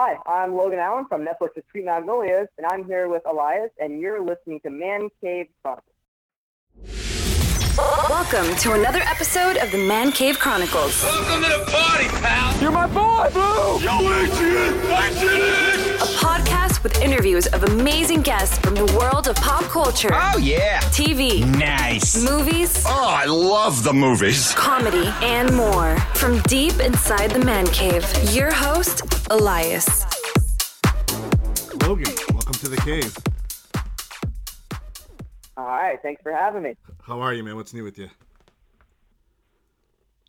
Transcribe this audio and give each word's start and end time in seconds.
Hi, 0.00 0.16
I'm 0.26 0.54
Logan 0.54 0.78
Allen 0.78 1.06
from 1.08 1.26
Netflix's 1.26 1.64
Sweet 1.72 1.84
Magnolias, 1.84 2.46
and 2.56 2.64
I'm 2.70 2.84
here 2.84 3.08
with 3.08 3.22
Elias, 3.28 3.70
and 3.80 4.00
you're 4.00 4.20
listening 4.22 4.60
to 4.60 4.70
Man 4.70 5.08
Cave 5.20 5.46
Chronicles. 5.60 5.92
Welcome 8.08 8.54
to 8.58 8.74
another 8.74 9.00
episode 9.00 9.56
of 9.56 9.72
the 9.72 9.78
Man 9.78 10.12
Cave 10.12 10.38
Chronicles, 10.38 11.02
Welcome 11.02 11.42
to 11.42 11.48
the 11.48 11.64
party, 11.68 12.06
pal. 12.22 12.62
You're 12.62 12.70
my 12.70 12.86
boy, 12.86 13.28
Blue! 13.32 13.80
Yo, 13.80 13.98
Adrian, 14.22 14.74
Adrian. 14.86 15.96
a 15.96 16.06
podcast 16.22 16.57
with 16.82 17.00
interviews 17.02 17.46
of 17.48 17.64
amazing 17.64 18.22
guests 18.22 18.58
from 18.58 18.74
the 18.74 18.86
world 18.98 19.28
of 19.28 19.36
pop 19.36 19.62
culture, 19.64 20.10
Oh 20.12 20.38
yeah. 20.38 20.80
TV, 20.90 21.44
Nice. 21.58 22.22
movies, 22.22 22.84
Oh, 22.86 23.06
I 23.08 23.24
love 23.26 23.82
the 23.84 23.92
movies. 23.92 24.52
comedy, 24.54 25.08
and 25.22 25.54
more. 25.56 25.96
From 26.14 26.40
deep 26.42 26.78
inside 26.80 27.30
the 27.30 27.44
Man 27.44 27.66
Cave, 27.68 28.04
your 28.32 28.52
host, 28.52 29.02
Elias. 29.30 30.04
Logan, 31.82 32.12
welcome 32.32 32.54
to 32.54 32.68
the 32.68 32.80
cave. 32.84 33.16
All 35.56 35.66
right, 35.66 35.98
thanks 36.02 36.22
for 36.22 36.32
having 36.32 36.62
me. 36.62 36.74
How 37.02 37.20
are 37.20 37.34
you, 37.34 37.42
man? 37.42 37.56
What's 37.56 37.74
new 37.74 37.84
with 37.84 37.98
you? 37.98 38.08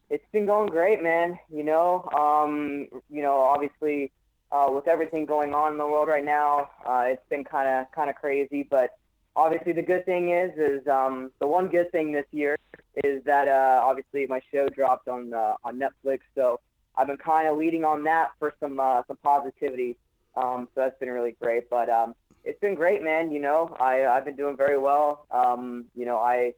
It's 0.10 0.26
been 0.32 0.48
going 0.48 0.70
great, 0.70 1.04
man. 1.04 1.38
You 1.54 1.64
know, 1.64 2.10
um, 2.18 2.88
you 3.12 3.22
know, 3.22 3.40
obviously, 3.42 4.12
uh, 4.52 4.68
with 4.70 4.88
everything 4.88 5.26
going 5.26 5.54
on 5.54 5.74
in 5.74 5.78
the 5.78 5.86
world 5.86 6.08
right 6.08 6.26
now, 6.26 6.70
uh, 6.86 7.04
it's 7.06 7.28
been 7.30 7.44
kind 7.44 7.68
of 7.68 7.92
kind 7.92 8.10
of 8.10 8.16
crazy. 8.16 8.64
But 8.64 8.98
obviously, 9.36 9.74
the 9.74 9.82
good 9.82 10.06
thing 10.06 10.32
is, 10.32 10.52
is 10.58 10.88
um, 10.88 11.32
the 11.40 11.48
one 11.48 11.68
good 11.68 11.92
thing 11.92 12.12
this 12.12 12.26
year 12.32 12.58
is 13.04 13.24
that 13.26 13.48
uh, 13.48 13.82
obviously 13.84 14.26
my 14.28 14.42
show 14.52 14.68
dropped 14.70 15.08
on 15.08 15.34
uh, 15.34 15.54
on 15.64 15.80
Netflix, 15.80 16.20
so 16.36 16.60
I've 16.96 17.08
been 17.08 17.18
kind 17.18 17.48
of 17.48 17.58
leading 17.58 17.86
on 17.86 18.04
that 18.04 18.32
for 18.40 18.54
some 18.60 18.80
uh, 18.80 19.04
some 19.08 19.18
positivity. 19.18 19.98
Um, 20.36 20.68
so 20.74 20.82
that's 20.82 21.00
been 21.00 21.10
really 21.10 21.36
great. 21.42 21.70
But 21.70 21.90
um, 21.90 22.16
it's 22.44 22.60
been 22.60 22.76
great, 22.76 23.04
man. 23.04 23.32
You 23.32 23.40
know, 23.40 23.76
I 23.80 24.06
I've 24.06 24.26
been 24.26 24.36
doing 24.36 24.58
very 24.58 24.78
well. 24.78 25.26
Um, 25.32 25.86
you 25.96 26.06
know, 26.06 26.18
I 26.18 26.54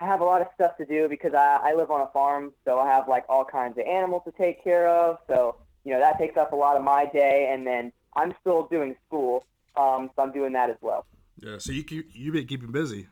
I 0.00 0.06
have 0.06 0.20
a 0.20 0.24
lot 0.24 0.40
of 0.40 0.48
stuff 0.54 0.76
to 0.78 0.84
do 0.84 1.08
because 1.08 1.34
I, 1.34 1.60
I 1.62 1.74
live 1.74 1.90
on 1.90 2.00
a 2.00 2.08
farm, 2.08 2.52
so 2.64 2.78
I 2.78 2.88
have 2.88 3.08
like 3.08 3.24
all 3.28 3.44
kinds 3.44 3.78
of 3.78 3.86
animals 3.86 4.22
to 4.24 4.32
take 4.32 4.64
care 4.64 4.88
of. 4.88 5.18
So 5.28 5.56
you 5.84 5.92
know 5.92 6.00
that 6.00 6.18
takes 6.18 6.36
up 6.36 6.52
a 6.52 6.56
lot 6.56 6.76
of 6.76 6.82
my 6.82 7.06
day, 7.06 7.50
and 7.52 7.66
then 7.66 7.92
I'm 8.14 8.34
still 8.40 8.68
doing 8.70 8.96
school, 9.06 9.44
um, 9.76 10.10
so 10.14 10.22
I'm 10.22 10.32
doing 10.32 10.52
that 10.52 10.70
as 10.70 10.76
well. 10.80 11.06
Yeah, 11.38 11.58
so 11.58 11.72
you 11.72 11.82
keep, 11.82 12.10
you 12.12 12.32
been 12.32 12.46
keeping 12.46 12.70
busy. 12.70 13.08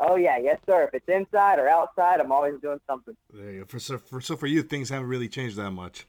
Oh 0.00 0.16
yeah, 0.16 0.38
yes 0.38 0.58
sir. 0.66 0.84
If 0.84 0.94
it's 0.94 1.08
inside 1.08 1.58
or 1.58 1.68
outside, 1.68 2.20
I'm 2.20 2.32
always 2.32 2.54
doing 2.62 2.80
something. 2.86 3.14
There 3.32 3.52
you 3.52 3.60
go. 3.60 3.66
For, 3.66 3.78
so, 3.78 3.98
for, 3.98 4.20
so 4.20 4.34
for 4.34 4.46
you, 4.46 4.62
things 4.62 4.88
haven't 4.88 5.08
really 5.08 5.28
changed 5.28 5.56
that 5.56 5.72
much. 5.72 6.06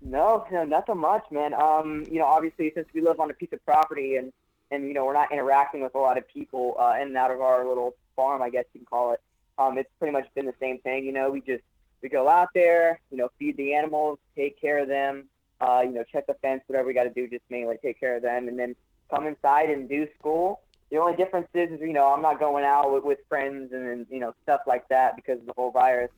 No, 0.00 0.46
no, 0.52 0.64
nothing 0.64 0.98
much, 0.98 1.24
man. 1.30 1.52
Um, 1.54 2.04
you 2.10 2.18
know, 2.18 2.26
obviously 2.26 2.72
since 2.74 2.88
we 2.94 3.00
live 3.00 3.20
on 3.20 3.30
a 3.30 3.34
piece 3.34 3.52
of 3.52 3.64
property 3.64 4.16
and 4.16 4.32
and 4.70 4.88
you 4.88 4.94
know 4.94 5.04
we're 5.04 5.12
not 5.12 5.30
interacting 5.32 5.82
with 5.82 5.94
a 5.94 5.98
lot 5.98 6.16
of 6.16 6.26
people 6.28 6.76
uh, 6.78 6.94
in 7.00 7.08
and 7.08 7.16
out 7.16 7.30
of 7.30 7.40
our 7.40 7.66
little 7.68 7.94
farm, 8.16 8.40
I 8.40 8.50
guess 8.50 8.64
you 8.72 8.80
can 8.80 8.86
call 8.86 9.12
it. 9.12 9.20
Um, 9.58 9.78
it's 9.78 9.90
pretty 9.98 10.12
much 10.12 10.26
been 10.34 10.46
the 10.46 10.54
same 10.60 10.78
thing. 10.78 11.04
You 11.04 11.12
know, 11.12 11.30
we 11.30 11.40
just 11.40 11.62
we 12.02 12.08
go 12.08 12.28
out 12.28 12.48
there, 12.54 13.00
you 13.10 13.16
know, 13.16 13.28
feed 13.38 13.56
the 13.56 13.74
animals, 13.74 14.18
take 14.36 14.60
care 14.60 14.78
of 14.78 14.88
them, 14.88 15.28
uh, 15.60 15.82
you 15.84 15.92
know, 15.92 16.04
check 16.10 16.26
the 16.26 16.34
fence, 16.34 16.62
whatever 16.66 16.88
we 16.88 16.94
got 16.94 17.04
to 17.04 17.10
do, 17.10 17.28
just 17.28 17.44
mainly 17.48 17.76
take 17.82 17.98
care 17.98 18.16
of 18.16 18.22
them, 18.22 18.48
and 18.48 18.58
then 18.58 18.74
come 19.10 19.26
inside 19.26 19.70
and 19.70 19.88
do 19.88 20.06
school. 20.18 20.60
The 20.90 20.98
only 20.98 21.16
difference 21.16 21.48
is, 21.54 21.70
is 21.70 21.80
you 21.80 21.92
know, 21.92 22.12
I'm 22.12 22.20
not 22.20 22.38
going 22.38 22.64
out 22.64 22.92
with, 22.92 23.04
with 23.04 23.18
friends 23.28 23.72
and, 23.72 23.86
and 23.86 24.06
you 24.10 24.20
know 24.20 24.34
stuff 24.42 24.62
like 24.66 24.88
that 24.88 25.16
because 25.16 25.38
of 25.38 25.46
the 25.46 25.54
whole 25.56 25.70
virus. 25.70 26.10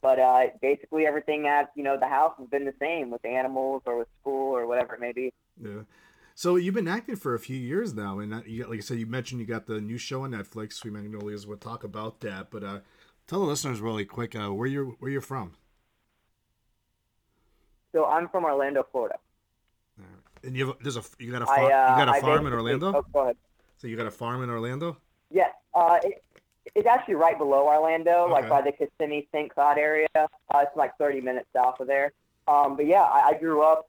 But 0.00 0.18
uh, 0.18 0.46
basically, 0.60 1.06
everything 1.06 1.46
at 1.46 1.70
you 1.74 1.82
know 1.82 1.98
the 1.98 2.08
house 2.08 2.34
has 2.38 2.48
been 2.48 2.64
the 2.64 2.74
same 2.80 3.10
with 3.10 3.24
animals 3.24 3.82
or 3.84 3.98
with 3.98 4.08
school 4.20 4.56
or 4.56 4.66
whatever 4.66 4.94
it 4.94 5.00
may 5.00 5.12
be. 5.12 5.32
Yeah. 5.62 5.82
So 6.34 6.56
you've 6.56 6.74
been 6.74 6.88
acting 6.88 7.16
for 7.16 7.34
a 7.34 7.38
few 7.38 7.58
years 7.58 7.92
now, 7.92 8.18
and 8.18 8.32
got, 8.32 8.46
like 8.46 8.78
I 8.78 8.80
said, 8.80 8.98
you 8.98 9.06
mentioned 9.06 9.40
you 9.40 9.46
got 9.46 9.66
the 9.66 9.80
new 9.80 9.98
show 9.98 10.22
on 10.22 10.30
Netflix, 10.30 10.74
Sweet 10.74 10.94
Magnolias. 10.94 11.46
We'll 11.46 11.58
talk 11.58 11.84
about 11.84 12.20
that, 12.20 12.50
but 12.50 12.64
uh, 12.64 12.78
tell 13.32 13.40
the 13.40 13.46
listeners 13.46 13.80
really 13.80 14.04
quick 14.04 14.36
uh, 14.36 14.52
where 14.52 14.68
you're 14.68 14.84
where 14.84 15.10
you're 15.10 15.22
from. 15.22 15.54
So 17.92 18.04
I'm 18.04 18.28
from 18.28 18.44
Orlando, 18.44 18.86
Florida. 18.92 19.16
And 20.44 20.56
you 20.56 20.66
have 20.66 20.76
there's 20.82 20.96
a 20.96 21.02
you 21.18 21.32
got 21.32 21.42
a 21.42 21.50
I, 21.50 21.56
farm, 21.56 21.64
uh, 21.64 21.66
you 21.66 22.04
got 22.04 22.08
a 22.08 22.12
I 22.12 22.20
farm 22.20 22.46
in 22.46 22.52
Orlando. 22.52 22.92
Oh, 22.94 23.06
go 23.12 23.20
ahead. 23.20 23.36
So 23.78 23.86
you 23.86 23.96
got 23.96 24.06
a 24.06 24.10
farm 24.10 24.42
in 24.42 24.50
Orlando. 24.50 24.98
Yes, 25.30 25.50
uh, 25.74 25.98
it, 26.02 26.22
it's 26.74 26.86
actually 26.86 27.14
right 27.14 27.38
below 27.38 27.66
Orlando, 27.66 28.28
like 28.28 28.48
by 28.48 28.60
the 28.60 28.72
Kissimmee, 28.72 29.26
St. 29.32 29.52
Cloud 29.52 29.78
area. 29.78 30.08
Uh, 30.14 30.26
it's 30.58 30.76
like 30.76 30.96
30 30.98 31.20
minutes 31.22 31.46
south 31.54 31.80
of 31.80 31.86
there. 31.86 32.12
Um, 32.46 32.76
but 32.76 32.86
yeah, 32.86 33.02
I, 33.02 33.30
I 33.30 33.38
grew 33.38 33.62
up. 33.62 33.88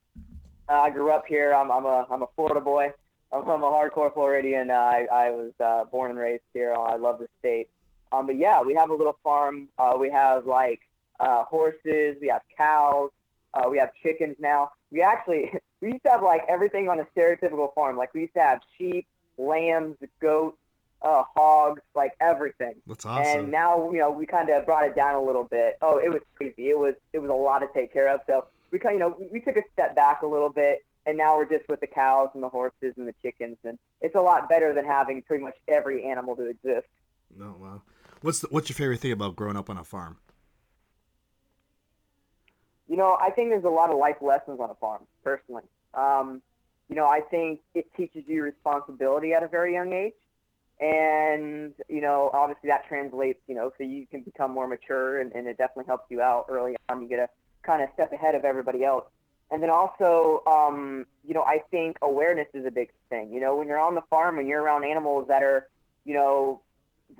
Uh, 0.70 0.74
I 0.74 0.90
grew 0.90 1.12
up 1.12 1.26
here. 1.28 1.54
I'm, 1.54 1.70
I'm 1.70 1.86
a 1.86 2.08
I'm 2.10 2.22
a 2.22 2.28
Florida 2.36 2.62
boy. 2.62 2.92
I'm 3.32 3.44
from 3.44 3.64
a 3.64 3.66
hardcore 3.66 4.14
Floridian. 4.14 4.70
Uh, 4.70 4.74
I, 4.74 5.08
I 5.12 5.30
was 5.32 5.52
uh, 5.60 5.84
born 5.86 6.12
and 6.12 6.20
raised 6.20 6.44
here. 6.54 6.74
I 6.74 6.96
love 6.96 7.20
the 7.20 7.28
state. 7.40 7.68
Um, 8.14 8.28
but 8.28 8.38
yeah, 8.38 8.62
we 8.62 8.76
have 8.76 8.92
a 8.92 8.94
little 8.94 9.18
farm. 9.24 9.68
Uh, 9.78 9.96
we 10.00 10.10
have 10.12 10.46
like 10.46 10.82
uh, 11.20 11.44
horses. 11.46 12.18
We 12.22 12.28
have 12.28 12.42
cows. 12.56 13.10
Uh, 13.54 13.70
we 13.70 13.80
have 13.80 13.92
chickens 14.02 14.36
now. 14.40 14.72
We 14.92 15.02
actually 15.02 15.52
we 15.82 15.94
used 15.94 16.04
to 16.04 16.12
have 16.12 16.22
like 16.22 16.44
everything 16.48 16.90
on 16.90 17.00
a 17.00 17.06
stereotypical 17.18 17.74
farm. 17.74 17.98
Like 17.98 18.14
we 18.14 18.22
used 18.22 18.36
to 18.36 18.42
have 18.42 18.62
sheep, 18.78 19.08
lambs, 19.38 19.98
goats, 20.22 20.58
uh, 21.02 21.24
hogs, 21.36 21.82
like 21.96 22.12
everything. 22.22 22.76
That's 22.86 23.06
awesome. 23.06 23.40
And 23.40 23.52
now, 23.52 23.92
you 23.92 24.00
know, 24.00 24.12
we 24.12 24.26
kind 24.26 24.50
of 24.50 24.66
brought 24.66 24.86
it 24.86 24.96
down 24.96 25.16
a 25.16 25.22
little 25.22 25.46
bit. 25.46 25.78
Oh, 25.82 25.98
it 25.98 26.10
was 26.10 26.22
crazy. 26.36 26.70
It 26.70 26.78
was 26.78 26.94
it 27.14 27.20
was 27.20 27.32
a 27.32 27.34
lot 27.34 27.60
to 27.60 27.68
take 27.74 27.92
care 27.92 28.10
of. 28.14 28.22
So 28.28 28.46
we 28.70 28.78
kind, 28.78 29.02
of 29.02 29.14
you 29.20 29.26
know, 29.26 29.30
we 29.32 29.40
took 29.40 29.58
a 29.58 29.64
step 29.74 29.96
back 29.96 30.22
a 30.22 30.28
little 30.28 30.50
bit, 30.50 30.86
and 31.08 31.18
now 31.18 31.36
we're 31.36 31.50
just 31.50 31.68
with 31.68 31.80
the 31.80 31.88
cows 31.88 32.30
and 32.36 32.44
the 32.44 32.50
horses 32.50 32.94
and 32.96 33.08
the 33.08 33.16
chickens, 33.24 33.58
and 33.64 33.80
it's 34.02 34.16
a 34.16 34.22
lot 34.22 34.50
better 34.50 34.72
than 34.74 34.86
having 34.86 35.24
pretty 35.24 35.44
much 35.44 35.56
every 35.68 36.06
animal 36.06 36.36
to 36.36 36.46
exist. 36.46 36.88
No, 37.36 37.56
wow. 37.60 37.82
What's 38.24 38.40
the, 38.40 38.48
what's 38.52 38.70
your 38.70 38.76
favorite 38.76 39.02
thing 39.02 39.12
about 39.12 39.36
growing 39.36 39.58
up 39.58 39.70
on 39.70 39.78
a 39.78 39.84
farm? 39.84 40.16
You 42.88 42.96
know, 42.96 43.18
I 43.20 43.32
think 43.32 43.50
there's 43.50 43.66
a 43.66 43.70
lot 43.70 43.90
of 43.90 43.98
life 43.98 44.16
lessons 44.22 44.62
on 44.62 44.70
a 44.70 44.76
farm, 44.76 45.02
personally. 45.26 45.64
Um, 45.94 46.42
you 46.88 46.96
know, 46.96 47.06
I 47.06 47.20
think 47.20 47.60
it 47.76 47.86
teaches 47.98 48.24
you 48.26 48.44
responsibility 48.44 49.34
at 49.34 49.44
a 49.44 49.50
very 49.50 49.74
young 49.74 49.92
age. 49.92 50.14
And, 50.80 51.74
you 51.90 52.00
know, 52.00 52.30
obviously 52.34 52.70
that 52.70 52.88
translates, 52.88 53.42
you 53.46 53.56
know, 53.56 53.74
so 53.78 53.84
you 53.84 54.08
can 54.08 54.22
become 54.22 54.52
more 54.52 54.68
mature 54.68 55.20
and, 55.20 55.34
and 55.34 55.46
it 55.46 55.58
definitely 55.58 55.86
helps 55.88 56.10
you 56.10 56.22
out 56.22 56.46
early 56.50 56.78
on. 56.88 57.02
You 57.02 57.10
get 57.10 57.20
a 57.20 57.30
kind 57.62 57.84
of 57.84 57.90
step 57.94 58.14
ahead 58.14 58.36
of 58.36 58.46
everybody 58.46 58.86
else. 58.86 59.04
And 59.52 59.62
then 59.62 59.70
also, 59.70 60.44
um, 60.48 61.06
you 61.28 61.34
know, 61.34 61.44
I 61.44 61.62
think 61.72 61.98
awareness 62.02 62.48
is 62.54 62.66
a 62.66 62.72
big 62.72 62.90
thing. 63.10 63.34
You 63.34 63.42
know, 63.42 63.58
when 63.58 63.68
you're 63.68 63.80
on 63.80 63.96
the 63.96 64.02
farm 64.10 64.40
and 64.40 64.48
you're 64.48 64.62
around 64.62 64.86
animals 64.86 65.28
that 65.28 65.44
are, 65.44 65.68
you 66.06 66.14
know, 66.14 66.62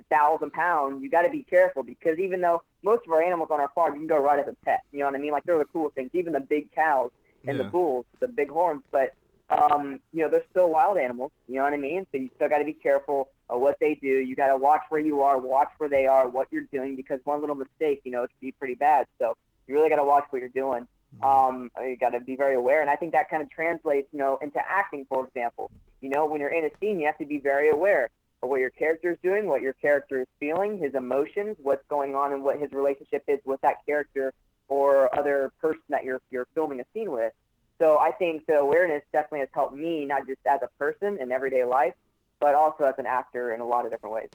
thousand 0.04 0.52
pounds, 0.52 1.02
you 1.02 1.10
got 1.10 1.22
to 1.22 1.30
be 1.30 1.42
careful 1.42 1.82
because 1.82 2.18
even 2.18 2.40
though 2.40 2.62
most 2.82 3.06
of 3.06 3.12
our 3.12 3.22
animals 3.22 3.48
on 3.50 3.60
our 3.60 3.70
farm, 3.74 3.94
you 3.94 4.00
can 4.00 4.08
go 4.08 4.18
right 4.18 4.38
as 4.38 4.48
a 4.48 4.56
pet. 4.64 4.80
You 4.92 5.00
know 5.00 5.06
what 5.06 5.14
I 5.14 5.18
mean? 5.18 5.32
Like 5.32 5.44
they're 5.44 5.58
the 5.58 5.64
cool 5.66 5.90
things. 5.90 6.10
Even 6.12 6.32
the 6.32 6.40
big 6.40 6.72
cows 6.72 7.10
and 7.46 7.60
the 7.60 7.64
bulls, 7.64 8.06
the 8.20 8.28
big 8.28 8.50
horns, 8.50 8.82
but 8.90 9.14
um, 9.50 10.00
you 10.12 10.22
know, 10.22 10.30
they're 10.30 10.44
still 10.50 10.70
wild 10.70 10.96
animals. 10.96 11.30
You 11.48 11.56
know 11.56 11.64
what 11.64 11.74
I 11.74 11.76
mean? 11.76 12.06
So 12.10 12.18
you 12.18 12.30
still 12.36 12.48
got 12.48 12.58
to 12.58 12.64
be 12.64 12.72
careful 12.72 13.28
of 13.50 13.60
what 13.60 13.78
they 13.78 13.94
do. 13.94 14.08
You 14.08 14.34
got 14.34 14.48
to 14.48 14.56
watch 14.56 14.80
where 14.88 15.00
you 15.00 15.20
are, 15.22 15.38
watch 15.38 15.68
where 15.78 15.90
they 15.90 16.06
are, 16.06 16.28
what 16.28 16.48
you're 16.50 16.66
doing, 16.72 16.96
because 16.96 17.20
one 17.24 17.40
little 17.40 17.54
mistake, 17.54 18.00
you 18.04 18.10
know, 18.10 18.22
it 18.22 18.28
can 18.28 18.48
be 18.48 18.52
pretty 18.52 18.74
bad. 18.74 19.06
So 19.18 19.36
you 19.66 19.74
really 19.74 19.90
got 19.90 19.96
to 19.96 20.04
watch 20.04 20.24
what 20.30 20.40
you're 20.40 20.48
doing. 20.48 20.86
Um, 21.22 21.70
you 21.80 21.96
got 21.96 22.10
to 22.10 22.20
be 22.20 22.34
very 22.34 22.56
aware, 22.56 22.80
and 22.80 22.90
I 22.90 22.96
think 22.96 23.12
that 23.12 23.30
kind 23.30 23.40
of 23.40 23.48
translates, 23.48 24.08
you 24.12 24.18
know, 24.18 24.36
into 24.42 24.58
acting, 24.58 25.06
for 25.08 25.24
example. 25.24 25.70
You 26.00 26.08
know, 26.08 26.26
when 26.26 26.40
you're 26.40 26.52
in 26.52 26.64
a 26.64 26.70
scene, 26.80 26.98
you 26.98 27.06
have 27.06 27.18
to 27.18 27.26
be 27.26 27.38
very 27.38 27.70
aware 27.70 28.10
what 28.46 28.60
your 28.60 28.70
character 28.70 29.12
is 29.12 29.18
doing, 29.22 29.46
what 29.46 29.62
your 29.62 29.72
character 29.74 30.20
is 30.20 30.26
feeling, 30.40 30.78
his 30.78 30.94
emotions, 30.94 31.56
what's 31.62 31.84
going 31.88 32.14
on, 32.14 32.32
and 32.32 32.42
what 32.42 32.58
his 32.58 32.72
relationship 32.72 33.24
is 33.28 33.38
with 33.44 33.60
that 33.62 33.84
character 33.86 34.32
or 34.68 35.14
other 35.18 35.52
person 35.60 35.82
that 35.90 36.04
you're 36.04 36.20
you're 36.30 36.46
filming 36.54 36.80
a 36.80 36.84
scene 36.92 37.10
with. 37.10 37.32
So 37.78 37.98
I 37.98 38.12
think 38.12 38.46
the 38.46 38.54
awareness 38.54 39.02
definitely 39.12 39.40
has 39.40 39.48
helped 39.52 39.74
me, 39.74 40.04
not 40.04 40.26
just 40.26 40.40
as 40.46 40.60
a 40.62 40.68
person 40.78 41.18
in 41.20 41.32
everyday 41.32 41.64
life, 41.64 41.94
but 42.40 42.54
also 42.54 42.84
as 42.84 42.94
an 42.98 43.06
actor 43.06 43.52
in 43.52 43.60
a 43.60 43.66
lot 43.66 43.84
of 43.84 43.90
different 43.90 44.14
ways. 44.14 44.28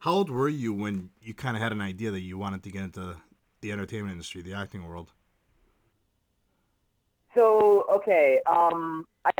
How 0.00 0.12
old 0.12 0.30
were 0.30 0.48
you 0.48 0.72
when 0.72 1.10
you 1.20 1.34
kind 1.34 1.56
of 1.56 1.62
had 1.62 1.72
an 1.72 1.80
idea 1.80 2.10
that 2.10 2.20
you 2.20 2.38
wanted 2.38 2.62
to 2.62 2.70
get 2.70 2.82
into 2.82 3.16
the 3.60 3.72
entertainment 3.72 4.12
industry, 4.12 4.42
the 4.42 4.54
acting 4.54 4.86
world? 4.86 5.12
So 7.34 7.86
okay, 7.90 8.40
um, 8.46 9.06
I 9.24 9.30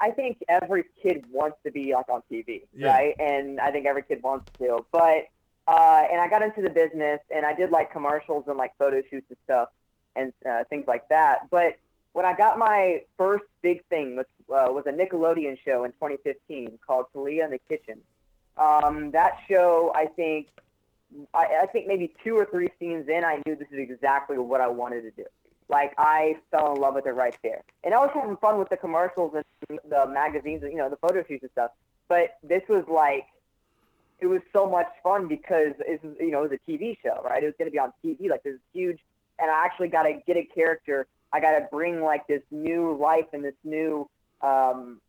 I 0.00 0.10
think 0.12 0.42
every 0.48 0.84
kid 1.02 1.24
wants 1.30 1.58
to 1.64 1.70
be 1.70 1.92
like 1.94 2.08
on 2.08 2.22
TV, 2.30 2.62
Yeah. 2.74 2.92
right? 2.92 3.14
And 3.18 3.60
I 3.60 3.70
think 3.70 3.86
every 3.86 4.02
kid 4.02 4.22
wants 4.22 4.50
to, 4.58 4.84
but 4.92 5.26
uh, 5.66 6.04
and 6.10 6.20
I 6.20 6.28
got 6.28 6.42
into 6.42 6.62
the 6.62 6.70
business 6.70 7.20
and 7.34 7.44
I 7.44 7.52
did 7.52 7.70
like 7.70 7.92
commercials 7.92 8.44
and 8.46 8.56
like 8.56 8.72
photo 8.78 9.02
shoots 9.10 9.26
and 9.28 9.36
stuff 9.44 9.68
and 10.16 10.32
uh, 10.48 10.64
things 10.70 10.86
like 10.86 11.08
that. 11.10 11.50
But 11.50 11.76
when 12.14 12.24
I 12.24 12.34
got 12.34 12.58
my 12.58 13.02
first 13.18 13.44
big 13.60 13.84
thing, 13.86 14.16
which 14.16 14.26
uh, 14.50 14.68
was 14.70 14.84
a 14.86 14.92
Nickelodeon 14.92 15.58
show 15.64 15.84
in 15.84 15.92
2015 15.92 16.78
called 16.86 17.06
Talia 17.12 17.44
in 17.44 17.50
the 17.50 17.60
Kitchen. 17.68 18.00
Um, 18.56 19.10
that 19.12 19.38
show, 19.48 19.92
I 19.94 20.06
think, 20.06 20.48
I, 21.32 21.60
I 21.62 21.66
think 21.66 21.86
maybe 21.86 22.12
two 22.24 22.34
or 22.36 22.44
three 22.46 22.68
scenes 22.80 23.08
in, 23.08 23.24
I 23.24 23.40
knew 23.46 23.54
this 23.54 23.68
is 23.70 23.78
exactly 23.78 24.38
what 24.38 24.60
I 24.60 24.66
wanted 24.68 25.02
to 25.02 25.10
do. 25.12 25.24
Like 25.68 25.92
I 25.98 26.36
fell 26.50 26.74
in 26.74 26.80
love 26.80 26.94
with 26.94 27.06
it 27.06 27.10
right 27.12 27.36
there. 27.42 27.62
And 27.84 27.94
I 27.94 27.98
was 27.98 28.10
having 28.14 28.36
fun 28.38 28.58
with 28.58 28.68
the 28.68 28.76
commercials 28.76 29.34
and 29.34 29.78
the 29.88 30.06
magazines, 30.06 30.62
and 30.62 30.72
you 30.72 30.78
know, 30.78 30.88
the 30.88 30.96
photo 30.96 31.24
shoots 31.26 31.42
and 31.42 31.50
stuff. 31.52 31.72
But 32.08 32.38
this 32.42 32.62
was 32.68 32.84
like, 32.88 33.26
it 34.20 34.26
was 34.26 34.40
so 34.52 34.68
much 34.68 34.88
fun 35.02 35.28
because 35.28 35.74
it's 35.80 36.02
you 36.20 36.30
know 36.30 36.44
it 36.44 36.50
was 36.50 36.58
a 36.66 36.70
TV 36.70 36.96
show, 37.02 37.22
right? 37.22 37.42
It 37.42 37.46
was 37.46 37.54
going 37.58 37.70
to 37.70 37.72
be 37.72 37.78
on 37.78 37.92
TV, 38.04 38.30
like 38.30 38.42
this 38.42 38.54
is 38.54 38.60
huge, 38.72 38.98
and 39.38 39.50
I 39.50 39.64
actually 39.64 39.88
got 39.88 40.04
to 40.04 40.14
get 40.26 40.36
a 40.36 40.44
character. 40.44 41.06
I 41.32 41.40
got 41.40 41.58
to 41.58 41.68
bring 41.70 42.00
like 42.00 42.26
this 42.26 42.42
new 42.50 42.96
life 42.96 43.26
and 43.32 43.44
this 43.44 43.54
new 43.62 44.08
um, 44.40 45.00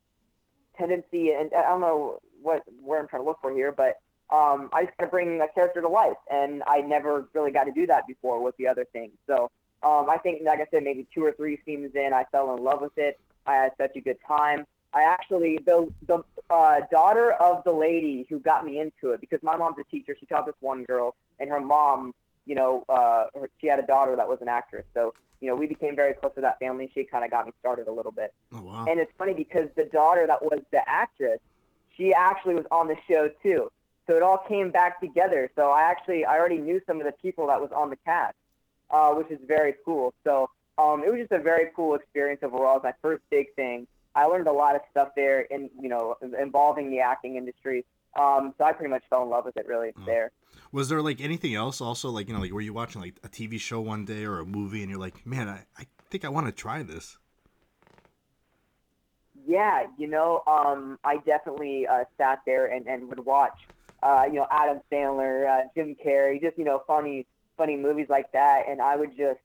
tendency, 0.78 1.32
and 1.32 1.52
I 1.54 1.70
don't 1.70 1.82
know 1.82 2.20
what 2.42 2.64
where 2.84 3.00
I'm 3.00 3.08
trying 3.08 3.22
to 3.24 3.26
look 3.26 3.40
for 3.42 3.54
here, 3.54 3.72
but 3.72 4.00
um, 4.30 4.70
I 4.74 4.86
just 4.86 4.98
got 4.98 5.06
to 5.06 5.12
bring 5.12 5.42
a 5.42 5.48
character 5.48 5.82
to 5.82 5.88
life, 5.88 6.18
and 6.30 6.62
I 6.68 6.82
never 6.82 7.28
really 7.34 7.52
got 7.52 7.64
to 7.64 7.72
do 7.72 7.88
that 7.88 8.06
before 8.08 8.44
with 8.44 8.56
the 8.58 8.68
other 8.68 8.86
things. 8.92 9.14
So 9.26 9.50
um, 9.84 10.10
I 10.10 10.18
think, 10.18 10.42
like 10.44 10.60
I 10.60 10.68
said, 10.72 10.84
maybe 10.84 11.08
two 11.14 11.24
or 11.24 11.32
three 11.32 11.60
seasons 11.66 11.92
in, 11.96 12.12
I 12.14 12.26
fell 12.32 12.56
in 12.56 12.64
love 12.64 12.82
with 12.82 12.98
it. 12.98 13.20
I 13.46 13.56
had 13.56 13.72
such 13.78 13.96
a 13.96 14.02
good 14.02 14.18
time. 14.28 14.66
I 14.94 15.04
actually 15.04 15.60
the 15.66 15.92
the 16.08 16.24
uh, 16.50 16.80
daughter 16.92 17.34
of 17.34 17.64
the 17.64 17.72
lady 17.72 18.26
who 18.28 18.40
got 18.40 18.66
me 18.66 18.80
into 18.80 19.14
it 19.14 19.22
because 19.22 19.40
my 19.44 19.56
mom's 19.56 19.78
a 19.80 19.84
teacher. 19.84 20.16
She 20.20 20.26
taught 20.26 20.46
this 20.46 20.56
one 20.62 20.84
girl, 20.84 21.16
and 21.40 21.50
her 21.50 21.60
mom, 21.60 22.14
you 22.46 22.56
know, 22.56 22.86
uh, 22.90 23.26
her, 23.36 23.50
she 23.62 23.68
had 23.68 23.80
a 23.80 23.86
daughter 23.86 24.16
that 24.16 24.28
was 24.28 24.40
an 24.42 24.48
actress. 24.48 24.86
So 24.96 25.14
you 25.42 25.48
know, 25.48 25.56
we 25.56 25.68
became 25.68 25.96
very 25.96 26.14
close 26.14 26.34
to 26.36 26.42
that 26.42 26.60
family. 26.60 26.90
She 26.94 27.04
kind 27.04 27.24
of 27.24 27.32
got 27.32 27.46
me 27.46 27.54
started 27.60 27.88
a 27.88 27.92
little 27.92 28.12
bit. 28.12 28.34
Oh 28.54 28.62
wow. 28.62 28.86
And 28.88 29.00
it's 29.00 29.12
funny 29.18 29.34
because 29.34 29.70
the 29.76 29.86
daughter 29.86 30.26
that 30.28 30.44
was 30.44 30.60
the 30.72 30.82
actress, 30.88 31.40
she 31.96 32.14
actually 32.14 32.56
was 32.56 32.66
on 32.72 32.88
the 32.88 32.96
show 33.08 33.30
too. 33.44 33.72
So 34.08 34.16
it 34.16 34.24
all 34.24 34.44
came 34.48 34.72
back 34.72 35.00
together. 35.00 35.52
So 35.56 35.70
I 35.70 35.84
actually 35.84 36.26
I 36.26 36.38
already 36.38 36.58
knew 36.58 36.82
some 36.88 37.00
of 37.00 37.06
the 37.06 37.14
people 37.22 37.48
that 37.48 37.62
was 37.62 37.70
on 37.72 37.90
the 37.90 37.98
cast, 37.98 38.36
uh, 38.92 39.12
which 39.14 39.30
is 39.32 39.40
very 39.48 39.76
cool. 39.86 40.14
So 40.24 40.50
um, 40.78 41.04
it 41.04 41.12
was 41.12 41.20
just 41.20 41.32
a 41.32 41.40
very 41.40 41.70
cool 41.76 41.96
experience 41.96 42.42
overall. 42.44 42.78
It's 42.78 42.84
my 42.84 42.94
first 43.02 43.24
big 43.30 43.54
thing. 43.56 43.88
I 44.16 44.26
learned 44.26 44.48
a 44.48 44.52
lot 44.52 44.76
of 44.76 44.82
stuff 44.92 45.10
there, 45.16 45.42
in 45.42 45.70
you 45.80 45.90
know, 45.90 46.16
involving 46.40 46.90
the 46.90 47.00
acting 47.00 47.36
industry. 47.36 47.86
Um, 48.20 48.54
so 48.58 48.64
I 48.64 48.74
pretty 48.74 48.90
much 48.90 49.04
fell 49.10 49.24
in 49.24 49.30
love 49.30 49.46
with 49.46 49.56
it 49.58 49.68
really 49.68 49.92
there. 50.06 50.32
Was 50.72 50.90
there 50.90 51.02
like 51.02 51.22
anything 51.22 51.54
else 51.54 51.80
also 51.80 52.10
like 52.10 52.28
you 52.28 52.34
know 52.34 52.40
like 52.40 52.52
were 52.52 52.62
you 52.62 52.74
watching 52.74 53.02
like 53.02 53.16
a 53.24 53.30
TV 53.30 53.60
show 53.60 53.80
one 53.80 54.06
day 54.06 54.24
or 54.26 54.40
a 54.40 54.46
movie 54.46 54.82
and 54.82 54.90
you're 54.90 55.00
like 55.00 55.26
man 55.26 55.48
I, 55.48 55.66
I 55.78 55.86
think 56.10 56.26
I 56.26 56.30
want 56.30 56.48
to 56.48 56.52
try 56.52 56.84
this. 56.84 57.18
Yeah, 59.48 59.86
you 59.98 60.08
know, 60.08 60.44
um, 60.48 61.00
I 61.04 61.18
definitely 61.18 61.88
uh, 61.88 62.04
sat 62.18 62.40
there 62.46 62.68
and, 62.68 62.88
and 62.88 63.08
would 63.10 63.26
watch, 63.26 63.58
uh, 64.04 64.26
you 64.28 64.34
know, 64.34 64.46
Adam 64.52 64.82
Sandler, 64.92 65.48
uh, 65.48 65.68
Jim 65.76 65.96
Carrey, 66.06 66.42
just 66.42 66.58
you 66.58 66.66
know, 66.66 66.84
funny 66.86 67.26
funny 67.60 67.76
movies 67.78 68.08
like 68.10 68.32
that, 68.32 68.64
and 68.68 68.82
I 68.82 68.96
would 68.96 69.16
just 69.16 69.40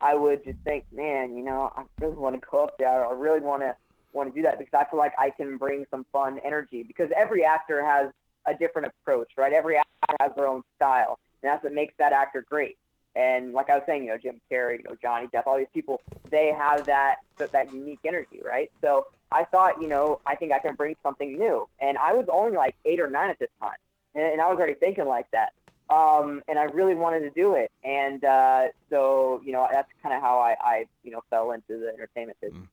I 0.00 0.14
would 0.14 0.44
just 0.44 0.58
think, 0.64 0.84
man, 0.92 1.36
you 1.36 1.44
know, 1.44 1.72
I 1.76 1.84
really 2.00 2.16
want 2.16 2.34
to 2.34 2.46
go 2.50 2.64
up 2.64 2.76
there. 2.78 3.06
I 3.06 3.12
really 3.12 3.40
want 3.40 3.62
to 3.62 3.74
want 4.12 4.28
to 4.28 4.34
do 4.34 4.42
that 4.42 4.58
because 4.58 4.74
I 4.74 4.90
feel 4.90 4.98
like 4.98 5.12
I 5.18 5.30
can 5.30 5.56
bring 5.56 5.86
some 5.90 6.04
fun 6.12 6.40
energy 6.44 6.82
because 6.82 7.10
every 7.16 7.44
actor 7.44 7.84
has 7.84 8.10
a 8.46 8.58
different 8.58 8.88
approach, 8.88 9.28
right? 9.36 9.52
Every 9.52 9.76
actor 9.76 10.16
has 10.20 10.32
their 10.36 10.48
own 10.48 10.62
style, 10.76 11.18
and 11.42 11.50
that's 11.50 11.62
what 11.62 11.72
makes 11.72 11.94
that 11.98 12.12
actor 12.12 12.44
great. 12.48 12.76
And 13.14 13.52
like 13.52 13.70
I 13.70 13.74
was 13.74 13.82
saying, 13.86 14.04
you 14.04 14.10
know, 14.10 14.18
Jim 14.18 14.40
Carrey, 14.50 14.78
you 14.78 14.84
know, 14.84 14.96
Johnny 15.00 15.26
Depp, 15.28 15.46
all 15.46 15.58
these 15.58 15.66
people, 15.72 16.00
they 16.30 16.52
have 16.56 16.86
that 16.86 17.16
that, 17.38 17.52
that 17.52 17.72
unique 17.72 18.00
energy, 18.06 18.40
right? 18.44 18.70
So 18.80 19.06
I 19.32 19.44
thought, 19.44 19.80
you 19.80 19.88
know, 19.88 20.20
I 20.26 20.34
think 20.34 20.52
I 20.52 20.58
can 20.58 20.74
bring 20.74 20.96
something 21.02 21.38
new. 21.38 21.68
And 21.80 21.98
I 21.98 22.12
was 22.14 22.26
only 22.32 22.56
like 22.56 22.74
eight 22.84 23.00
or 23.00 23.10
nine 23.10 23.30
at 23.30 23.38
this 23.38 23.50
time, 23.60 23.78
and, 24.14 24.24
and 24.24 24.40
I 24.40 24.48
was 24.48 24.58
already 24.58 24.74
thinking 24.74 25.06
like 25.06 25.26
that. 25.32 25.52
Um, 25.90 26.42
and 26.46 26.58
I 26.58 26.64
really 26.64 26.94
wanted 26.94 27.20
to 27.20 27.30
do 27.30 27.54
it, 27.54 27.70
and 27.82 28.24
uh, 28.24 28.68
so 28.90 29.40
you 29.44 29.52
know, 29.52 29.66
that's 29.70 29.88
kind 30.02 30.14
of 30.14 30.22
how 30.22 30.38
I, 30.38 30.54
I, 30.60 30.84
you 31.02 31.10
know, 31.10 31.20
fell 31.30 31.50
into 31.50 31.80
the 31.80 31.88
entertainment 31.88 32.38
business. 32.40 32.68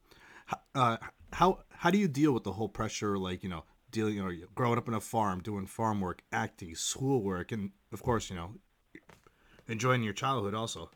Uh, 0.76 0.98
how 1.34 1.64
how 1.70 1.90
do 1.90 1.98
you 1.98 2.08
deal 2.08 2.32
with 2.32 2.44
the 2.44 2.54
whole 2.54 2.70
pressure 2.70 3.18
like 3.18 3.44
you 3.44 3.50
know 3.50 3.64
dealing 3.92 4.16
you 4.16 4.24
know 4.24 4.48
growing 4.56 4.78
up 4.78 4.88
in 4.88 4.94
a 4.94 5.02
farm 5.02 5.42
doing 5.42 5.66
farm 5.66 6.00
work 6.00 6.22
acting 6.32 6.74
schoolwork 6.74 7.52
and 7.52 7.72
of 7.92 8.02
course 8.02 8.30
you 8.30 8.36
know 8.36 8.54
enjoying 9.68 10.04
your 10.04 10.14
childhood 10.14 10.54
also 10.54 10.90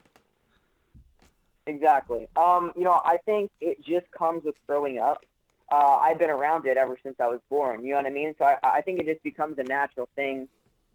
Exactly. 1.68 2.28
Um, 2.36 2.72
you 2.76 2.84
know, 2.84 3.02
I 3.06 3.18
think 3.26 3.52
it 3.60 3.84
just 3.84 4.10
comes 4.12 4.44
with 4.44 4.56
growing 4.68 5.00
up. 5.00 5.24
Uh, 5.72 5.98
I've 6.02 6.20
been 6.20 6.30
around 6.30 6.66
it 6.66 6.76
ever 6.76 6.98
since 7.02 7.16
I 7.20 7.28
was 7.28 7.40
born. 7.50 7.84
You 7.86 7.92
know 7.92 7.98
what 7.98 8.06
I 8.06 8.10
mean? 8.10 8.34
So 8.38 8.46
I, 8.46 8.58
I 8.64 8.82
think 8.82 9.00
it 9.00 9.06
just 9.06 9.24
becomes 9.24 9.58
a 9.58 9.64
natural 9.64 10.10
thing. 10.16 10.50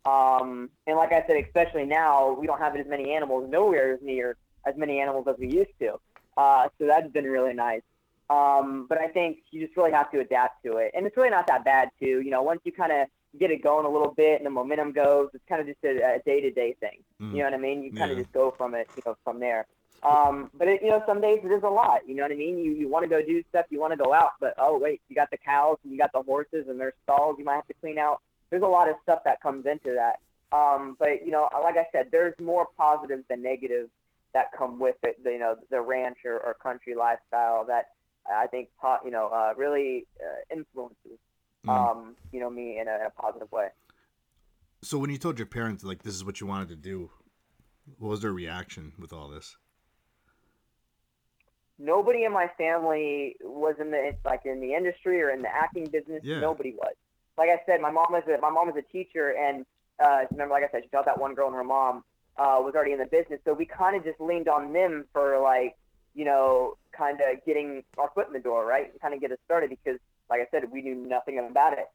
Um, 0.07 0.71
and 0.87 0.97
like 0.97 1.13
I 1.13 1.25
said, 1.27 1.37
especially 1.45 1.85
now, 1.85 2.33
we 2.39 2.47
don't 2.47 2.59
have 2.61 2.77
as 2.77 2.87
many 2.87 3.13
animals 3.13 3.51
nowhere 3.51 3.99
near 4.03 4.37
as 4.67 4.77
many 4.77 5.01
animals 5.01 5.27
as 5.29 5.37
we 5.39 5.49
used 5.49 5.71
to. 5.81 5.99
Uh, 6.37 6.69
so 6.79 6.87
that's 6.87 7.11
been 7.13 7.25
really 7.25 7.55
nice. 7.55 7.83
Um, 8.29 8.87
but 8.89 8.99
I 8.99 9.09
think 9.09 9.39
you 9.51 9.65
just 9.65 9.77
really 9.77 9.93
have 9.93 10.11
to 10.13 10.21
adapt 10.21 10.65
to 10.65 10.79
it, 10.79 10.93
and 10.95 11.07
it's 11.07 11.17
really 11.17 11.31
not 11.31 11.47
that 11.47 11.65
bad 11.65 11.91
too. 12.01 12.21
You 12.21 12.31
know, 12.31 12.43
once 12.43 12.61
you 12.65 12.73
kind 12.73 12.93
of 12.93 13.07
get 13.39 13.51
it 13.51 13.63
going 13.63 13.87
a 13.87 13.89
little 13.89 14.13
bit 14.17 14.39
and 14.39 14.47
the 14.47 14.51
momentum 14.51 14.93
goes, 14.93 15.29
it's 15.35 15.45
kind 15.49 15.61
of 15.61 15.67
just 15.67 15.79
a 15.85 16.21
day 16.25 16.41
to 16.41 16.51
day 16.51 16.75
thing. 16.81 16.99
Mm. 17.21 17.33
You 17.33 17.39
know 17.39 17.45
what 17.45 17.55
I 17.55 17.59
mean? 17.59 17.83
You 17.83 17.93
kind 17.93 18.11
of 18.11 18.17
Yeah. 18.17 18.25
just 18.25 18.33
go 18.33 18.51
from 18.57 18.75
it, 18.75 18.89
you 18.97 19.03
know, 19.07 19.17
from 19.25 19.41
there. 19.41 19.67
Um, 20.03 20.51
but 20.55 20.69
it, 20.69 20.83
you 20.83 20.89
know, 20.91 21.03
some 21.07 21.21
days 21.21 21.41
it 21.45 21.51
is 21.51 21.63
a 21.63 21.69
lot. 21.69 22.07
You 22.09 22.15
know 22.15 22.23
what 22.23 22.33
I 22.33 22.37
mean? 22.37 22.59
You 22.59 22.73
you 22.73 22.89
want 22.89 23.05
to 23.05 23.09
go 23.09 23.21
do 23.25 23.43
stuff, 23.49 23.67
you 23.71 23.81
want 23.81 23.93
to 23.93 23.97
go 23.97 24.13
out, 24.13 24.33
but 24.41 24.55
oh 24.59 24.79
wait, 24.79 25.01
you 25.09 25.17
got 25.17 25.31
the 25.31 25.39
cows 25.39 25.79
and 25.83 25.93
you 25.93 25.99
got 25.99 26.13
the 26.13 26.23
horses 26.23 26.67
and 26.69 26.79
there's 26.81 26.95
stalls 27.05 27.37
you 27.39 27.45
might 27.45 27.57
have 27.57 27.67
to 27.69 27.75
clean 27.81 27.99
out. 27.99 28.21
There's 28.51 28.63
a 28.63 28.67
lot 28.67 28.89
of 28.89 28.97
stuff 29.03 29.21
that 29.25 29.41
comes 29.43 29.67
into 29.67 29.95
that. 29.95 30.21
Um, 30.57 30.97
but 30.99 31.25
you 31.25 31.33
know, 31.33 31.49
like 31.63 31.77
I 31.77 31.87
said, 31.93 32.09
there's 32.13 32.35
more 32.41 32.67
positives 32.77 33.25
than 33.29 33.43
negatives 33.43 33.91
that 34.35 34.53
come 34.57 34.79
with 34.79 34.97
it. 35.03 35.17
You 35.25 35.39
know, 35.39 35.57
the 35.71 35.81
ranch 35.81 36.19
or, 36.25 36.39
or 36.39 36.55
country 36.55 36.95
lifestyle 36.95 37.65
that 37.67 37.87
I 38.31 38.47
think 38.47 38.69
po- 38.81 38.99
you 39.05 39.11
know 39.11 39.29
uh, 39.29 39.55
really 39.57 40.07
uh, 40.21 40.55
influences 40.57 41.19
Mm. 41.65 41.71
um, 41.71 42.15
you 42.33 42.39
know 42.39 42.49
me 42.51 42.79
in 42.79 42.87
a, 42.87 42.95
in 42.95 43.07
a 43.07 43.11
positive 43.21 43.51
way. 43.51 43.69
so 44.83 44.99
when 44.99 45.11
you 45.11 45.19
told 45.19 45.37
your 45.39 45.47
parents 45.47 45.83
like 45.83 46.03
this 46.05 46.15
is 46.15 46.25
what 46.25 46.41
you 46.41 46.47
wanted 46.47 46.69
to 46.69 46.77
do 46.77 47.11
what 47.99 48.11
was 48.11 48.21
their 48.23 48.31
reaction 48.33 48.93
with 49.01 49.13
all 49.13 49.27
this 49.29 49.57
Nobody 51.79 52.25
in 52.25 52.33
my 52.33 52.49
family 52.57 53.37
was 53.43 53.75
in 53.81 53.91
the 53.91 54.15
like 54.25 54.43
in 54.47 54.61
the 54.61 54.75
industry 54.75 55.21
or 55.23 55.31
in 55.31 55.43
the 55.43 55.49
acting 55.49 55.87
business. 55.87 56.21
Yeah. 56.25 56.41
Nobody 56.41 56.73
was. 56.73 56.95
Like 57.39 57.51
I 57.51 57.61
said, 57.67 57.81
my 57.81 57.91
mom 57.91 58.07
was 58.11 58.23
a, 58.27 58.41
my 58.41 58.51
mom 58.51 58.67
was 58.67 58.77
a 58.77 58.93
teacher, 58.93 59.31
and 59.31 59.67
uh, 60.03 60.25
remember, 60.31 60.55
like 60.55 60.65
I 60.65 60.69
said, 60.71 60.83
she 60.85 60.89
taught 60.89 61.07
that 61.07 61.21
one 61.21 61.35
girl, 61.35 61.47
and 61.49 61.57
her 61.57 61.65
mom 61.65 62.05
uh, 62.37 62.59
was 62.61 62.75
already 62.75 62.93
in 62.93 62.99
the 62.99 63.07
business. 63.07 63.41
So 63.45 63.53
we 63.53 63.67
kind 63.67 63.97
of 63.97 64.05
just 64.05 64.21
leaned 64.21 64.49
on 64.49 64.73
them 64.73 65.05
for 65.13 65.39
like 65.41 65.77
you 66.17 66.25
know, 66.25 66.77
kind 66.97 67.21
of 67.21 67.45
getting 67.45 67.85
our 67.99 68.11
foot 68.15 68.27
in 68.27 68.33
the 68.33 68.41
door, 68.41 68.65
right? 68.65 68.91
Kind 69.01 69.15
of 69.15 69.21
get 69.21 69.31
us 69.31 69.39
started 69.45 69.69
because, 69.71 70.01
like 70.31 70.41
I 70.41 70.47
said, 70.51 70.73
we 70.73 70.81
knew 70.81 70.95
nothing 70.95 71.39
about 71.39 71.75
it. 71.75 71.87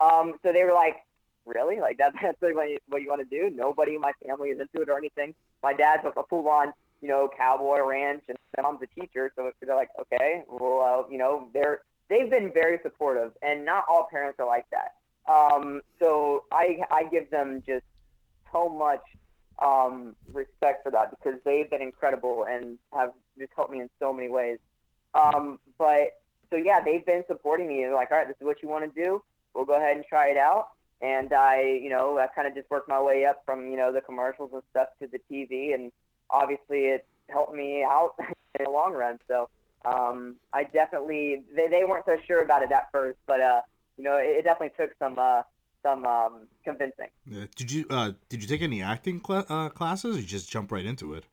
Um, 0.00 0.34
so 0.42 0.52
they 0.52 0.62
were 0.62 0.72
like, 0.72 0.96
really? 1.44 1.80
Like 1.80 1.98
that, 1.98 2.14
that's 2.22 2.40
what 2.40 2.70
you, 2.70 2.78
what 2.88 3.02
you 3.02 3.08
want 3.08 3.28
to 3.28 3.36
do? 3.36 3.54
Nobody 3.54 3.96
in 3.96 4.00
my 4.00 4.12
family 4.24 4.50
is 4.50 4.60
into 4.60 4.80
it 4.80 4.88
or 4.88 4.96
anything. 4.96 5.34
My 5.62 5.74
dad's 5.74 6.04
a 6.04 6.22
full 6.30 6.48
on, 6.48 6.72
you 7.02 7.08
know, 7.08 7.28
cowboy 7.36 7.80
ranch, 7.80 8.22
and 8.28 8.38
my 8.56 8.62
mom's 8.62 8.80
a 8.82 9.00
teacher, 9.00 9.32
so 9.34 9.50
they're 9.60 9.74
like, 9.74 9.90
okay, 10.00 10.44
well, 10.48 10.80
uh, 10.80 11.10
you 11.10 11.18
know, 11.18 11.48
they're 11.52 11.80
they've 12.08 12.30
been 12.30 12.52
very 12.52 12.78
supportive, 12.82 13.32
and 13.42 13.64
not 13.64 13.84
all 13.88 14.08
parents 14.10 14.38
are 14.40 14.46
like 14.46 14.66
that. 14.70 14.94
Um, 15.32 15.80
so 15.98 16.44
I 16.52 16.80
I 16.90 17.04
give 17.04 17.30
them 17.30 17.62
just 17.66 17.84
so 18.52 18.68
much 18.68 19.02
um, 19.62 20.14
respect 20.32 20.82
for 20.82 20.90
that 20.92 21.10
because 21.10 21.40
they've 21.44 21.68
been 21.68 21.82
incredible 21.82 22.46
and 22.48 22.78
have 22.92 23.12
just 23.38 23.52
helped 23.56 23.72
me 23.72 23.80
in 23.80 23.90
so 23.98 24.12
many 24.12 24.28
ways. 24.28 24.58
Um, 25.14 25.58
but 25.78 26.20
so 26.50 26.56
yeah, 26.56 26.80
they've 26.84 27.04
been 27.04 27.24
supporting 27.26 27.68
me. 27.68 27.78
They're 27.78 27.94
like, 27.94 28.10
all 28.10 28.18
right, 28.18 28.28
this 28.28 28.36
is 28.40 28.46
what 28.46 28.62
you 28.62 28.68
want 28.68 28.92
to 28.92 29.02
do. 29.02 29.22
We'll 29.54 29.64
go 29.64 29.76
ahead 29.76 29.96
and 29.96 30.04
try 30.08 30.28
it 30.28 30.36
out. 30.36 30.68
And 31.00 31.32
I, 31.32 31.78
you 31.82 31.90
know, 31.90 32.18
I 32.18 32.26
kind 32.28 32.48
of 32.48 32.54
just 32.54 32.70
worked 32.70 32.88
my 32.88 33.00
way 33.00 33.26
up 33.26 33.42
from, 33.44 33.70
you 33.70 33.76
know, 33.76 33.92
the 33.92 34.00
commercials 34.00 34.50
and 34.52 34.62
stuff 34.70 34.88
to 35.00 35.06
the 35.06 35.20
TV. 35.30 35.74
And 35.74 35.92
obviously 36.30 36.86
it 36.86 37.06
helped 37.28 37.54
me 37.54 37.84
out 37.84 38.14
in 38.58 38.64
the 38.64 38.70
long 38.70 38.92
run. 38.92 39.18
So 39.28 39.48
um, 39.84 40.36
I 40.52 40.64
definitely, 40.64 41.42
they, 41.54 41.68
they 41.68 41.84
weren't 41.84 42.04
so 42.06 42.16
sure 42.26 42.42
about 42.42 42.62
it 42.62 42.72
at 42.72 42.90
first, 42.92 43.18
but, 43.26 43.40
uh, 43.40 43.60
you 43.96 44.04
know, 44.04 44.16
it, 44.16 44.38
it 44.38 44.44
definitely 44.44 44.74
took 44.78 44.96
some, 44.98 45.18
uh, 45.18 45.42
some 45.82 46.06
um, 46.06 46.48
convincing. 46.64 47.08
Yeah. 47.26 47.44
Did 47.54 47.70
you 47.70 47.84
uh 47.90 48.12
did 48.28 48.40
you 48.40 48.48
take 48.48 48.62
any 48.62 48.82
acting 48.82 49.20
cla- 49.20 49.44
uh, 49.48 49.68
classes 49.68 50.16
or 50.16 50.20
you 50.20 50.26
just 50.26 50.50
jump 50.50 50.72
right 50.72 50.84
into 50.84 51.14
it? 51.14 51.24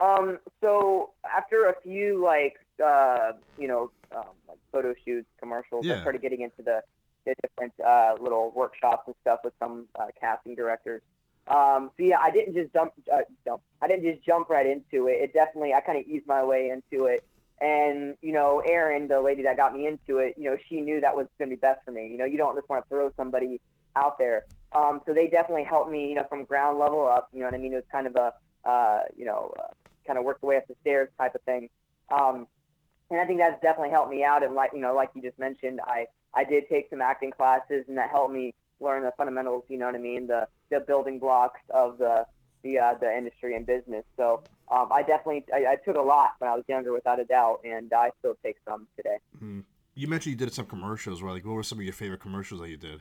Um, 0.00 0.38
so 0.60 1.10
after 1.24 1.66
a 1.66 1.74
few 1.82 2.22
like 2.22 2.58
uh, 2.84 3.32
you 3.58 3.66
know 3.66 3.90
um, 4.16 4.24
like 4.48 4.58
photo 4.72 4.94
shoots, 5.04 5.26
commercials, 5.40 5.84
Yeah. 5.84 5.96
I 5.96 6.00
started 6.00 6.22
getting 6.22 6.42
into 6.42 6.62
the, 6.62 6.82
the 7.26 7.34
different 7.42 7.72
uh, 7.84 8.14
little 8.20 8.52
workshops 8.54 9.02
and 9.06 9.16
stuff 9.22 9.40
with 9.44 9.54
some 9.58 9.86
uh, 9.98 10.06
casting 10.20 10.54
directors. 10.54 11.02
Um, 11.48 11.90
so 11.96 12.04
yeah, 12.04 12.18
I 12.20 12.30
didn't 12.30 12.54
just 12.54 12.72
jump, 12.72 12.92
uh, 13.12 13.20
jump. 13.44 13.62
I 13.80 13.88
didn't 13.88 14.04
just 14.04 14.24
jump 14.24 14.50
right 14.50 14.66
into 14.66 15.08
it. 15.08 15.22
It 15.22 15.32
definitely 15.32 15.72
I 15.72 15.80
kind 15.80 15.98
of 15.98 16.06
eased 16.06 16.26
my 16.26 16.44
way 16.44 16.70
into 16.70 17.06
it. 17.06 17.24
And 17.60 18.16
you 18.20 18.32
know, 18.32 18.62
Erin, 18.68 19.08
the 19.08 19.20
lady 19.20 19.42
that 19.42 19.56
got 19.56 19.74
me 19.74 19.86
into 19.86 20.18
it, 20.18 20.34
you 20.36 20.44
know, 20.50 20.56
she 20.68 20.80
knew 20.80 21.00
that 21.00 21.16
was 21.16 21.26
going 21.38 21.50
to 21.50 21.56
be 21.56 21.60
best 21.60 21.80
for 21.84 21.90
me. 21.90 22.08
You 22.08 22.18
know, 22.18 22.24
you 22.24 22.36
don't 22.36 22.54
just 22.54 22.68
want 22.68 22.84
to 22.84 22.88
throw 22.88 23.10
somebody 23.16 23.60
out 23.96 24.18
there. 24.18 24.44
Um, 24.72 25.00
so 25.06 25.14
they 25.14 25.28
definitely 25.28 25.64
helped 25.64 25.90
me, 25.90 26.08
you 26.10 26.14
know, 26.14 26.26
from 26.28 26.44
ground 26.44 26.78
level 26.78 27.08
up. 27.08 27.28
You 27.32 27.40
know 27.40 27.46
what 27.46 27.54
I 27.54 27.58
mean? 27.58 27.72
It 27.72 27.76
was 27.76 27.84
kind 27.90 28.06
of 28.06 28.16
a, 28.16 28.68
uh, 28.68 29.00
you 29.16 29.24
know, 29.24 29.54
uh, 29.58 29.72
kind 30.06 30.18
of 30.18 30.24
work 30.24 30.38
your 30.42 30.50
way 30.50 30.56
up 30.58 30.68
the 30.68 30.76
stairs 30.82 31.08
type 31.18 31.34
of 31.34 31.40
thing. 31.42 31.70
Um, 32.10 32.46
and 33.10 33.20
I 33.20 33.24
think 33.24 33.38
that's 33.38 33.60
definitely 33.62 33.90
helped 33.90 34.10
me 34.10 34.22
out. 34.22 34.42
And 34.42 34.54
like 34.54 34.70
you 34.74 34.80
know, 34.80 34.94
like 34.94 35.10
you 35.14 35.22
just 35.22 35.38
mentioned, 35.38 35.80
I 35.84 36.06
I 36.34 36.44
did 36.44 36.64
take 36.68 36.90
some 36.90 37.00
acting 37.00 37.30
classes, 37.30 37.84
and 37.88 37.96
that 37.96 38.10
helped 38.10 38.32
me 38.32 38.54
learn 38.80 39.02
the 39.02 39.12
fundamentals. 39.16 39.64
You 39.68 39.78
know 39.78 39.86
what 39.86 39.94
I 39.94 39.98
mean? 39.98 40.26
The 40.26 40.48
the 40.70 40.80
building 40.80 41.18
blocks 41.18 41.60
of 41.70 41.98
the 41.98 42.26
the 42.62 42.78
uh, 42.78 42.94
the 43.00 43.16
industry 43.16 43.56
and 43.56 43.66
business. 43.66 44.04
So 44.16 44.42
um, 44.70 44.88
I 44.92 45.02
definitely 45.02 45.44
I, 45.52 45.72
I 45.72 45.76
took 45.76 45.96
a 45.96 46.02
lot 46.02 46.32
when 46.38 46.50
I 46.50 46.54
was 46.54 46.64
younger, 46.68 46.92
without 46.92 47.20
a 47.20 47.24
doubt, 47.24 47.60
and 47.64 47.92
I 47.92 48.10
still 48.18 48.36
take 48.42 48.56
some 48.66 48.86
today. 48.96 49.18
Mm. 49.42 49.64
You 49.94 50.06
mentioned 50.06 50.38
you 50.38 50.46
did 50.46 50.54
some 50.54 50.66
commercials. 50.66 51.22
right? 51.22 51.32
like, 51.32 51.44
what 51.44 51.54
were 51.54 51.62
some 51.62 51.78
of 51.78 51.84
your 51.84 51.92
favorite 51.92 52.20
commercials 52.20 52.60
that 52.60 52.68
you 52.68 52.76
did? 52.76 53.00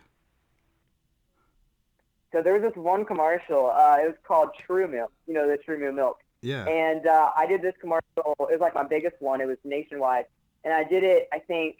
So 2.31 2.41
there 2.41 2.53
was 2.53 2.61
this 2.61 2.75
one 2.75 3.05
commercial. 3.05 3.67
Uh, 3.67 3.97
it 4.01 4.07
was 4.07 4.15
called 4.23 4.49
TruMoo. 4.67 5.05
You 5.27 5.33
know 5.33 5.47
the 5.47 5.57
TruMoo 5.57 5.93
milk. 5.93 6.19
Yeah. 6.41 6.65
And 6.65 7.07
uh, 7.07 7.31
I 7.35 7.45
did 7.47 7.61
this 7.61 7.73
commercial. 7.79 8.03
It 8.17 8.37
was 8.39 8.59
like 8.59 8.75
my 8.75 8.83
biggest 8.83 9.15
one. 9.19 9.41
It 9.41 9.47
was 9.47 9.57
nationwide, 9.63 10.25
and 10.63 10.73
I 10.73 10.83
did 10.83 11.03
it. 11.03 11.27
I 11.33 11.39
think 11.39 11.77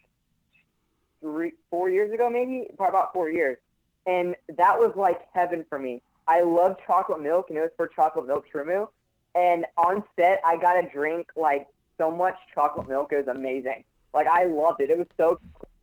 three, 1.22 1.54
four 1.70 1.90
years 1.90 2.12
ago, 2.14 2.30
maybe 2.30 2.68
probably 2.76 2.98
about 2.98 3.14
four 3.14 3.30
years. 3.30 3.58
And 4.08 4.36
that 4.58 4.80
was 4.80 4.94
like 4.96 5.22
heaven 5.34 5.66
for 5.70 5.78
me. 5.78 6.02
I 6.28 6.42
love 6.42 6.78
chocolate 6.86 7.22
milk, 7.22 7.48
and 7.50 7.58
it 7.58 7.62
was 7.62 7.72
for 7.78 7.88
chocolate 7.88 8.26
milk 8.26 8.46
TruMoo. 8.52 8.88
And 9.36 9.66
on 9.78 10.04
set, 10.16 10.42
I 10.44 10.58
got 10.58 10.82
to 10.82 10.90
drink 10.90 11.28
like 11.36 11.68
so 11.98 12.10
much 12.10 12.36
chocolate 12.54 12.88
milk. 12.88 13.12
It 13.12 13.18
was 13.18 13.28
amazing. 13.28 13.84
Like 14.14 14.28
I 14.28 14.46
loved 14.46 14.82
it. 14.82 14.90
It 14.90 14.98
was 14.98 15.08
so. 15.18 15.40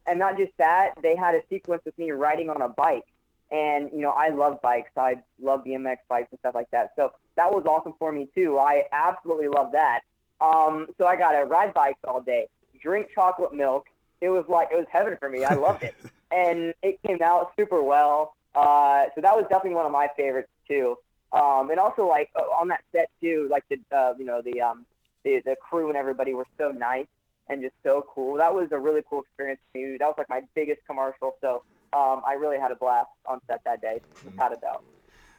And 0.07 0.19
not 0.19 0.37
just 0.37 0.53
that, 0.59 0.93
they 1.03 1.17
had 1.17 1.35
a 1.35 1.41
sequence 1.49 1.83
with 1.85 1.97
me 1.99 2.11
riding 2.11 2.51
on 2.51 2.61
a 2.61 2.69
bike. 2.69 3.07
And 3.51 3.91
you 3.93 4.01
know, 4.01 4.11
I 4.11 4.31
love 4.31 4.61
bikes. 4.63 4.91
I 4.97 5.17
love 5.41 5.65
BMX 5.65 5.99
bikes 6.09 6.29
and 6.31 6.41
stuff 6.41 6.55
like 6.55 6.71
that. 6.73 6.93
So 6.97 7.13
that 7.37 7.53
was 7.53 7.65
awesome 7.67 7.95
for 7.99 8.11
me 8.11 8.29
too. 8.35 8.59
I 8.59 8.85
absolutely 8.93 9.49
love 9.49 9.73
that. 9.73 10.01
Um, 10.41 10.89
so 10.99 11.07
I 11.07 11.17
got 11.17 11.33
to 11.33 11.45
ride 11.45 11.73
bikes 11.73 12.01
all 12.07 12.21
day, 12.21 12.49
drink 12.83 13.09
chocolate 13.15 13.55
milk. 13.55 13.87
It 14.21 14.29
was 14.29 14.45
like 14.49 14.69
it 14.73 14.77
was 14.77 14.87
heaven 14.91 15.17
for 15.19 15.29
me. 15.29 15.45
I 15.45 15.55
loved 15.55 15.83
it, 15.83 15.95
and 16.31 16.75
it 16.83 17.01
came 17.07 17.19
out 17.23 17.53
super 17.59 17.83
well. 17.83 18.35
Uh, 18.55 19.07
so 19.15 19.21
that 19.21 19.35
was 19.35 19.45
definitely 19.49 19.75
one 19.75 19.87
of 19.87 19.93
my 19.93 20.09
favorites 20.17 20.51
too. 20.69 20.97
Um, 21.33 21.71
and 21.71 21.81
also 21.81 22.07
like 22.07 22.31
uh, 22.37 22.43
on 22.43 22.69
that 22.69 22.83
set 22.93 23.11
too, 23.21 23.49
like 23.51 23.65
the 23.69 23.79
uh, 23.97 24.15
you 24.19 24.25
know 24.25 24.41
the 24.43 24.61
um, 24.61 24.87
the 25.25 25.43
the 25.45 25.57
crew 25.57 25.89
and 25.89 25.97
everybody 25.97 26.35
were 26.35 26.47
so 26.59 26.71
nice 26.71 27.07
and 27.49 27.61
just 27.61 27.75
so 27.83 28.07
cool. 28.15 28.37
That 28.37 28.55
was 28.55 28.69
a 28.73 28.79
really 28.79 29.03
cool 29.09 29.23
experience 29.23 29.61
for 29.73 29.79
me. 29.79 29.97
That 29.99 30.07
was 30.07 30.15
like 30.17 30.29
my 30.29 30.43
biggest 30.55 30.81
commercial. 30.87 31.37
So 31.41 31.63
um, 31.93 32.23
I 32.27 32.35
really 32.35 32.59
had 32.59 32.71
a 32.71 32.77
blast 32.77 33.09
on 33.27 33.41
set 33.47 33.63
that 33.65 33.81
day, 33.81 34.01
without 34.25 34.53
a 34.53 34.61
doubt. 34.61 34.85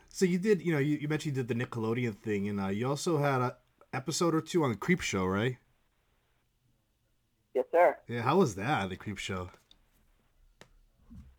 So 0.09 0.25
you 0.25 0.37
did, 0.37 0.61
you 0.61 0.71
know, 0.71 0.79
you, 0.79 0.97
you 0.97 1.07
mentioned 1.07 1.35
you 1.35 1.43
did 1.43 1.57
the 1.57 1.65
Nickelodeon 1.65 2.15
thing, 2.15 2.47
and 2.47 2.59
uh, 2.59 2.67
you 2.67 2.87
also 2.87 3.17
had 3.17 3.41
an 3.41 3.51
episode 3.91 4.33
or 4.33 4.41
two 4.41 4.63
on 4.63 4.69
the 4.69 4.77
Creepshow, 4.77 5.31
right? 5.31 5.57
Yes, 7.53 7.65
sir. 7.71 7.97
Yeah, 8.07 8.21
how 8.21 8.37
was 8.37 8.55
that, 8.55 8.89
the 8.89 8.97
Creepshow? 8.97 9.49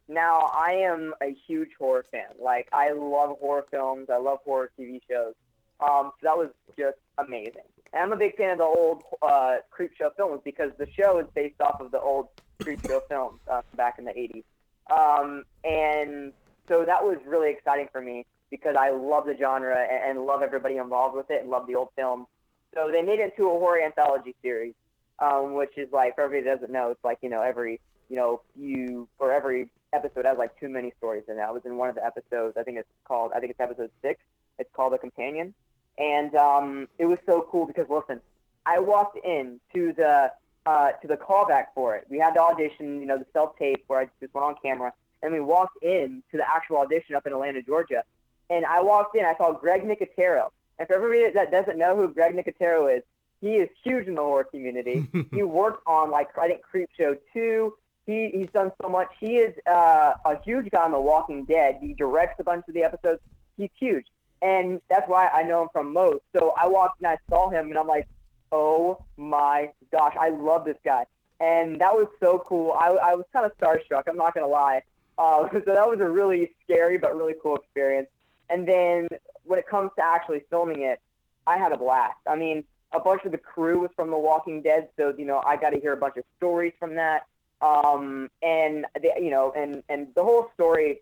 Now, 0.08 0.50
I 0.54 0.72
am 0.72 1.14
a 1.20 1.34
huge 1.46 1.70
horror 1.78 2.04
fan. 2.10 2.28
Like, 2.40 2.68
I 2.72 2.92
love 2.92 3.38
horror 3.40 3.66
films. 3.70 4.08
I 4.12 4.18
love 4.18 4.38
horror 4.44 4.70
TV 4.78 5.00
shows. 5.08 5.34
Um, 5.80 6.12
so 6.20 6.22
that 6.22 6.36
was 6.36 6.50
just 6.78 6.98
amazing. 7.18 7.62
And 7.92 8.02
I'm 8.02 8.12
a 8.12 8.16
big 8.16 8.36
fan 8.36 8.52
of 8.52 8.58
the 8.58 8.64
old 8.64 9.02
uh, 9.22 9.56
Creepshow 9.76 10.14
films 10.16 10.40
because 10.44 10.70
the 10.78 10.86
show 10.98 11.18
is 11.18 11.26
based 11.34 11.60
off 11.60 11.80
of 11.80 11.90
the 11.90 12.00
old 12.00 12.28
Creepshow 12.64 13.00
films 13.08 13.40
uh, 13.50 13.62
back 13.74 13.98
in 13.98 14.04
the 14.04 14.12
80s. 14.12 14.44
Um, 14.88 15.44
and 15.64 16.32
so 16.68 16.84
that 16.84 17.02
was 17.02 17.18
really 17.26 17.50
exciting 17.50 17.88
for 17.90 18.00
me 18.00 18.24
because 18.50 18.76
I 18.78 18.90
love 18.90 19.26
the 19.26 19.36
genre 19.36 19.76
and, 19.76 20.18
and 20.18 20.26
love 20.26 20.42
everybody 20.42 20.76
involved 20.76 21.16
with 21.16 21.30
it 21.30 21.42
and 21.42 21.50
love 21.50 21.66
the 21.66 21.74
old 21.74 21.88
films. 21.96 22.26
So 22.74 22.90
they 22.92 23.02
made 23.02 23.18
it 23.18 23.32
into 23.36 23.50
a 23.50 23.58
horror 23.58 23.82
anthology 23.82 24.34
series, 24.42 24.74
um, 25.18 25.54
which 25.54 25.76
is 25.76 25.88
like, 25.92 26.14
for 26.14 26.22
everybody 26.22 26.48
that 26.48 26.60
doesn't 26.60 26.72
know, 26.72 26.90
it's 26.90 27.02
like, 27.02 27.18
you 27.22 27.30
know, 27.30 27.42
every, 27.42 27.80
you 28.08 28.16
know, 28.16 28.42
you, 28.54 29.08
or 29.18 29.32
every 29.32 29.68
episode 29.96 30.24
has 30.24 30.38
like 30.38 30.58
two 30.60 30.68
mini 30.68 30.92
stories 30.98 31.24
in 31.28 31.38
it. 31.38 31.40
I 31.40 31.50
was 31.50 31.62
in 31.64 31.76
one 31.76 31.88
of 31.88 31.94
the 31.94 32.04
episodes, 32.04 32.56
I 32.56 32.62
think 32.62 32.78
it's 32.78 32.88
called, 33.04 33.32
I 33.34 33.40
think 33.40 33.50
it's 33.50 33.60
episode 33.60 33.90
six. 34.02 34.20
It's 34.58 34.70
called 34.74 34.92
The 34.92 34.98
Companion. 34.98 35.54
And 35.98 36.34
um, 36.34 36.88
it 36.98 37.06
was 37.06 37.18
so 37.26 37.46
cool 37.50 37.66
because, 37.66 37.86
listen, 37.88 38.20
I 38.64 38.78
walked 38.78 39.18
in 39.24 39.60
to 39.74 39.92
the, 39.92 40.32
uh, 40.66 40.92
to 40.92 41.08
the 41.08 41.16
callback 41.16 41.66
for 41.74 41.96
it. 41.96 42.06
We 42.08 42.18
had 42.18 42.34
the 42.34 42.42
audition, 42.42 43.00
you 43.00 43.06
know, 43.06 43.18
the 43.18 43.26
self 43.32 43.56
tape 43.58 43.84
where 43.86 44.00
I 44.00 44.08
just 44.20 44.34
went 44.34 44.44
on 44.44 44.56
camera, 44.62 44.92
and 45.22 45.32
we 45.32 45.40
walked 45.40 45.82
in 45.82 46.22
to 46.30 46.36
the 46.36 46.44
actual 46.48 46.78
audition 46.78 47.14
up 47.14 47.26
in 47.26 47.32
Atlanta, 47.32 47.62
Georgia. 47.62 48.02
And 48.50 48.64
I 48.64 48.82
walked 48.82 49.16
in, 49.16 49.24
I 49.24 49.36
saw 49.36 49.52
Greg 49.52 49.82
Nicotero. 49.82 50.50
And 50.78 50.86
for 50.86 50.94
everybody 50.94 51.32
that 51.32 51.50
doesn't 51.50 51.78
know 51.78 51.96
who 51.96 52.08
Greg 52.08 52.34
Nicotero 52.34 52.94
is, 52.94 53.02
he 53.40 53.54
is 53.54 53.68
huge 53.82 54.06
in 54.06 54.14
the 54.14 54.22
horror 54.22 54.44
community. 54.44 55.06
he 55.32 55.42
worked 55.42 55.82
on 55.86 56.10
like 56.10 56.36
I 56.38 56.48
think 56.48 56.62
Creep 56.62 56.88
Show 56.98 57.16
two. 57.32 57.74
He 58.06 58.30
he's 58.32 58.48
done 58.52 58.72
so 58.80 58.88
much. 58.88 59.08
He 59.18 59.36
is 59.36 59.54
uh, 59.66 60.14
a 60.24 60.40
huge 60.44 60.70
guy 60.70 60.84
on 60.84 60.92
The 60.92 61.00
Walking 61.00 61.44
Dead. 61.44 61.78
He 61.80 61.92
directs 61.92 62.36
a 62.38 62.44
bunch 62.44 62.64
of 62.68 62.74
the 62.74 62.84
episodes. 62.84 63.20
He's 63.56 63.70
huge, 63.78 64.06
and 64.42 64.80
that's 64.88 65.08
why 65.08 65.28
I 65.28 65.42
know 65.42 65.62
him 65.62 65.68
from 65.72 65.92
most. 65.92 66.22
So 66.36 66.54
I 66.56 66.68
walked 66.68 67.00
and 67.00 67.08
I 67.08 67.18
saw 67.28 67.50
him, 67.50 67.68
and 67.68 67.78
I'm 67.78 67.88
like, 67.88 68.06
oh 68.52 69.04
my 69.16 69.70
gosh, 69.90 70.14
I 70.18 70.30
love 70.30 70.64
this 70.64 70.76
guy. 70.84 71.06
And 71.40 71.80
that 71.80 71.92
was 71.92 72.06
so 72.20 72.42
cool. 72.46 72.72
I, 72.72 72.88
I 72.88 73.14
was 73.14 73.26
kind 73.32 73.44
of 73.44 73.52
starstruck. 73.58 74.04
I'm 74.08 74.16
not 74.16 74.34
gonna 74.34 74.46
lie. 74.46 74.82
Uh, 75.18 75.48
so 75.52 75.60
that 75.66 75.88
was 75.88 75.98
a 76.00 76.08
really 76.08 76.52
scary 76.64 76.98
but 76.98 77.16
really 77.16 77.34
cool 77.42 77.56
experience. 77.56 78.08
And 78.48 78.66
then 78.66 79.08
when 79.44 79.58
it 79.58 79.66
comes 79.66 79.90
to 79.96 80.04
actually 80.04 80.42
filming 80.50 80.82
it, 80.82 81.00
I 81.46 81.58
had 81.58 81.72
a 81.72 81.76
blast. 81.76 82.18
I 82.28 82.36
mean, 82.36 82.64
a 82.92 83.00
bunch 83.00 83.24
of 83.24 83.32
the 83.32 83.38
crew 83.38 83.80
was 83.80 83.90
from 83.96 84.10
The 84.10 84.18
Walking 84.18 84.62
Dead, 84.62 84.88
so 84.96 85.14
you 85.16 85.24
know 85.24 85.42
I 85.44 85.56
got 85.56 85.70
to 85.70 85.80
hear 85.80 85.92
a 85.92 85.96
bunch 85.96 86.16
of 86.16 86.24
stories 86.36 86.72
from 86.78 86.94
that. 86.96 87.26
Um, 87.60 88.30
and 88.42 88.84
the, 88.94 89.12
you 89.20 89.30
know, 89.30 89.52
and 89.56 89.82
and 89.88 90.08
the 90.14 90.22
whole 90.22 90.50
story, 90.54 91.00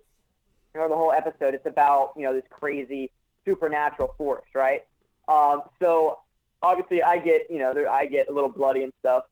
know, 0.75 0.89
the 0.89 0.97
whole 0.97 1.13
episode, 1.13 1.55
it's 1.55 1.67
about 1.67 2.13
you 2.17 2.23
know 2.23 2.33
this 2.33 2.45
crazy 2.51 3.11
supernatural 3.45 4.15
force, 4.17 4.47
right? 4.55 4.85
Um, 5.29 5.63
so 5.81 6.19
obviously 6.63 7.03
I 7.03 7.19
get 7.19 7.51
you 7.51 7.59
know 7.59 7.73
I 7.91 8.07
get 8.07 8.29
a 8.29 8.33
little 8.33 8.51
bloody 8.51 8.83
and 8.83 8.93
stuff. 9.01 9.25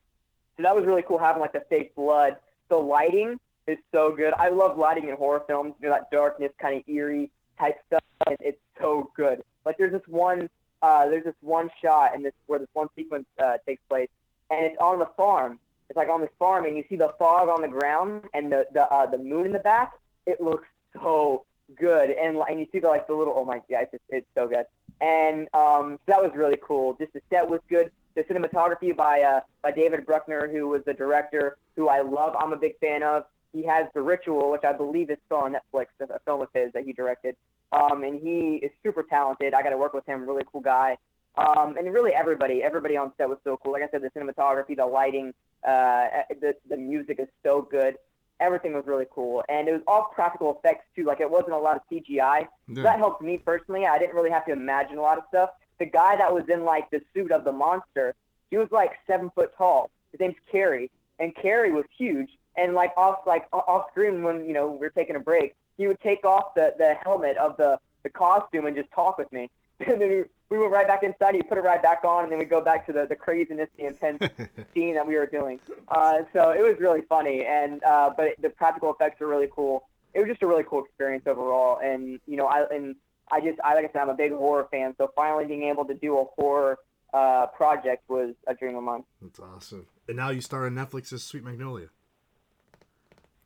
So 0.57 0.63
that 0.65 0.77
was 0.77 0.85
really 0.85 1.03
cool 1.03 1.19
having 1.19 1.41
like 1.41 1.53
the 1.53 1.65
fake 1.69 1.95
blood. 1.95 2.37
The 2.69 2.77
lighting 2.77 3.39
is 3.67 3.79
so 3.93 4.15
good. 4.15 4.35
I 4.35 4.49
love 4.49 4.79
lighting 4.79 5.09
in 5.09 5.17
horror 5.17 5.43
films. 5.47 5.75
You 5.81 5.89
know 5.89 5.95
that 5.95 6.11
darkness, 6.11 6.53
kind 6.61 6.77
of 6.77 6.89
eerie 6.89 7.31
type 7.59 7.79
stuff. 7.87 8.03
And 8.27 8.37
it's 8.41 8.61
so 8.81 9.11
good. 9.17 9.43
Like 9.65 9.79
there's 9.79 9.93
this 9.93 10.07
one, 10.07 10.49
uh, 10.83 11.09
there's 11.09 11.25
this 11.25 11.35
one 11.41 11.71
shot 11.83 12.15
in 12.15 12.23
this 12.23 12.35
where 12.47 12.59
this 12.59 12.69
one 12.73 12.89
sequence 12.95 13.27
uh, 13.43 13.59
takes 13.67 13.83
place, 13.89 14.09
and 14.51 14.65
it's 14.65 14.77
on 14.79 14.99
the 14.99 15.09
farm. 15.17 15.59
It's 15.93 15.97
like 15.99 16.09
on 16.09 16.23
this 16.23 16.31
farm, 16.39 16.65
and 16.65 16.75
you 16.75 16.85
see 16.89 16.97
the 16.97 17.13
fog 17.19 17.51
on 17.51 17.61
the 17.61 17.69
ground 17.69 18.25
and 18.33 18.51
the 18.51 18.65
the 18.73 18.91
uh, 18.91 19.05
the 19.05 19.19
moon 19.19 19.45
in 19.45 19.53
the 19.53 19.59
back. 19.59 19.93
It 20.25 20.41
looks 20.41 20.67
so 20.95 21.45
good, 21.79 22.09
and 22.09 22.39
and 22.49 22.59
you 22.59 22.67
see 22.73 22.79
the 22.79 22.89
like 22.89 23.07
the 23.07 23.13
little 23.13 23.35
oh 23.37 23.45
my 23.45 23.59
god, 23.69 23.83
it's, 23.83 23.91
just, 23.91 24.05
it's 24.09 24.27
so 24.35 24.49
good. 24.49 24.65
And 25.03 25.49
um, 25.53 25.99
so 26.07 26.13
that 26.13 26.23
was 26.23 26.31
really 26.35 26.57
cool. 26.67 26.97
Just 26.99 27.13
the 27.13 27.21
set 27.29 27.47
was 27.47 27.61
good. 27.69 27.91
The 28.15 28.23
cinematography 28.23 28.97
by 28.97 29.21
uh, 29.21 29.41
by 29.61 29.71
David 29.71 30.07
Bruckner, 30.07 30.49
who 30.51 30.67
was 30.67 30.81
the 30.87 30.95
director, 30.95 31.59
who 31.77 31.91
I 31.91 32.01
love. 32.01 32.35
I'm 32.39 32.55
a 32.55 32.57
big 32.57 32.79
fan 32.79 33.03
of. 33.03 33.25
He 33.53 33.63
has 33.65 33.87
The 33.93 34.01
Ritual, 34.01 34.51
which 34.51 34.65
I 34.65 34.73
believe 34.73 35.11
is 35.11 35.19
still 35.27 35.41
on 35.41 35.55
Netflix, 35.55 35.89
a 36.01 36.19
film 36.21 36.41
of 36.41 36.49
his 36.55 36.73
that 36.73 36.87
he 36.87 36.95
directed. 36.95 37.37
Um, 37.71 38.03
and 38.03 38.19
he 38.19 38.61
is 38.65 38.71
super 38.83 39.03
talented. 39.03 39.53
I 39.53 39.63
got 39.63 39.71
to 39.71 39.77
work 39.77 39.93
with 39.93 40.07
him. 40.07 40.27
Really 40.27 40.45
cool 40.51 40.63
guy. 40.63 40.97
Um, 41.37 41.77
and 41.77 41.93
really 41.93 42.13
everybody, 42.15 42.63
everybody 42.63 42.97
on 42.97 43.13
set 43.19 43.29
was 43.29 43.37
so 43.45 43.59
cool. 43.63 43.73
Like 43.73 43.83
I 43.83 43.89
said, 43.91 44.01
the 44.01 44.11
cinematography, 44.19 44.75
the 44.75 44.87
lighting, 44.87 45.35
uh, 45.67 46.07
the 46.41 46.55
the 46.69 46.77
music 46.77 47.19
is 47.21 47.29
so 47.43 47.63
good. 47.63 47.97
Everything 48.41 48.73
was 48.73 48.85
really 48.87 49.07
cool, 49.11 49.45
and 49.49 49.69
it 49.69 49.73
was 49.73 49.83
all 49.87 50.11
practical 50.15 50.59
effects 50.59 50.85
too. 50.97 51.05
Like 51.05 51.21
it 51.21 51.31
wasn't 51.31 51.53
a 51.53 51.59
lot 51.59 51.77
of 51.77 51.83
CGI. 51.91 52.09
Yeah. 52.19 52.47
So 52.75 52.83
that 52.83 52.99
helped 52.99 53.23
me 53.23 53.39
personally. 53.39 53.87
I 53.87 53.99
didn't 53.99 54.15
really 54.15 54.31
have 54.31 54.45
to 54.47 54.53
imagine 54.53 54.99
a 54.99 55.03
lot 55.03 55.19
of 55.19 55.25
stuff. 55.29 55.51
The 55.79 55.87
guy 55.87 56.17
that 56.17 56.33
was 56.33 56.45
in 56.49 56.65
like 56.65 56.91
the 56.91 57.01
suit 57.15 57.31
of 57.31 57.45
the 57.45 57.53
monster, 57.53 58.15
he 58.51 58.57
was 58.57 58.69
like 58.71 58.93
seven 59.07 59.31
foot 59.35 59.53
tall. 59.57 59.91
His 60.11 60.21
name's 60.21 60.37
Carrie, 60.51 60.91
and 61.19 61.35
Carrie 61.35 61.73
was 61.73 61.85
huge. 61.97 62.31
And 62.57 62.75
like 62.75 62.93
off 62.97 63.21
like 63.27 63.47
off 63.53 63.91
screen 63.93 64.23
when 64.23 64.45
you 64.45 64.53
know 64.53 64.71
we 64.71 64.79
were 64.79 64.91
taking 64.91 65.17
a 65.17 65.21
break, 65.21 65.55
he 65.79 65.87
would 65.87 66.01
take 66.01 66.25
off 66.25 66.55
the 66.55 66.75
the 66.77 66.95
helmet 67.03 67.37
of 67.37 67.57
the 67.57 67.79
the 68.03 68.11
costume 68.11 68.67
and 68.67 68.77
just 68.77 68.91
talk 68.93 69.19
with 69.19 69.33
me. 69.33 69.49
And 69.93 70.01
then 70.01 70.09
we, 70.09 70.23
we 70.51 70.59
went 70.59 70.73
right 70.73 70.87
back 70.87 71.03
inside. 71.03 71.35
He 71.35 71.43
put 71.43 71.59
it 71.59 71.63
right 71.63 71.83
back 71.83 72.05
on, 72.05 72.25
and 72.25 72.33
then 72.33 72.39
we 72.39 72.45
go 72.45 72.61
back 72.61 72.87
to 72.87 72.93
the 72.93 73.07
the 73.07 73.17
craziness, 73.17 73.69
the 73.79 73.87
intense 73.87 74.23
scene 74.75 74.95
that 74.95 75.07
we 75.07 75.17
were 75.17 75.27
doing. 75.27 75.59
Uh, 75.89 76.19
so 76.33 76.51
it 76.51 76.63
was 76.63 76.77
really 76.79 77.03
funny, 77.09 77.45
and 77.47 77.83
uh, 77.85 78.11
but 78.17 78.29
the 78.41 78.51
practical 78.51 78.93
effects 78.93 79.21
were 79.21 79.29
really 79.29 79.49
cool. 79.51 79.89
It 80.15 80.21
was 80.21 80.29
just 80.29 80.43
a 80.43 80.47
really 80.47 80.65
cool 80.69 80.85
experience 80.85 81.25
overall, 81.27 81.79
and 81.83 82.21
you 82.27 82.37
know, 82.37 82.47
I 82.47 82.65
and 82.71 82.97
I 83.31 83.41
just 83.41 83.59
I 83.65 83.75
like 83.75 83.87
I 83.87 83.93
said, 83.93 84.03
I'm 84.03 84.11
a 84.11 84.15
big 84.15 84.33
horror 84.33 84.69
fan, 84.71 84.95
so 84.99 85.11
finally 85.17 85.47
being 85.47 85.65
able 85.65 85.85
to 85.87 85.95
do 85.95 86.19
a 86.19 86.25
horror 86.37 86.79
uh, 87.15 87.47
project 87.47 88.09
was 88.09 88.35
a 88.47 88.55
dream 88.55 88.77
of 88.77 88.83
mine. 88.83 89.05
That's 89.21 89.41
awesome. 89.41 89.87
And 90.09 90.17
now 90.17 90.31
you 90.31 90.41
star 90.41 90.67
on 90.67 90.75
Netflix's 90.75 91.25
Sweet 91.25 91.45
Magnolia. 91.45 91.89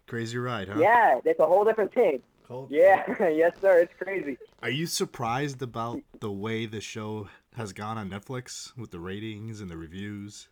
Crazy 0.07 0.39
ride, 0.39 0.69
huh? 0.69 0.81
Yeah, 0.81 1.21
it's 1.25 1.41
a 1.41 1.47
whole 1.47 1.65
different 1.65 1.93
thing. 1.93 2.23
Cool. 2.47 2.69
Yeah, 2.71 3.03
yes, 3.29 3.53
sir. 3.61 3.81
It's 3.81 3.93
crazy. 3.99 4.39
Are 4.63 4.71
you 4.71 4.87
surprised 4.87 5.63
about 5.63 6.01
the 6.21 6.31
way 6.31 6.67
the 6.67 6.81
show 6.81 7.29
has 7.57 7.73
gone 7.73 7.99
on 7.99 8.09
Netflix 8.09 8.77
with 8.77 8.93
the 8.93 9.01
ratings 9.01 9.61
and 9.61 9.69
the 9.69 9.77
reviews? 9.77 10.49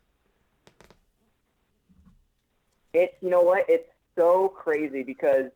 It's 2.93 3.15
you 3.21 3.31
know 3.31 3.43
what? 3.43 3.65
It's 3.69 3.89
so 4.17 4.49
crazy 4.49 5.03
because 5.05 5.51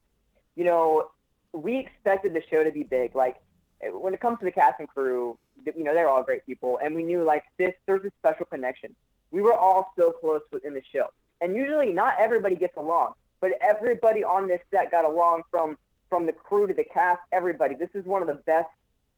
you 0.55 0.65
know 0.65 1.11
we 1.53 1.79
expected 1.79 2.35
the 2.35 2.43
show 2.49 2.63
to 2.63 2.71
be 2.71 2.85
big. 2.85 3.17
Like 3.17 3.37
eh, 3.83 3.89
when 3.89 4.15
it 4.15 4.21
comes 4.21 4.39
to 4.39 4.45
the 4.45 4.53
cast 4.53 4.79
and 4.79 4.89
crew, 4.89 5.37
you 5.65 5.83
know 5.83 5.93
they're 5.93 6.09
all 6.09 6.23
great 6.23 6.47
people, 6.47 6.79
and 6.83 6.95
we 6.95 7.03
knew 7.03 7.25
like 7.25 7.45
this. 7.59 7.73
There's 7.87 8.05
a 8.05 8.11
special 8.21 8.47
connection. 8.47 8.95
We 9.33 9.43
were 9.43 9.55
all 9.55 9.93
so 9.99 10.13
close 10.13 10.43
within 10.53 10.73
the 10.73 10.83
show, 10.93 11.09
and 11.41 11.57
usually 11.57 11.93
not 11.93 12.15
everybody 12.21 12.55
gets 12.55 12.77
along, 12.77 13.15
but 13.41 13.53
everybody 13.61 14.23
on 14.23 14.47
this 14.47 14.61
set 14.71 14.93
got 14.93 15.05
along 15.05 15.43
from 15.51 15.77
from 16.09 16.27
the 16.27 16.33
crew 16.33 16.67
to 16.67 16.75
the 16.75 16.85
cast. 16.85 17.21
Everybody. 17.33 17.75
This 17.75 17.91
is 17.95 18.05
one 18.05 18.23
of 18.23 18.29
the 18.29 18.35
best 18.47 18.69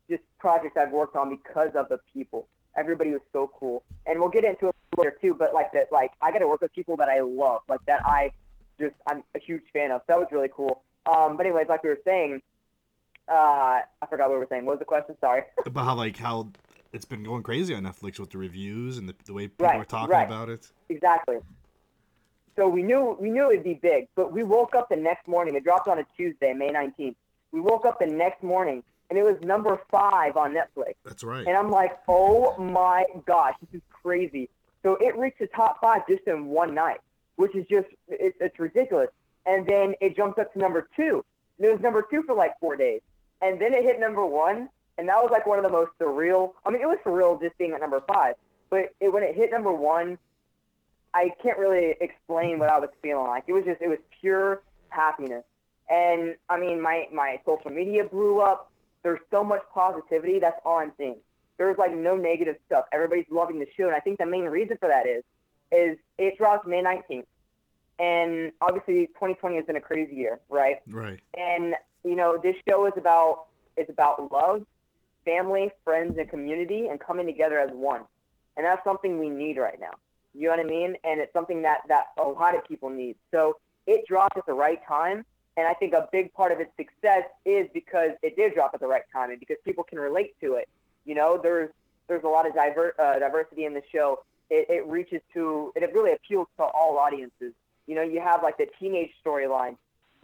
just 0.09 0.23
projects 0.39 0.77
I've 0.77 0.91
worked 0.93 1.17
on 1.17 1.31
because 1.31 1.71
of 1.75 1.89
the 1.89 1.99
people. 2.13 2.49
Everybody 2.77 3.11
was 3.11 3.21
so 3.33 3.51
cool, 3.59 3.83
and 4.07 4.21
we'll 4.21 4.29
get 4.29 4.45
into 4.45 4.69
it 4.69 4.75
later 4.97 5.17
too. 5.21 5.35
But 5.35 5.55
like 5.55 5.73
that, 5.73 5.89
like 5.93 6.13
I 6.23 6.31
got 6.33 6.39
to 6.39 6.49
work 6.49 6.61
with 6.61 6.73
people 6.73 6.97
that 6.99 7.09
I 7.09 7.21
love, 7.21 7.63
like 7.69 7.81
that 7.87 8.01
I 8.07 8.33
just 8.79 8.95
I'm 9.09 9.23
a 9.35 9.39
huge 9.41 9.63
fan 9.73 9.91
of. 9.91 10.01
So 10.03 10.05
that 10.09 10.19
was 10.19 10.29
really 10.31 10.51
cool. 10.55 10.83
Um, 11.07 11.37
but 11.37 11.47
anyways, 11.47 11.67
like 11.69 11.83
we 11.83 11.91
were 11.91 11.99
saying, 12.05 12.43
uh, 13.29 13.81
I 14.03 14.07
forgot 14.09 14.29
what 14.29 14.35
we 14.35 14.39
were 14.41 14.47
saying. 14.49 14.65
What 14.67 14.73
was 14.73 14.79
the 14.79 14.85
question? 14.85 15.17
Sorry. 15.21 15.43
About 15.67 15.85
how 15.85 15.95
like 15.95 16.17
how 16.17 16.49
it's 16.93 17.05
been 17.05 17.23
going 17.23 17.43
crazy 17.43 17.75
on 17.75 17.83
Netflix 17.85 18.19
with 18.19 18.31
the 18.31 18.39
reviews 18.39 18.99
and 18.99 19.09
the, 19.09 19.15
the 19.25 19.33
way 19.33 19.49
people 19.49 19.67
Right, 19.67 19.81
are 19.81 19.85
talking 19.85 20.11
right. 20.11 20.27
about 20.27 20.49
it. 20.49 20.69
Exactly. 20.89 21.37
So 22.61 22.69
we 22.69 22.83
knew 22.83 23.17
we 23.19 23.31
knew 23.31 23.51
it'd 23.51 23.65
be 23.65 23.73
big, 23.73 24.09
but 24.15 24.35
we 24.35 24.43
woke 24.43 24.75
up 24.75 24.91
the 24.91 24.97
next 24.97 25.27
morning. 25.27 25.55
It 25.55 25.65
dropped 25.65 25.89
on 25.89 25.99
a 25.99 26.05
Tuesday, 26.15 26.53
May 26.53 26.69
19th. 26.69 27.15
We 27.53 27.61
woke 27.63 27.87
up 27.87 27.99
the 27.99 28.07
next 28.07 28.43
morning, 28.43 28.83
and 29.09 29.19
it 29.19 29.23
was 29.23 29.37
number 29.41 29.81
five 29.91 30.37
on 30.37 30.53
Netflix. 30.53 30.97
That's 31.03 31.25
right. 31.25 31.47
And 31.47 31.57
I'm 31.57 31.71
like, 31.71 31.99
oh 32.07 32.55
my 32.59 33.07
gosh, 33.27 33.55
this 33.63 33.81
is 33.81 33.83
crazy. 33.91 34.51
So 34.83 34.97
it 34.97 35.17
reached 35.17 35.39
the 35.39 35.47
top 35.47 35.81
five 35.81 36.03
just 36.07 36.25
in 36.27 36.49
one 36.49 36.75
night, 36.75 37.01
which 37.37 37.57
is 37.57 37.65
just, 37.67 37.89
it, 38.09 38.35
it's 38.39 38.59
ridiculous. 38.59 39.09
And 39.47 39.67
then 39.67 39.95
it 40.03 40.15
jumped 40.15 40.39
up 40.39 40.53
to 40.53 40.59
number 40.59 40.87
two. 40.95 41.25
And 41.57 41.67
it 41.67 41.73
was 41.73 41.81
number 41.81 42.05
two 42.11 42.23
for 42.25 42.35
like 42.35 42.61
four 42.61 42.77
days. 42.77 43.01
And 43.41 43.59
then 43.59 43.73
it 43.73 43.85
hit 43.85 43.99
number 43.99 44.27
one. 44.27 44.69
And 44.99 45.09
that 45.09 45.17
was 45.17 45.31
like 45.33 45.47
one 45.47 45.59
of 45.59 45.65
the 45.65 45.71
most 45.71 45.93
surreal. 45.99 46.53
I 46.67 46.71
mean, 46.71 46.83
it 46.83 46.87
was 46.87 46.99
surreal 47.07 47.41
just 47.41 47.57
being 47.57 47.73
at 47.73 47.81
number 47.81 48.03
five. 48.07 48.35
But 48.69 48.91
it, 49.01 49.11
when 49.11 49.23
it 49.23 49.35
hit 49.35 49.51
number 49.51 49.73
one, 49.73 50.19
I 51.15 51.31
can't 51.43 51.59
really 51.59 51.97
explain 52.01 52.59
what 52.59 52.69
I 52.69 52.79
was 52.79 52.91
feeling 53.03 53.27
like. 53.27 53.45
It 53.47 53.53
was 53.53 53.65
just, 53.65 53.81
it 53.81 53.89
was 53.89 53.99
pure 54.21 54.63
happiness. 54.89 55.45
And 55.89 56.37
I 56.49 56.59
mean, 56.59 56.81
my, 56.81 57.09
my 57.13 57.41
social 57.45 57.71
media 57.71 58.05
blew 58.05 58.41
up. 58.41 58.71
There's 59.03 59.21
so 59.31 59.43
much 59.43 59.63
positivity. 59.75 60.39
That's 60.39 60.61
all 60.65 60.79
I'm 60.79 60.93
seeing. 60.97 61.17
There's 61.59 61.79
like 61.79 61.95
no 61.95 62.17
negative 62.17 62.57
stuff. 62.67 62.85
Everybody's 62.93 63.27
loving 63.31 63.59
the 63.59 63.67
show. 63.77 63.87
And 63.87 63.95
I 63.95 64.01
think 64.01 64.19
the 64.19 64.27
main 64.27 64.45
reason 64.45 64.77
for 64.79 64.89
that 64.89 65.07
is, 65.07 65.25
is 65.73 65.99
it 66.19 66.39
drops 66.39 66.67
May 66.67 66.83
19th. 66.83 67.27
And 67.99 68.53
obviously 68.61 69.07
2020 69.09 69.57
has 69.57 69.67
been 69.67 69.77
a 69.77 69.81
crazy 69.81 70.15
year, 70.15 70.41
right? 70.49 70.77
right. 70.89 71.21
And 71.37 71.75
you 72.05 72.17
know, 72.17 72.39
this 72.43 72.57
show 72.69 72.87
is 72.87 72.95
about 72.97 73.47
it's 73.77 73.91
about 73.91 74.33
love, 74.33 74.65
family, 75.25 75.71
friends, 75.85 76.17
and 76.19 76.29
community, 76.29 76.89
and 76.89 76.99
coming 76.99 77.27
together 77.27 77.59
as 77.59 77.71
one. 77.73 78.03
And 78.57 78.67
that's 78.67 78.83
something 78.85 79.19
we 79.19 79.29
need 79.29 79.59
right 79.59 79.79
now. 79.81 79.93
You 80.35 80.45
know 80.45 80.57
what 80.57 80.61
I 80.61 80.69
mean? 80.69 80.97
And 81.05 81.21
it's 81.21 81.33
something 81.33 81.63
that 81.63 81.81
that 81.89 82.07
a 82.19 82.23
lot 82.23 82.57
of 82.57 82.67
people 82.67 82.89
need. 82.89 83.17
So 83.31 83.57
it 83.87 84.07
dropped 84.07 84.37
at 84.37 84.47
the 84.47 84.53
right 84.53 84.81
time, 84.87 85.25
and 85.57 85.67
I 85.67 85.75
think 85.75 85.93
a 85.93 86.09
big 86.13 86.33
part 86.33 86.53
of 86.53 86.61
its 86.61 86.71
success 86.77 87.25
is 87.45 87.67
because 87.75 88.11
it 88.23 88.37
did 88.37 88.55
drop 88.55 88.73
at 88.75 88.81
the 88.81 88.87
right 88.87 89.03
time, 89.13 89.31
and 89.31 89.41
because 89.41 89.57
people 89.65 89.85
can 89.85 89.99
relate 89.99 90.35
to 90.41 90.55
it. 90.55 90.69
You 91.05 91.15
know, 91.15 91.39
there's 91.43 91.71
there's 92.09 92.25
a 92.25 92.29
lot 92.29 92.47
of 92.47 92.55
diver, 92.55 92.95
uh, 92.99 93.19
diversity 93.19 93.65
in 93.65 93.75
the 93.75 93.83
show. 93.93 94.21
It, 94.51 94.69
it 94.69 94.87
reaches 94.87 95.21
to 95.35 95.73
it 95.75 95.93
really 95.93 96.13
appeals 96.13 96.49
to 96.59 96.65
all 96.65 96.99
audiences. 96.99 97.53
You 97.87 97.95
know, 97.97 98.03
you 98.03 98.21
have 98.21 98.43
like 98.43 98.57
the 98.57 98.67
teenage 98.79 99.11
storyline, 99.25 99.77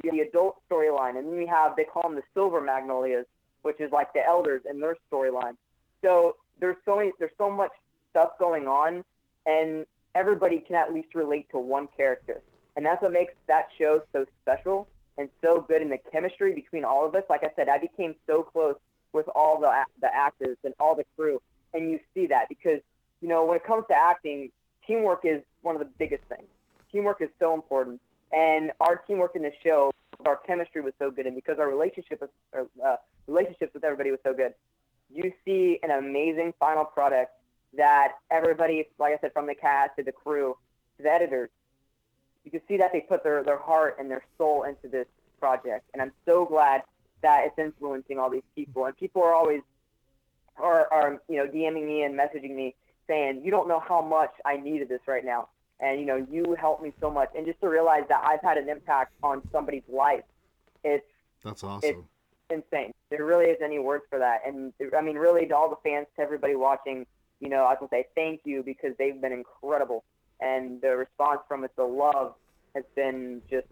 the 0.02 0.20
adult 0.20 0.56
storyline, 0.70 1.18
and 1.18 1.26
then 1.26 1.40
you 1.40 1.46
have 1.48 1.74
they 1.76 1.84
call 1.84 2.02
them 2.02 2.14
the 2.14 2.22
silver 2.34 2.60
magnolias, 2.60 3.26
which 3.62 3.80
is 3.80 3.90
like 3.90 4.12
the 4.12 4.24
elders 4.24 4.62
and 4.68 4.80
their 4.82 4.96
storyline. 5.10 5.56
So 6.02 6.36
there's 6.60 6.76
so 6.84 6.96
many, 6.96 7.12
there's 7.18 7.32
so 7.38 7.50
much 7.50 7.72
stuff 8.10 8.38
going 8.38 8.66
on, 8.66 9.04
and 9.46 9.86
everybody 10.16 10.64
can 10.66 10.76
at 10.76 10.92
least 10.92 11.14
relate 11.14 11.48
to 11.50 11.58
one 11.58 11.88
character, 11.96 12.40
and 12.74 12.84
that's 12.84 13.02
what 13.02 13.12
makes 13.12 13.34
that 13.46 13.66
show 13.78 14.02
so 14.12 14.24
special 14.42 14.88
and 15.18 15.28
so 15.42 15.64
good 15.68 15.82
in 15.82 15.90
the 15.90 15.98
chemistry 16.10 16.54
between 16.54 16.84
all 16.84 17.06
of 17.06 17.14
us. 17.14 17.22
Like 17.28 17.44
I 17.44 17.50
said, 17.54 17.68
I 17.68 17.78
became 17.78 18.14
so 18.26 18.42
close 18.42 18.76
with 19.12 19.26
all 19.34 19.60
the 19.60 19.70
the 20.00 20.14
actors 20.14 20.56
and 20.64 20.74
all 20.80 20.96
the 20.96 21.04
crew, 21.16 21.40
and 21.74 21.90
you 21.90 22.00
see 22.14 22.26
that 22.28 22.48
because 22.48 22.80
you 23.20 23.28
know 23.28 23.44
when 23.44 23.56
it 23.56 23.64
comes 23.64 23.84
to 23.88 23.94
acting, 23.94 24.50
teamwork 24.86 25.20
is 25.24 25.42
one 25.62 25.74
of 25.74 25.80
the 25.80 25.88
biggest 25.98 26.24
things. 26.28 26.48
Teamwork 26.90 27.20
is 27.20 27.28
so 27.38 27.54
important, 27.54 28.00
and 28.32 28.72
our 28.80 28.96
teamwork 29.06 29.36
in 29.36 29.42
the 29.42 29.52
show, 29.62 29.92
our 30.24 30.36
chemistry 30.46 30.80
was 30.80 30.94
so 30.98 31.10
good, 31.10 31.26
and 31.26 31.34
because 31.34 31.58
our 31.58 31.68
relationship 31.68 32.22
was, 32.22 32.66
uh, 32.84 32.96
relationships 33.26 33.74
with 33.74 33.84
everybody 33.84 34.10
was 34.10 34.20
so 34.24 34.32
good, 34.32 34.54
you 35.12 35.30
see 35.44 35.78
an 35.82 35.90
amazing 35.90 36.54
final 36.58 36.84
product 36.84 37.32
that 37.76 38.14
everybody, 38.30 38.88
like 38.98 39.14
I 39.14 39.18
said, 39.20 39.32
from 39.32 39.46
the 39.46 39.54
cast 39.54 39.96
to 39.96 40.02
the 40.02 40.12
crew 40.12 40.56
to 40.96 41.02
the 41.02 41.10
editors, 41.10 41.50
you 42.44 42.50
can 42.50 42.60
see 42.68 42.76
that 42.76 42.92
they 42.92 43.00
put 43.00 43.24
their, 43.24 43.42
their 43.42 43.58
heart 43.58 43.96
and 43.98 44.10
their 44.10 44.22
soul 44.38 44.62
into 44.62 44.88
this 44.88 45.06
project. 45.40 45.84
And 45.92 46.00
I'm 46.00 46.12
so 46.24 46.44
glad 46.44 46.82
that 47.22 47.46
it's 47.46 47.58
influencing 47.58 48.18
all 48.18 48.30
these 48.30 48.42
people. 48.54 48.86
And 48.86 48.96
people 48.96 49.22
are 49.22 49.34
always 49.34 49.62
are, 50.58 50.90
are 50.92 51.20
you 51.28 51.36
know 51.36 51.46
DMing 51.46 51.86
me 51.86 52.02
and 52.02 52.18
messaging 52.18 52.54
me 52.54 52.74
saying, 53.06 53.42
"You 53.44 53.50
don't 53.50 53.68
know 53.68 53.80
how 53.80 54.00
much 54.00 54.32
I 54.44 54.56
needed 54.56 54.88
this 54.88 55.00
right 55.06 55.24
now." 55.24 55.48
And 55.80 56.00
you 56.00 56.06
know, 56.06 56.26
you 56.30 56.56
helped 56.58 56.82
me 56.82 56.92
so 57.00 57.10
much. 57.10 57.30
And 57.36 57.46
just 57.46 57.60
to 57.60 57.68
realize 57.68 58.04
that 58.08 58.24
I've 58.24 58.40
had 58.42 58.56
an 58.56 58.68
impact 58.68 59.12
on 59.22 59.42
somebody's 59.52 59.82
life, 59.88 60.24
it's 60.84 61.06
That's 61.44 61.62
awesome. 61.62 62.08
insane. 62.50 62.92
There 63.10 63.24
really 63.24 63.46
is 63.46 63.58
any 63.62 63.78
words 63.78 64.04
for 64.08 64.18
that. 64.18 64.40
And 64.46 64.72
I 64.96 65.02
mean, 65.02 65.16
really, 65.16 65.46
to 65.46 65.56
all 65.56 65.68
the 65.68 65.76
fans, 65.84 66.06
to 66.16 66.22
everybody 66.22 66.54
watching, 66.54 67.06
you 67.40 67.48
know, 67.48 67.66
I 67.66 67.76
can 67.76 67.88
say 67.88 68.06
thank 68.14 68.40
you 68.44 68.62
because 68.62 68.92
they've 68.98 69.20
been 69.20 69.32
incredible, 69.32 70.04
and 70.40 70.80
the 70.80 70.96
response 70.96 71.40
from 71.48 71.64
it, 71.64 71.70
the 71.76 71.84
love, 71.84 72.34
has 72.74 72.84
been 72.94 73.42
just 73.50 73.66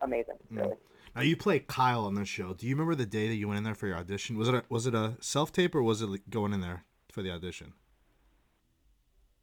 amazing. 0.00 0.36
Really. 0.50 0.76
Now 1.14 1.22
you 1.22 1.36
play 1.36 1.60
Kyle 1.60 2.04
on 2.04 2.14
this 2.14 2.28
show. 2.28 2.52
Do 2.52 2.66
you 2.66 2.74
remember 2.74 2.94
the 2.94 3.06
day 3.06 3.28
that 3.28 3.36
you 3.36 3.48
went 3.48 3.58
in 3.58 3.64
there 3.64 3.74
for 3.74 3.86
your 3.86 3.96
audition? 3.96 4.36
Was 4.36 4.48
it 4.48 4.54
a, 4.54 4.62
was 4.68 4.86
it 4.86 4.94
a 4.94 5.16
self 5.20 5.50
tape 5.50 5.74
or 5.74 5.82
was 5.82 6.02
it 6.02 6.08
like 6.08 6.28
going 6.28 6.52
in 6.52 6.60
there 6.60 6.84
for 7.10 7.22
the 7.22 7.30
audition? 7.30 7.72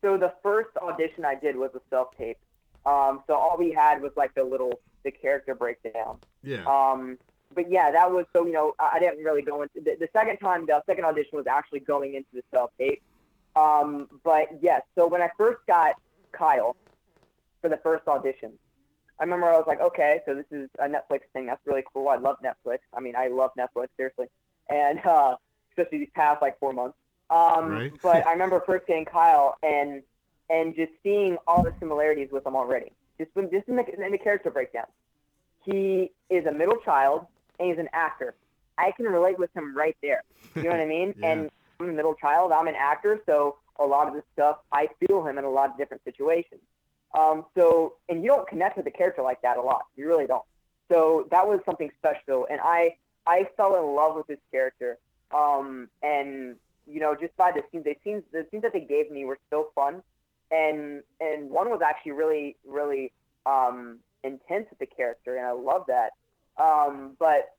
So 0.03 0.17
the 0.17 0.33
first 0.43 0.69
audition 0.77 1.25
I 1.25 1.35
did 1.35 1.55
was 1.55 1.71
a 1.73 1.81
self 1.89 2.15
tape. 2.15 2.37
Um, 2.85 3.23
so 3.25 3.33
all 3.33 3.55
we 3.57 3.71
had 3.71 4.01
was 4.01 4.11
like 4.15 4.35
the 4.35 4.43
little 4.43 4.79
the 5.03 5.11
character 5.11 5.55
breakdown. 5.55 6.19
Yeah. 6.43 6.63
Um, 6.65 7.17
but 7.55 7.71
yeah, 7.71 7.91
that 7.91 8.11
was 8.11 8.25
so 8.33 8.45
you 8.45 8.51
know 8.51 8.73
I 8.79 8.91
I 8.95 8.99
didn't 8.99 9.23
really 9.23 9.41
go 9.41 9.63
into 9.63 9.81
the, 9.83 9.95
the 9.99 10.09
second 10.13 10.37
time. 10.37 10.65
The 10.67 10.81
second 10.85 11.05
audition 11.05 11.37
was 11.37 11.47
actually 11.47 11.79
going 11.79 12.13
into 12.13 12.29
the 12.33 12.43
self 12.51 12.71
tape. 12.77 13.01
Um, 13.55 14.07
but 14.23 14.47
yes, 14.61 14.81
so 14.97 15.07
when 15.07 15.21
I 15.21 15.29
first 15.37 15.59
got 15.67 15.95
Kyle 16.31 16.75
for 17.61 17.69
the 17.69 17.77
first 17.77 18.07
audition, 18.07 18.53
I 19.19 19.23
remember 19.23 19.47
I 19.47 19.57
was 19.57 19.65
like, 19.67 19.79
okay, 19.79 20.21
so 20.25 20.33
this 20.35 20.45
is 20.51 20.69
a 20.79 20.87
Netflix 20.87 21.21
thing. 21.33 21.45
That's 21.45 21.61
really 21.65 21.83
cool. 21.93 22.09
I 22.09 22.15
love 22.17 22.37
Netflix. 22.43 22.79
I 22.95 22.99
mean, 22.99 23.15
I 23.15 23.27
love 23.27 23.51
Netflix 23.57 23.87
seriously, 23.95 24.25
and 24.69 24.99
uh, 25.05 25.35
especially 25.71 25.99
these 25.99 26.09
past 26.15 26.41
like 26.41 26.59
four 26.59 26.73
months. 26.73 26.97
Um, 27.29 27.71
Right. 27.71 27.93
but 28.01 28.27
I 28.27 28.31
remember 28.31 28.61
first 28.65 28.87
getting 28.87 29.05
Kyle 29.05 29.55
and 29.63 30.01
and 30.49 30.75
just 30.75 30.91
seeing 31.03 31.37
all 31.47 31.63
the 31.63 31.73
similarities 31.79 32.29
with 32.31 32.45
him 32.45 32.55
already. 32.55 32.91
Just 33.19 33.31
when, 33.35 33.49
just 33.51 33.67
in 33.67 33.75
the, 33.75 33.85
in 34.03 34.11
the 34.11 34.17
character 34.17 34.49
breakdown 34.49 34.85
he 35.65 36.11
is 36.29 36.45
a 36.45 36.51
middle 36.51 36.77
child 36.83 37.25
and 37.59 37.69
he's 37.69 37.77
an 37.79 37.87
actor. 37.93 38.35
I 38.77 38.91
can 38.91 39.05
relate 39.05 39.39
with 39.39 39.49
him 39.55 39.75
right 39.75 39.95
there. 40.01 40.23
You 40.55 40.63
know 40.63 40.71
what 40.71 40.79
I 40.81 40.85
mean? 40.97 41.13
Yeah. 41.17 41.31
And 41.31 41.49
I'm 41.83 41.89
a 41.89 41.93
middle 41.93 42.15
child. 42.15 42.51
I'm 42.51 42.67
an 42.67 42.75
actor, 42.75 43.19
so 43.25 43.57
a 43.79 43.85
lot 43.85 44.07
of 44.07 44.13
this 44.13 44.23
stuff 44.33 44.57
I 44.71 44.87
feel 44.99 45.25
him 45.25 45.37
in 45.37 45.43
a 45.43 45.49
lot 45.49 45.69
of 45.69 45.77
different 45.77 46.03
situations. 46.03 46.61
Um, 47.17 47.45
so 47.55 47.95
and 48.09 48.23
you 48.23 48.29
don't 48.29 48.47
connect 48.47 48.77
with 48.77 48.87
a 48.87 48.91
character 48.91 49.21
like 49.21 49.41
that 49.41 49.57
a 49.57 49.61
lot. 49.61 49.85
You 49.95 50.07
really 50.07 50.27
don't. 50.27 50.43
So 50.91 51.27
that 51.31 51.47
was 51.47 51.59
something 51.65 51.91
special, 51.99 52.47
and 52.49 52.59
I 52.61 52.95
I 53.25 53.47
fell 53.57 53.75
in 53.75 53.95
love 53.95 54.15
with 54.15 54.27
this 54.27 54.39
character. 54.51 54.97
Um, 55.31 55.89
and 56.01 56.55
you 56.87 56.99
know, 56.99 57.15
just 57.19 57.35
by 57.37 57.51
the 57.51 57.63
scenes, 57.71 57.85
they 57.85 57.97
scenes 58.03 58.23
the 58.31 58.45
scenes 58.51 58.63
that 58.63 58.73
they 58.73 58.81
gave 58.81 59.11
me 59.11 59.25
were 59.25 59.39
so 59.49 59.69
fun, 59.75 60.01
and 60.51 61.03
and 61.19 61.49
one 61.49 61.69
was 61.69 61.81
actually 61.85 62.13
really 62.13 62.55
really 62.67 63.11
um, 63.45 63.99
intense 64.23 64.67
with 64.69 64.79
the 64.79 64.85
character, 64.85 65.37
and 65.37 65.45
I 65.45 65.51
love 65.51 65.85
that. 65.87 66.11
Um, 66.61 67.15
but 67.19 67.55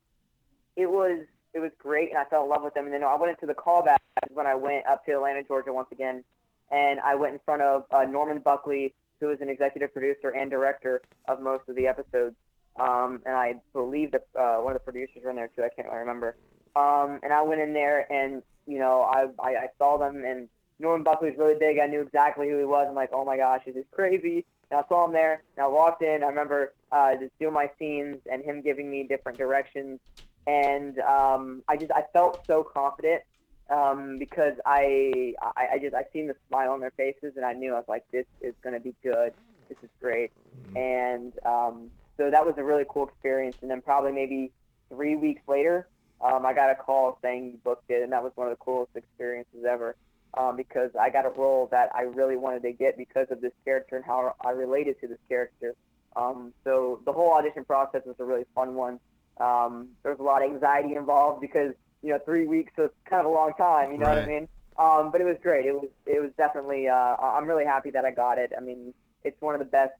it 0.75 0.89
was 0.89 1.25
it 1.55 1.59
was 1.59 1.71
great, 1.79 2.09
and 2.09 2.19
I 2.19 2.25
fell 2.25 2.43
in 2.43 2.49
love 2.49 2.63
with 2.63 2.73
them. 2.73 2.83
And 2.85 2.93
then 2.93 3.03
I 3.03 3.15
went 3.15 3.31
into 3.31 3.47
the 3.47 3.53
callback 3.53 3.97
when 4.33 4.45
I 4.45 4.55
went 4.55 4.85
up 4.85 5.05
to 5.05 5.13
Atlanta, 5.13 5.41
Georgia, 5.41 5.71
once 5.71 5.87
again, 5.91 6.23
and 6.69 6.99
I 6.99 7.15
went 7.15 7.33
in 7.33 7.39
front 7.45 7.61
of 7.61 7.85
uh, 7.91 8.03
Norman 8.03 8.39
Buckley, 8.39 8.93
who 9.21 9.31
is 9.31 9.39
an 9.39 9.49
executive 9.49 9.93
producer 9.93 10.29
and 10.29 10.51
director 10.51 11.01
of 11.29 11.41
most 11.41 11.63
of 11.69 11.75
the 11.77 11.87
episodes. 11.87 12.35
Um, 12.77 13.21
and 13.25 13.35
I 13.35 13.55
believe 13.71 14.11
that 14.11 14.27
uh, 14.37 14.57
one 14.57 14.75
of 14.75 14.81
the 14.81 14.91
producers 14.91 15.21
were 15.23 15.29
in 15.29 15.37
there 15.37 15.49
too. 15.55 15.63
I 15.63 15.69
can't 15.73 15.87
really 15.87 15.99
remember. 15.99 16.35
Um, 16.75 17.21
and 17.23 17.31
I 17.31 17.41
went 17.41 17.61
in 17.61 17.73
there, 17.73 18.11
and 18.11 18.43
you 18.67 18.79
know, 18.79 19.03
I, 19.03 19.27
I 19.39 19.49
I 19.55 19.67
saw 19.77 19.97
them, 19.97 20.25
and 20.25 20.49
Norman 20.79 21.03
Buckley's 21.03 21.37
really 21.37 21.57
big. 21.57 21.79
I 21.79 21.87
knew 21.87 22.01
exactly 22.01 22.49
who 22.49 22.57
he 22.57 22.65
was. 22.65 22.87
I'm 22.89 22.95
like, 22.95 23.11
oh 23.13 23.23
my 23.23 23.37
gosh, 23.37 23.61
this 23.65 23.77
is 23.77 23.85
crazy. 23.91 24.43
And 24.71 24.79
I 24.79 24.87
saw 24.89 25.05
him 25.05 25.13
there, 25.13 25.43
and 25.55 25.63
I 25.63 25.67
walked 25.67 26.01
in. 26.01 26.21
I 26.21 26.27
remember 26.27 26.73
uh, 26.91 27.15
just 27.15 27.37
doing 27.39 27.53
my 27.53 27.69
scenes 27.79 28.17
and 28.29 28.43
him 28.43 28.61
giving 28.61 28.91
me 28.91 29.03
different 29.03 29.37
directions, 29.37 29.99
and 30.47 30.99
um, 30.99 31.63
I 31.67 31.77
just 31.77 31.91
I 31.91 32.03
felt 32.13 32.45
so 32.45 32.63
confident 32.63 33.23
um, 33.69 34.17
because 34.19 34.53
I, 34.65 35.33
I 35.41 35.67
I 35.73 35.79
just 35.79 35.95
I 35.95 36.05
seen 36.13 36.27
the 36.27 36.35
smile 36.47 36.71
on 36.71 36.79
their 36.79 36.91
faces, 36.91 37.33
and 37.35 37.45
I 37.45 37.53
knew 37.53 37.73
I 37.73 37.77
was 37.77 37.85
like, 37.87 38.05
this 38.11 38.25
is 38.41 38.53
gonna 38.63 38.79
be 38.79 38.93
good. 39.03 39.33
This 39.69 39.77
is 39.81 39.89
great, 40.01 40.31
and 40.75 41.33
um, 41.45 41.89
so 42.17 42.29
that 42.29 42.45
was 42.45 42.55
a 42.57 42.63
really 42.63 42.85
cool 42.87 43.07
experience. 43.07 43.57
And 43.61 43.71
then 43.71 43.81
probably 43.81 44.11
maybe 44.11 44.51
three 44.89 45.15
weeks 45.15 45.41
later, 45.47 45.87
um, 46.21 46.45
I 46.45 46.53
got 46.53 46.69
a 46.69 46.75
call 46.75 47.17
saying 47.21 47.45
you 47.45 47.59
booked 47.63 47.89
it, 47.89 48.03
and 48.03 48.11
that 48.11 48.23
was 48.23 48.31
one 48.35 48.47
of 48.47 48.57
the 48.57 48.63
coolest 48.63 48.95
experiences 48.95 49.65
ever. 49.67 49.95
Um, 50.37 50.57
because 50.57 50.91
I 50.99 51.09
got 51.11 51.25
a 51.25 51.29
role 51.29 51.69
that 51.71 51.91
I 51.95 52.01
really 52.01 52.35
wanted 52.35 52.61
to 52.63 52.73
get 52.73 52.97
because 52.97 53.27
of 53.29 53.39
this 53.39 53.53
character 53.63 53.95
and 53.95 54.03
how 54.03 54.35
I 54.43 54.49
related 54.49 54.99
to 54.99 55.07
this 55.07 55.17
character. 55.29 55.75
Um, 56.17 56.53
so 56.65 56.99
the 57.05 57.13
whole 57.13 57.31
audition 57.31 57.63
process 57.63 58.01
was 58.05 58.17
a 58.19 58.25
really 58.25 58.45
fun 58.53 58.75
one. 58.75 58.99
Um, 59.37 59.89
there 60.03 60.11
was 60.11 60.19
a 60.19 60.23
lot 60.23 60.43
of 60.43 60.51
anxiety 60.51 60.95
involved 60.95 61.41
because 61.41 61.73
you 62.01 62.11
know 62.11 62.19
three 62.25 62.47
weeks 62.47 62.71
is 62.77 62.89
kind 63.09 63.19
of 63.19 63.25
a 63.25 63.33
long 63.33 63.53
time. 63.57 63.91
You 63.91 63.97
know 63.97 64.09
what 64.09 64.19
I 64.19 64.25
mean? 64.25 64.47
Um, 64.77 65.11
but 65.11 65.21
it 65.21 65.25
was 65.25 65.37
great. 65.41 65.65
It 65.65 65.73
was 65.73 65.89
it 66.05 66.21
was 66.21 66.31
definitely. 66.37 66.87
Uh, 66.87 67.15
I'm 67.17 67.45
really 67.45 67.65
happy 67.65 67.91
that 67.91 68.05
I 68.05 68.11
got 68.11 68.37
it. 68.37 68.51
I 68.57 68.61
mean, 68.61 68.93
it's 69.23 69.39
one 69.41 69.55
of 69.55 69.59
the 69.59 69.65
best 69.65 69.93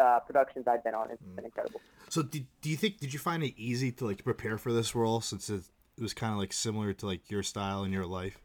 uh, 0.00 0.20
productions 0.20 0.66
I've 0.66 0.84
been 0.84 0.94
on. 0.94 1.10
It's 1.10 1.22
been 1.34 1.44
incredible. 1.44 1.80
So 2.08 2.22
did, 2.22 2.46
do 2.60 2.70
you 2.70 2.76
think 2.76 2.98
did 2.98 3.12
you 3.12 3.18
find 3.18 3.42
it 3.42 3.54
easy 3.56 3.92
to 3.92 4.06
like 4.06 4.22
prepare 4.24 4.58
for 4.58 4.72
this 4.72 4.94
role 4.94 5.20
since 5.20 5.50
it, 5.50 5.62
it 5.96 6.02
was 6.02 6.14
kind 6.14 6.32
of 6.32 6.38
like 6.38 6.52
similar 6.52 6.92
to 6.92 7.06
like 7.06 7.30
your 7.30 7.42
style 7.42 7.82
and 7.82 7.92
your 7.92 8.06
life? 8.06 8.38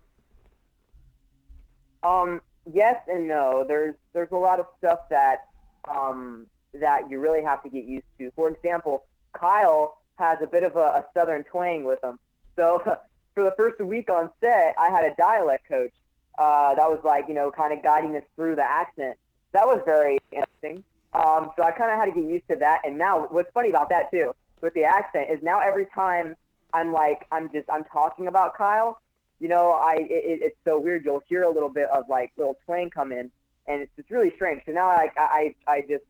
Um, 2.04 2.42
yes 2.72 2.98
and 3.08 3.28
no. 3.28 3.66
There's 3.68 3.96
there's 4.14 4.32
a 4.32 4.38
lot 4.38 4.60
of 4.60 4.66
stuff 4.78 5.00
that 5.10 5.46
um, 5.90 6.48
that 6.74 7.10
you 7.10 7.20
really 7.20 7.44
have 7.44 7.64
to 7.64 7.70
get 7.70 7.86
used 7.86 8.06
to. 8.20 8.32
For 8.36 8.50
example, 8.50 9.06
Kyle 9.34 9.99
has 10.20 10.38
a 10.44 10.48
bit 10.48 10.64
of 10.64 10.76
a, 10.76 10.80
a 10.80 11.06
southern 11.14 11.44
twang 11.46 11.84
with 11.84 12.04
him. 12.04 12.20
So 12.56 12.82
for 13.36 13.44
the 13.44 13.54
first 13.58 13.80
week 13.82 14.10
on 14.10 14.30
set, 14.42 14.76
I 14.78 14.90
had 14.90 15.06
a 15.06 15.16
dialect 15.16 15.68
coach 15.68 15.94
uh, 16.38 16.76
that 16.76 16.90
was 16.90 17.00
like 17.04 17.26
you 17.28 17.34
know 17.34 17.52
kind 17.52 17.74
of 17.74 17.84
guiding 17.84 18.16
us 18.16 18.24
through 18.36 18.56
the 18.56 18.64
accent. 18.64 19.18
That 19.54 19.66
was 19.66 19.82
very 19.86 20.20
interesting. 20.32 20.84
Um, 21.14 21.52
so 21.58 21.64
I 21.64 21.72
kind 21.72 21.92
of 21.92 21.98
had 21.98 22.06
to 22.14 22.22
get 22.22 22.30
used 22.30 22.48
to 22.50 22.56
that. 22.58 22.82
And 22.86 22.98
now 22.98 23.28
what's 23.32 23.52
funny 23.52 23.70
about 23.70 23.90
that 23.90 24.12
too 24.12 24.34
with 24.62 24.74
the 24.74 24.84
accent 24.84 25.30
is 25.32 25.42
now 25.42 25.60
every 25.60 25.88
time 25.96 26.36
I'm 26.74 26.92
like 26.92 27.26
I'm 27.32 27.50
just 27.52 27.70
I'm 27.70 27.84
talking 27.86 28.28
about 28.28 28.56
Kyle 28.58 29.00
you 29.40 29.48
know, 29.48 29.72
I 29.72 29.96
it, 29.96 30.12
it- 30.12 30.42
it's 30.42 30.58
so 30.66 30.80
weird. 30.80 31.06
You'll 31.06 31.24
hear 31.28 31.44
a 31.44 31.50
little 31.50 31.70
bit 31.70 31.90
of 31.90 32.04
like 32.10 32.32
little 32.38 32.58
twang 32.66 32.90
come 32.90 33.12
in, 33.12 33.32
and 33.68 33.82
it's 33.82 33.92
it's 33.98 34.12
really 34.12 34.32
strange. 34.36 34.62
So 34.66 34.74
now 34.74 34.88
I 34.88 35.10
I 35.18 35.56
I 35.68 35.82
just 35.82 36.04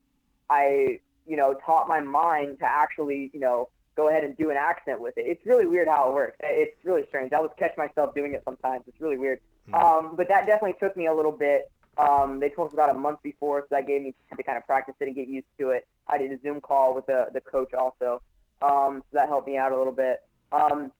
I 0.50 1.00
you 1.28 1.38
know 1.38 1.54
taught 1.65 1.88
my 1.88 2.00
mind 2.00 2.60
to 2.60 2.65
actually 2.65 3.30
you 3.34 3.39
know 3.39 3.69
go 3.95 4.10
ahead 4.10 4.23
and 4.23 4.38
do 4.38 4.49
an 4.49 4.58
accent 4.58 4.99
with 5.02 5.17
it. 5.17 5.25
It's 5.28 5.45
really 5.45 5.65
weird 5.65 5.88
how 5.88 6.10
it 6.10 6.13
works. 6.13 6.38
It's 6.41 6.78
really 6.86 7.06
strange. 7.08 7.34
I 7.34 7.41
would 7.41 7.56
catch 7.58 7.75
myself 7.78 8.13
doing 8.15 8.34
it 8.34 8.41
sometimes. 8.45 8.84
It's 8.88 8.99
really 9.02 9.17
weird. 9.17 9.39
Um, 9.73 10.15
but 10.15 10.28
that 10.30 10.47
definitely 10.47 10.75
took 10.80 10.97
me 10.97 11.08
a 11.08 11.13
little 11.13 11.32
bit. 11.32 11.71
Um, 11.97 12.39
they 12.39 12.49
told 12.49 12.69
us 12.69 12.73
about 12.73 12.89
a 12.89 12.97
month 12.97 13.21
before, 13.21 13.62
so 13.62 13.67
that 13.71 13.86
gave 13.86 14.02
me 14.02 14.15
time 14.30 14.38
to 14.38 14.43
kind 14.43 14.58
of 14.58 14.65
practice 14.65 14.95
it 14.99 15.06
and 15.06 15.15
get 15.15 15.28
used 15.28 15.47
to 15.60 15.71
it. 15.71 15.86
I 16.08 16.17
did 16.17 16.32
a 16.32 16.39
Zoom 16.41 16.62
call 16.62 16.95
with 16.95 17.06
the 17.08 17.28
the 17.34 17.41
coach 17.41 17.73
also, 17.73 18.21
um, 18.62 19.04
so 19.12 19.17
that 19.17 19.28
helped 19.28 19.47
me 19.47 19.58
out 19.58 19.73
a 19.73 19.78
little 19.78 19.93
bit. 19.93 20.21
Um, 20.52 20.91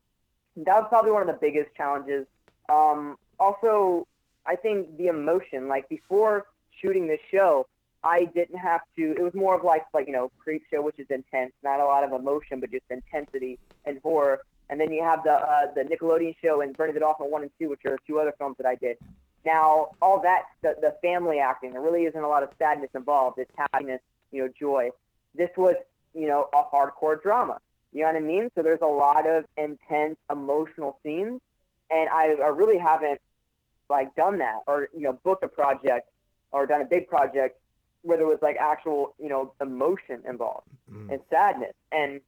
that 0.58 0.76
was 0.76 0.88
probably 0.90 1.12
one 1.12 1.22
of 1.22 1.28
the 1.28 1.40
biggest 1.40 1.74
challenges. 1.76 2.28
Um, 2.68 3.18
also, 3.40 4.08
I 4.46 4.56
think 4.56 4.98
the 4.98 5.08
emotion, 5.08 5.68
like 5.68 5.88
before 5.88 6.48
shooting 6.82 7.08
this 7.08 7.22
show, 7.32 7.66
I 8.04 8.26
didn't 8.26 8.58
have 8.58 8.82
to. 8.98 9.12
It 9.12 9.22
was 9.22 9.34
more 9.34 9.56
of 9.56 9.64
like 9.64 9.86
like 9.94 10.08
you 10.08 10.14
know 10.14 10.32
Creepshow, 10.46 10.84
which 10.84 11.00
is 11.00 11.08
intense, 11.10 11.52
not 11.64 11.80
a 11.80 11.86
lot 11.86 12.04
of 12.04 12.14
emotion, 12.14 12.60
but 12.60 12.72
just 12.72 12.86
intensity 12.90 13.60
and 13.86 14.00
horror. 14.02 14.42
And 14.70 14.80
then 14.80 14.92
you 14.92 15.04
have 15.04 15.24
the 15.24 15.34
uh, 15.34 15.74
the 15.76 15.82
Nickelodeon 15.82 16.36
show 16.42 16.62
and 16.62 16.76
Bernie 16.76 16.94
the 16.94 17.00
Dolphin 17.00 17.26
in 17.26 17.32
one 17.32 17.42
and 17.42 17.52
two, 17.60 17.70
which 17.70 17.86
are 17.86 17.98
two 18.08 18.20
other 18.20 18.34
films 18.38 18.56
that 18.58 18.66
I 18.66 18.76
did. 18.76 18.98
Now, 19.46 19.92
all 20.02 20.22
that 20.22 20.44
the, 20.62 20.76
the 20.80 20.96
family 21.02 21.40
acting, 21.40 21.72
there 21.72 21.82
really 21.82 22.04
isn't 22.04 22.22
a 22.22 22.28
lot 22.28 22.44
of 22.44 22.50
sadness 22.58 22.90
involved. 22.94 23.40
It's 23.40 23.52
happiness, 23.58 24.02
you 24.32 24.44
know, 24.44 24.54
joy. 24.58 24.92
This 25.36 25.50
was 25.58 25.76
you 26.14 26.28
know 26.28 26.50
a 26.54 26.64
hardcore 26.64 27.22
drama. 27.22 27.60
You 27.92 28.02
know 28.02 28.08
what 28.08 28.16
I 28.18 28.20
mean? 28.20 28.50
So 28.56 28.62
there's 28.62 28.82
a 28.82 28.86
lot 28.86 29.28
of 29.28 29.46
intense 29.58 30.18
emotional 30.32 31.00
scenes, 31.04 31.42
and 31.90 32.10
I, 32.10 32.36
I 32.36 32.48
really 32.50 32.78
haven't 32.78 33.20
like 33.90 34.16
done 34.16 34.38
that 34.38 34.60
or 34.68 34.90
you 34.96 35.02
know 35.02 35.14
booked 35.24 35.44
a 35.44 35.48
project 35.48 36.10
or 36.52 36.66
done 36.66 36.82
a 36.82 36.86
big 36.86 37.08
project 37.08 37.60
where 38.02 38.18
there 38.18 38.28
was 38.28 38.40
like 38.42 38.58
actual 38.58 39.14
you 39.20 39.30
know 39.30 39.54
emotion 39.62 40.22
involved 40.28 40.68
Mm. 40.92 41.12
and 41.12 41.22
sadness, 41.30 41.74
and 41.92 42.20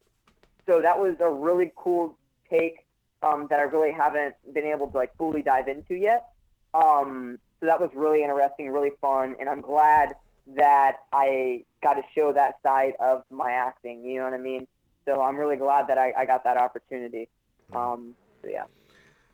so 0.68 0.82
that 0.82 1.00
was 1.00 1.16
a 1.20 1.30
really 1.30 1.72
cool 1.76 2.16
take 2.48 2.86
um, 3.24 3.48
that 3.50 3.60
I 3.60 3.64
really 3.64 3.92
haven't 3.92 4.36
been 4.54 4.66
able 4.66 4.88
to 4.92 4.98
like 4.98 5.16
fully 5.18 5.42
dive 5.42 5.68
into 5.68 5.96
yet. 5.96 6.28
Um, 6.76 7.40
so 7.60 7.66
that 7.66 7.82
was 7.82 7.90
really 7.96 8.22
interesting, 8.24 8.70
really 8.70 8.92
fun, 9.02 9.36
and 9.40 9.50
I'm 9.50 9.62
glad 9.62 10.16
that 10.56 10.98
I 11.12 11.64
got 11.82 11.94
to 11.94 12.04
show 12.14 12.34
that 12.34 12.56
side 12.62 12.94
of 13.00 13.24
my 13.32 13.52
acting. 13.52 14.04
You 14.06 14.20
know 14.20 14.26
what 14.26 14.34
I 14.34 14.38
mean? 14.38 14.68
So 15.06 15.22
I'm 15.22 15.38
really 15.38 15.56
glad 15.58 15.88
that 15.88 15.98
I, 15.98 16.14
I 16.16 16.26
got 16.26 16.44
that 16.44 16.58
opportunity. 16.58 17.30
Um, 17.74 18.14
so 18.42 18.50
yeah. 18.50 18.66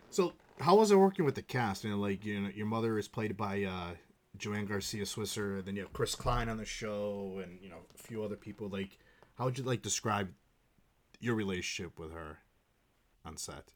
So 0.10 0.34
how 0.60 0.78
was 0.78 0.92
it 0.92 0.96
working 0.96 1.26
with 1.26 1.36
the 1.36 1.42
cast? 1.42 1.84
You 1.84 1.92
know, 1.92 1.98
like 1.98 2.24
you 2.26 2.40
know, 2.40 2.50
your 2.56 2.66
mother 2.66 2.98
is 2.98 3.08
played 3.08 3.36
by 3.36 3.64
uh, 3.64 3.92
Joanna 4.38 4.66
Garcia 4.66 5.04
Swisher, 5.04 5.64
then 5.64 5.76
you 5.76 5.82
have 5.84 5.94
Chris 5.94 6.16
Klein 6.16 6.50
on 6.50 6.58
the 6.58 6.66
show, 6.66 7.40
and 7.44 7.60
you 7.62 7.70
know 7.70 7.78
a 7.94 7.98
few 8.02 8.24
other 8.24 8.36
people. 8.36 8.68
Like, 8.70 8.98
how 9.38 9.46
would 9.46 9.58
you 9.58 9.64
like 9.64 9.82
describe 9.82 10.30
your 11.20 11.36
relationship 11.36 11.98
with 12.00 12.12
her 12.14 12.40
on 13.26 13.38
set? 13.38 13.74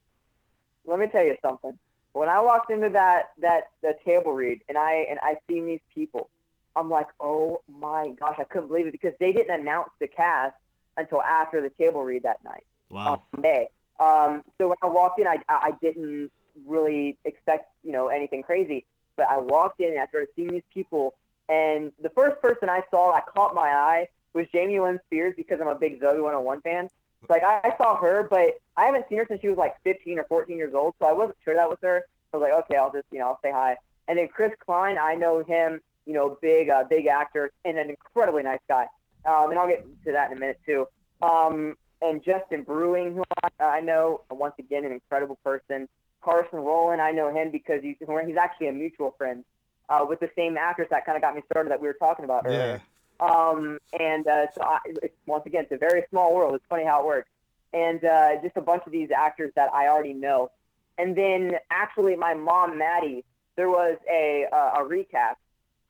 let 0.86 1.00
me 1.00 1.08
tell 1.08 1.24
you 1.24 1.36
something. 1.44 1.78
When 2.14 2.28
I 2.28 2.40
walked 2.42 2.72
into 2.72 2.90
that 2.90 3.32
that 3.40 3.70
the 3.82 3.96
table 4.06 4.34
read 4.34 4.62
and 4.68 4.78
I 4.78 5.06
and 5.10 5.20
I 5.22 5.36
seen 5.50 5.66
these 5.66 5.80
people, 5.94 6.30
I'm 6.76 6.90
like, 6.90 7.08
oh 7.20 7.62
my 7.70 8.10
gosh, 8.20 8.38
I 8.40 8.44
couldn't 8.46 8.68
believe 8.68 8.88
it 8.88 8.92
because 8.92 9.14
they 9.20 9.32
didn't 9.32 9.60
announce 9.60 9.90
the 10.00 10.08
cast 10.08 10.56
until 10.98 11.22
after 11.22 11.62
the 11.62 11.70
table 11.70 12.04
read 12.04 12.24
that 12.24 12.44
night 12.44 12.66
Wow. 12.90 13.24
on 13.34 13.42
May. 13.42 13.68
Um, 14.00 14.44
so 14.58 14.68
when 14.70 14.78
I 14.82 14.88
walked 14.88 15.20
in, 15.20 15.28
I 15.28 15.38
I 15.48 15.72
didn't 15.82 16.32
really 16.66 17.18
expect 17.24 17.70
you 17.84 17.92
know 17.94 18.08
anything 18.08 18.44
crazy, 18.44 18.86
but 19.16 19.28
I 19.30 19.38
walked 19.38 19.80
in 19.80 19.92
and 19.92 20.00
I 20.00 20.08
started 20.08 20.30
seeing 20.36 20.50
these 20.50 20.64
people, 20.74 21.14
and 21.50 21.92
the 22.02 22.10
first 22.10 22.42
person 22.42 22.70
I 22.70 22.84
saw 22.90 23.12
that 23.14 23.26
caught 23.28 23.54
my 23.56 23.70
eye 23.70 24.08
was 24.34 24.48
Jamie 24.54 24.80
Lynn 24.80 25.00
Spears 25.08 25.34
because 25.36 25.60
I'm 25.60 25.68
a 25.68 25.76
big 25.76 26.00
Zoey 26.00 26.22
101 26.22 26.62
fan. 26.62 26.90
Like 27.30 27.44
I, 27.44 27.62
I 27.64 27.78
saw 27.78 27.98
her, 27.98 28.24
but 28.24 28.60
I 28.78 28.86
haven't 28.86 29.06
seen 29.10 29.20
her 29.20 29.26
since 29.28 29.42
she 29.42 29.50
was 29.50 29.58
like 29.58 29.76
15 29.84 30.20
or 30.20 30.24
14 30.24 30.58
years 30.58 30.74
old, 30.74 30.96
so 31.00 31.06
I 31.06 31.12
wasn't 31.12 31.38
sure 31.44 31.56
that 31.56 31.70
was 31.70 31.78
her. 31.82 32.04
I 32.34 32.38
was 32.38 32.42
like, 32.42 32.54
okay, 32.66 32.78
I'll 32.78 32.92
just 32.92 33.06
you 33.12 33.20
know 33.20 33.28
I'll 33.28 33.40
say 33.44 33.52
hi. 33.52 33.78
And 34.08 34.18
then 34.18 34.28
Chris 34.28 34.52
Klein, 34.66 34.98
I 34.98 35.16
know 35.16 35.44
him, 35.44 35.82
you 36.06 36.14
know, 36.14 36.38
big 36.42 36.70
uh, 36.70 36.84
big 36.90 37.08
actor 37.08 37.52
and 37.66 37.78
an 37.78 37.90
incredibly 37.90 38.44
nice 38.44 38.60
guy. 38.68 38.88
Um, 39.26 39.52
and 39.52 39.60
I'll 39.60 39.68
get 39.68 39.86
to 40.06 40.12
that 40.14 40.32
in 40.32 40.38
a 40.38 40.40
minute 40.40 40.60
too. 40.66 40.88
Um, 41.22 41.76
and 42.02 42.24
Justin 42.24 42.66
Bruening, 42.66 43.14
who 43.14 43.24
I, 43.44 43.78
I 43.78 43.80
know, 43.82 44.22
once 44.32 44.56
again, 44.58 44.86
an 44.86 44.92
incredible 44.92 45.38
person. 45.44 45.88
Carson 46.22 46.60
Rowland, 46.60 47.02
I 47.02 47.12
know 47.12 47.34
him 47.34 47.52
because 47.52 47.82
he's, 47.82 47.96
he's 48.00 48.38
actually 48.38 48.68
a 48.68 48.74
mutual 48.74 49.14
friend 49.18 49.44
uh, 49.90 50.06
with 50.08 50.20
the 50.20 50.30
same 50.36 50.58
actress 50.58 50.88
that 50.92 51.06
kind 51.06 51.16
of 51.16 51.22
got 51.22 51.36
me 51.36 51.42
started 51.52 51.72
that 51.72 51.82
we 51.82 51.88
were 51.88 51.94
talking 51.94 52.26
about 52.26 52.46
Yeah. 52.48 52.80
Um, 53.20 53.80
and 54.00 54.26
uh, 54.28 54.48
so 54.56 54.64
I, 54.64 54.80
it's, 54.86 55.14
once 55.28 55.46
again, 55.46 55.64
it's 55.64 55.72
a 55.72 55.78
very 55.78 56.04
small 56.10 56.34
world. 56.34 56.56
It's 56.56 56.66
funny 56.68 56.86
how 56.86 57.02
it 57.02 57.06
works. 57.06 57.30
And 57.74 58.04
uh, 58.04 58.42
just 58.42 58.58
a 58.58 58.62
bunch 58.62 58.84
of 58.86 58.92
these 58.92 59.10
actors 59.12 59.52
that 59.56 59.72
I 59.74 59.88
already 59.88 60.14
know. 60.14 60.52
And 60.98 61.16
then 61.16 61.54
actually, 61.70 62.16
my 62.16 62.34
mom, 62.34 62.78
Maddie, 62.78 63.24
there 63.56 63.70
was 63.70 63.98
a, 64.10 64.48
uh, 64.52 64.82
a 64.82 64.84
recap 64.84 65.36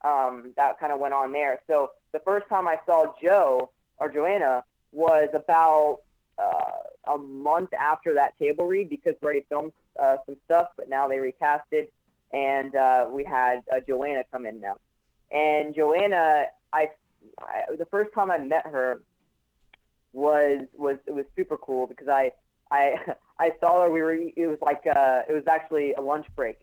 um, 0.03 0.51
that 0.57 0.79
kind 0.79 0.91
of 0.91 0.99
went 0.99 1.13
on 1.13 1.31
there. 1.31 1.61
So 1.67 1.91
the 2.11 2.19
first 2.19 2.47
time 2.49 2.67
I 2.67 2.79
saw 2.85 3.13
Joe 3.21 3.71
or 3.97 4.11
Joanna 4.11 4.63
was 4.91 5.29
about 5.33 5.99
uh, 6.37 7.13
a 7.13 7.17
month 7.17 7.73
after 7.73 8.13
that 8.15 8.37
table 8.37 8.67
read 8.67 8.89
because 8.89 9.15
we 9.21 9.25
already 9.25 9.45
filmed 9.47 9.71
uh, 9.99 10.17
some 10.25 10.37
stuff, 10.45 10.67
but 10.77 10.89
now 10.89 11.07
they 11.07 11.17
recasted, 11.17 11.87
and 12.33 12.75
uh, 12.75 13.07
we 13.09 13.23
had 13.23 13.61
uh, 13.73 13.79
Joanna 13.87 14.23
come 14.31 14.45
in 14.45 14.59
now. 14.61 14.75
And 15.31 15.73
Joanna, 15.75 16.45
I, 16.73 16.89
I 17.39 17.75
the 17.77 17.85
first 17.85 18.13
time 18.13 18.31
I 18.31 18.37
met 18.37 18.65
her 18.65 19.01
was 20.13 20.65
was 20.73 20.97
it 21.05 21.13
was 21.13 21.25
super 21.35 21.57
cool 21.57 21.87
because 21.87 22.07
I 22.07 22.31
I 22.69 22.95
I 23.39 23.51
saw 23.59 23.83
her. 23.83 23.91
We 23.91 24.01
were 24.01 24.13
it 24.13 24.47
was 24.47 24.57
like 24.61 24.81
uh, 24.87 25.21
it 25.27 25.33
was 25.33 25.43
actually 25.49 25.93
a 25.93 26.01
lunch 26.01 26.27
break, 26.35 26.59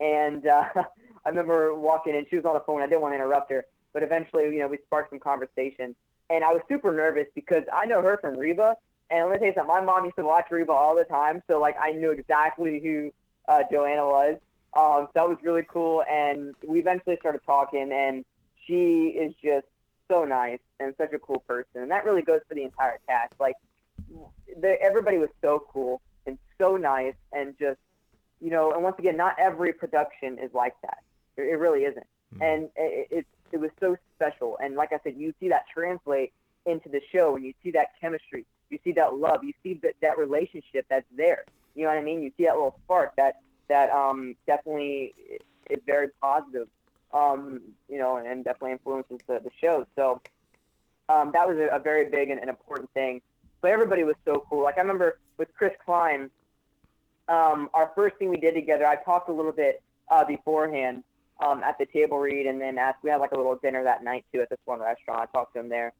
and 0.00 0.46
uh, 0.46 0.64
I 1.24 1.28
remember 1.28 1.74
walking 1.74 2.14
in. 2.14 2.26
She 2.30 2.36
was 2.36 2.44
on 2.44 2.54
the 2.54 2.60
phone. 2.60 2.82
I 2.82 2.86
didn't 2.86 3.02
want 3.02 3.12
to 3.12 3.16
interrupt 3.16 3.50
her, 3.50 3.66
but 3.92 4.02
eventually, 4.02 4.44
you 4.44 4.60
know, 4.60 4.68
we 4.68 4.78
sparked 4.86 5.10
some 5.10 5.20
conversation, 5.20 5.94
and 6.30 6.44
I 6.44 6.52
was 6.52 6.62
super 6.68 6.92
nervous 6.92 7.26
because 7.34 7.64
I 7.72 7.86
know 7.86 8.02
her 8.02 8.18
from 8.20 8.38
Reba, 8.38 8.76
and 9.10 9.28
let 9.28 9.34
me 9.34 9.38
tell 9.38 9.46
you 9.48 9.54
something. 9.54 9.74
My 9.74 9.80
mom 9.80 10.04
used 10.04 10.16
to 10.16 10.24
watch 10.24 10.46
Reba 10.50 10.72
all 10.72 10.96
the 10.96 11.04
time, 11.04 11.42
so 11.48 11.60
like 11.60 11.76
I 11.80 11.92
knew 11.92 12.10
exactly 12.10 12.80
who 12.82 13.12
uh, 13.48 13.62
Joanna 13.70 14.06
was. 14.06 14.36
Um, 14.76 15.06
so 15.06 15.10
that 15.14 15.28
was 15.28 15.38
really 15.42 15.66
cool, 15.68 16.02
and 16.10 16.54
we 16.66 16.80
eventually 16.80 17.16
started 17.20 17.40
talking, 17.46 17.92
and 17.92 18.24
she 18.66 19.14
is 19.18 19.32
just 19.42 19.66
so 20.08 20.24
nice 20.24 20.58
and 20.78 20.94
such 20.98 21.12
a 21.12 21.18
cool 21.18 21.40
person, 21.40 21.82
and 21.82 21.90
that 21.90 22.04
really 22.04 22.22
goes 22.22 22.40
for 22.48 22.54
the 22.54 22.62
entire 22.62 22.98
cast. 23.08 23.32
Like, 23.40 23.54
the, 24.60 24.76
everybody 24.82 25.16
was 25.18 25.30
so 25.40 25.64
cool 25.72 26.02
and 26.26 26.38
so 26.58 26.76
nice, 26.76 27.14
and 27.32 27.54
just 27.58 27.78
you 28.40 28.50
know, 28.50 28.72
and 28.72 28.82
once 28.82 28.96
again, 28.98 29.16
not 29.16 29.36
every 29.38 29.72
production 29.72 30.38
is 30.38 30.52
like 30.52 30.74
that. 30.82 30.98
It, 31.38 31.42
it 31.42 31.56
really 31.56 31.84
isn't, 31.84 32.06
and 32.40 32.68
it, 32.76 33.08
it 33.10 33.26
it 33.52 33.60
was 33.60 33.70
so 33.80 33.96
special. 34.14 34.58
And 34.62 34.74
like 34.74 34.92
I 34.92 34.98
said, 35.02 35.14
you 35.16 35.32
see 35.40 35.48
that 35.48 35.64
translate 35.72 36.32
into 36.66 36.88
the 36.90 37.00
show, 37.12 37.36
and 37.36 37.44
you 37.44 37.54
see 37.62 37.70
that 37.70 37.88
chemistry, 37.98 38.44
you 38.70 38.78
see 38.84 38.92
that 38.92 39.14
love, 39.14 39.44
you 39.44 39.52
see 39.62 39.74
that 39.82 39.94
that 40.02 40.18
relationship 40.18 40.86
that's 40.88 41.06
there. 41.16 41.44
You 41.74 41.84
know 41.84 41.88
what 41.90 41.98
I 41.98 42.02
mean? 42.02 42.22
You 42.22 42.32
see 42.36 42.44
that 42.44 42.54
little 42.54 42.78
spark 42.84 43.14
that 43.16 43.40
that 43.68 43.90
um 43.90 44.36
definitely 44.46 45.14
is 45.70 45.80
very 45.86 46.08
positive. 46.20 46.68
Um, 47.14 47.62
you 47.88 47.98
know, 47.98 48.16
and 48.16 48.44
definitely 48.44 48.72
influences 48.72 49.20
the, 49.26 49.40
the 49.42 49.50
show. 49.60 49.86
So 49.94 50.20
um, 51.08 51.30
that 51.32 51.48
was 51.48 51.56
a, 51.56 51.74
a 51.74 51.78
very 51.78 52.10
big 52.10 52.30
and, 52.30 52.40
and 52.40 52.50
important 52.50 52.90
thing. 52.92 53.22
But 53.60 53.70
everybody 53.70 54.02
was 54.02 54.16
so 54.24 54.44
cool. 54.50 54.64
Like 54.64 54.76
I 54.76 54.80
remember 54.80 55.18
with 55.38 55.48
Chris 55.54 55.72
Klein, 55.84 56.30
um, 57.28 57.70
our 57.72 57.92
first 57.94 58.16
thing 58.16 58.28
we 58.28 58.36
did 58.36 58.54
together, 58.54 58.86
I 58.86 58.96
talked 58.96 59.28
a 59.28 59.32
little 59.32 59.52
bit 59.52 59.82
uh, 60.10 60.24
beforehand 60.24 61.04
um, 61.40 61.62
at 61.62 61.78
the 61.78 61.86
table 61.86 62.18
read, 62.18 62.46
and 62.46 62.60
then 62.60 62.76
at, 62.78 62.96
we 63.02 63.10
had 63.10 63.16
like 63.20 63.32
a 63.32 63.36
little 63.36 63.56
dinner 63.56 63.84
that 63.84 64.04
night 64.04 64.24
too 64.32 64.40
at 64.40 64.50
this 64.50 64.58
one 64.64 64.80
restaurant. 64.80 65.20
I 65.20 65.26
talked 65.26 65.54
to 65.54 65.60
him 65.60 65.68
there, 65.68 65.92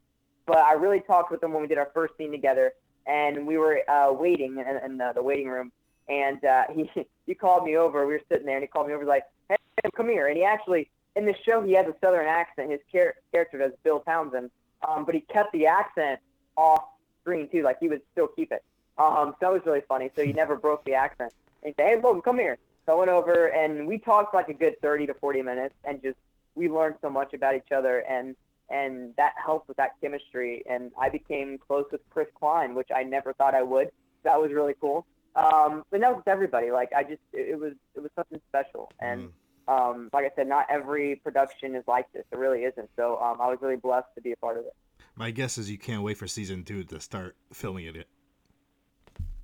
but 0.46 0.58
I 0.58 0.74
really 0.74 1.00
talked 1.00 1.30
with 1.30 1.42
him 1.42 1.52
when 1.52 1.62
we 1.62 1.68
did 1.68 1.78
our 1.78 1.90
first 1.92 2.16
scene 2.16 2.30
together, 2.30 2.72
and 3.06 3.46
we 3.46 3.58
were 3.58 3.80
uh, 3.88 4.12
waiting 4.12 4.58
in, 4.58 4.80
in 4.84 4.98
the, 4.98 5.12
the 5.14 5.22
waiting 5.22 5.48
room, 5.48 5.72
and 6.08 6.44
uh, 6.44 6.64
he 6.74 6.90
he 7.26 7.34
called 7.34 7.64
me 7.64 7.76
over. 7.76 8.06
We 8.06 8.14
were 8.14 8.22
sitting 8.28 8.46
there, 8.46 8.56
and 8.56 8.62
he 8.62 8.68
called 8.68 8.88
me 8.88 8.94
over 8.94 9.04
like, 9.04 9.24
"Hey, 9.48 9.56
come 9.94 10.08
here!" 10.08 10.28
And 10.28 10.36
he 10.36 10.44
actually 10.44 10.88
in 11.16 11.26
the 11.26 11.34
show 11.44 11.62
he 11.62 11.72
has 11.72 11.86
a 11.86 11.94
southern 12.00 12.26
accent. 12.26 12.70
His 12.70 12.80
char- 12.92 13.14
character 13.32 13.58
does 13.58 13.72
Bill 13.82 14.00
Townsend, 14.00 14.50
um, 14.86 15.04
but 15.04 15.14
he 15.14 15.20
kept 15.22 15.52
the 15.52 15.66
accent 15.66 16.20
off 16.56 16.84
screen 17.22 17.48
too. 17.48 17.62
Like 17.62 17.78
he 17.80 17.88
would 17.88 18.02
still 18.12 18.28
keep 18.28 18.52
it. 18.52 18.62
Um, 18.98 19.32
so 19.32 19.36
that 19.40 19.52
was 19.52 19.62
really 19.66 19.82
funny. 19.88 20.10
So 20.14 20.24
he 20.24 20.32
never 20.32 20.56
broke 20.56 20.84
the 20.84 20.94
accent. 20.94 21.32
And 21.62 21.74
he 21.74 21.82
said, 21.82 21.88
"Hey, 21.88 22.00
Logan, 22.00 22.22
come 22.22 22.38
here." 22.38 22.58
So 22.84 22.92
I 22.92 22.94
went 22.96 23.10
over 23.10 23.46
and 23.48 23.88
we 23.88 23.98
talked 23.98 24.32
like 24.32 24.48
a 24.48 24.54
good 24.54 24.80
30 24.80 25.08
to 25.08 25.14
40 25.14 25.42
minutes, 25.42 25.74
and 25.84 26.00
just 26.02 26.16
we 26.54 26.68
learned 26.68 26.96
so 27.02 27.10
much 27.10 27.34
about 27.34 27.56
each 27.56 27.72
other, 27.72 27.98
and 28.08 28.36
and 28.68 29.14
that 29.16 29.32
helped 29.44 29.68
with 29.68 29.76
that 29.76 29.92
chemistry. 30.00 30.62
And 30.68 30.92
I 31.00 31.08
became 31.08 31.58
close 31.58 31.86
with 31.92 32.00
Chris 32.10 32.28
Klein, 32.38 32.74
which 32.74 32.88
I 32.94 33.02
never 33.02 33.32
thought 33.32 33.54
I 33.54 33.62
would. 33.62 33.90
That 34.24 34.40
was 34.40 34.52
really 34.52 34.74
cool. 34.80 35.06
Um, 35.36 35.84
but 35.90 36.00
that 36.00 36.10
was 36.10 36.18
with 36.18 36.28
everybody. 36.28 36.70
Like 36.70 36.90
I 36.96 37.02
just, 37.02 37.20
it, 37.32 37.58
was 37.58 37.74
it 37.94 38.00
was 38.00 38.10
something 38.16 38.40
special, 38.48 38.90
and 39.00 39.30
um, 39.68 40.08
like 40.12 40.24
I 40.24 40.30
said, 40.34 40.48
not 40.48 40.66
every 40.70 41.16
production 41.16 41.74
is 41.74 41.84
like 41.86 42.10
this. 42.12 42.24
It 42.32 42.38
really 42.38 42.60
isn't. 42.60 42.88
So 42.96 43.20
um, 43.20 43.40
I 43.40 43.48
was 43.48 43.58
really 43.60 43.76
blessed 43.76 44.08
to 44.14 44.22
be 44.22 44.32
a 44.32 44.36
part 44.36 44.56
of 44.56 44.64
it. 44.64 44.74
My 45.14 45.30
guess 45.30 45.58
is 45.58 45.70
you 45.70 45.78
can't 45.78 46.02
wait 46.02 46.16
for 46.16 46.26
season 46.26 46.64
two 46.64 46.84
to 46.84 47.00
start 47.00 47.36
filming 47.52 47.86
it. 47.86 48.08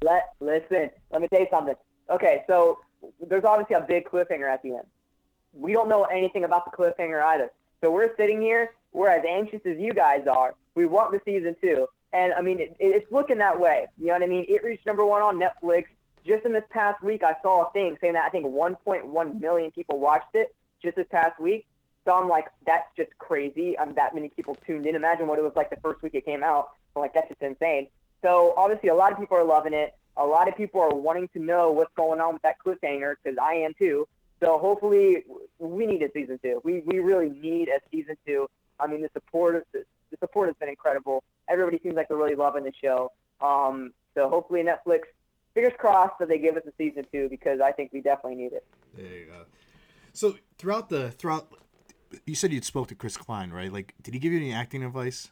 Let 0.03 0.31
listen. 0.41 0.91
Let 1.11 1.21
me 1.21 1.29
tell 1.29 1.41
you 1.41 1.47
something. 1.51 1.75
Okay, 2.11 2.43
so 2.47 2.79
there's 3.27 3.45
obviously 3.45 3.77
a 3.77 3.81
big 3.81 4.09
cliffhanger 4.09 4.51
at 4.51 4.63
the 4.63 4.71
end. 4.71 4.87
We 5.53 5.73
don't 5.73 5.89
know 5.89 6.05
anything 6.05 6.45
about 6.45 6.65
the 6.65 6.77
cliffhanger 6.77 7.23
either. 7.23 7.51
So 7.83 7.91
we're 7.91 8.15
sitting 8.17 8.41
here. 8.41 8.71
We're 8.93 9.09
as 9.09 9.25
anxious 9.29 9.61
as 9.65 9.79
you 9.79 9.93
guys 9.93 10.27
are. 10.27 10.55
We 10.75 10.87
want 10.87 11.13
the 11.13 11.21
season 11.25 11.57
two, 11.61 11.87
and 12.13 12.33
I 12.35 12.41
mean, 12.41 12.61
it, 12.61 12.77
it's 12.79 13.11
looking 13.11 13.39
that 13.39 13.59
way. 13.59 13.87
You 13.99 14.09
know 14.09 14.13
what 14.15 14.23
I 14.23 14.27
mean? 14.27 14.47
It 14.49 14.63
reached 14.65 14.87
number 14.87 15.05
one 15.05 15.23
on 15.23 15.39
Netflix. 15.41 15.85
Just 16.27 16.45
in 16.47 16.53
this 16.53 16.65
past 16.71 17.03
week, 17.03 17.23
I 17.25 17.35
saw 17.43 17.69
a 17.69 17.73
thing 17.73 17.97
saying 18.01 18.13
that 18.13 18.25
I 18.25 18.29
think 18.29 18.47
1.1 18.47 19.41
million 19.41 19.71
people 19.73 19.99
watched 19.99 20.35
it 20.35 20.55
just 20.81 20.97
this 20.97 21.07
past 21.11 21.41
week. 21.41 21.67
So 22.05 22.13
I'm 22.13 22.29
like, 22.29 22.47
that's 22.67 22.87
just 22.97 23.11
crazy. 23.19 23.79
I'm 23.79 23.95
that 23.95 24.15
many 24.15 24.29
people 24.29 24.57
tuned 24.67 24.87
in. 24.87 24.95
Imagine 24.95 25.27
what 25.27 25.39
it 25.39 25.43
was 25.43 25.53
like 25.55 25.71
the 25.71 25.77
first 25.77 26.03
week 26.03 26.15
it 26.15 26.25
came 26.25 26.43
out. 26.43 26.71
I'm 26.95 27.03
like, 27.03 27.15
that's 27.15 27.29
just 27.29 27.43
insane. 27.43 27.89
So 28.23 28.55
obviously, 28.57 28.89
a 28.89 28.95
lot 28.95 29.13
of 29.13 29.19
people 29.19 29.37
are 29.37 29.45
loving 29.45 29.73
it. 29.73 29.95
A 30.17 30.25
lot 30.25 30.49
of 30.49 30.57
people 30.57 30.81
are 30.81 30.95
wanting 30.95 31.29
to 31.29 31.39
know 31.39 31.71
what's 31.71 31.93
going 31.97 32.21
on 32.21 32.35
with 32.35 32.43
that 32.43 32.57
cliffhanger 32.65 33.15
because 33.23 33.39
I 33.41 33.55
am 33.55 33.73
too. 33.75 34.07
So 34.41 34.59
hopefully, 34.59 35.25
we 35.59 35.87
need 35.87 36.03
a 36.03 36.11
season 36.13 36.39
two. 36.43 36.61
We 36.65 36.81
we 36.81 36.99
really 36.99 37.31
need 37.31 37.69
a 37.69 37.81
season 37.91 38.17
two. 38.27 38.49
I 38.83 38.87
mean, 38.87 39.03
the 39.03 39.11
support 39.13 39.67
the, 39.73 39.85
the 40.11 40.17
support 40.19 40.49
has 40.49 40.57
been 40.59 40.69
incredible. 40.69 41.23
Everybody 41.49 41.81
seems 41.83 41.95
like 41.95 42.09
they're 42.09 42.17
really 42.17 42.35
loving 42.35 42.65
the 42.65 42.73
show. 42.83 43.13
Um, 43.41 43.93
so 44.15 44.29
hopefully, 44.29 44.63
Netflix, 44.63 45.01
fingers 45.55 45.73
crossed 45.79 46.19
that 46.19 46.29
they 46.29 46.39
give 46.39 46.57
us 46.57 46.63
a 46.67 46.73
season 46.79 47.05
two 47.13 47.29
because 47.29 47.61
I 47.61 47.73
think 47.73 47.93
we 47.93 48.01
definitely 48.01 48.37
need 48.37 48.53
it. 48.53 48.65
There 48.97 49.07
you 49.07 49.27
go. 49.27 49.45
So 50.13 50.37
throughout 50.59 50.89
the 50.89 51.11
throughout, 51.11 51.53
you 52.27 52.35
said 52.35 52.53
you'd 52.53 52.65
spoke 52.65 52.89
to 52.89 52.95
Chris 52.95 53.17
Klein, 53.17 53.51
right? 53.51 53.73
Like, 53.73 53.95
did 54.03 54.15
he 54.15 54.21
give 54.21 54.33
you 54.33 54.39
any 54.39 54.53
acting 54.53 54.85
advice? 54.85 55.31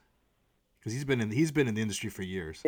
Because 0.78 0.92
he's 0.92 1.04
been 1.04 1.20
in 1.20 1.30
he's 1.30 1.52
been 1.52 1.68
in 1.68 1.74
the 1.74 1.82
industry 1.82 2.10
for 2.10 2.22
years. 2.22 2.62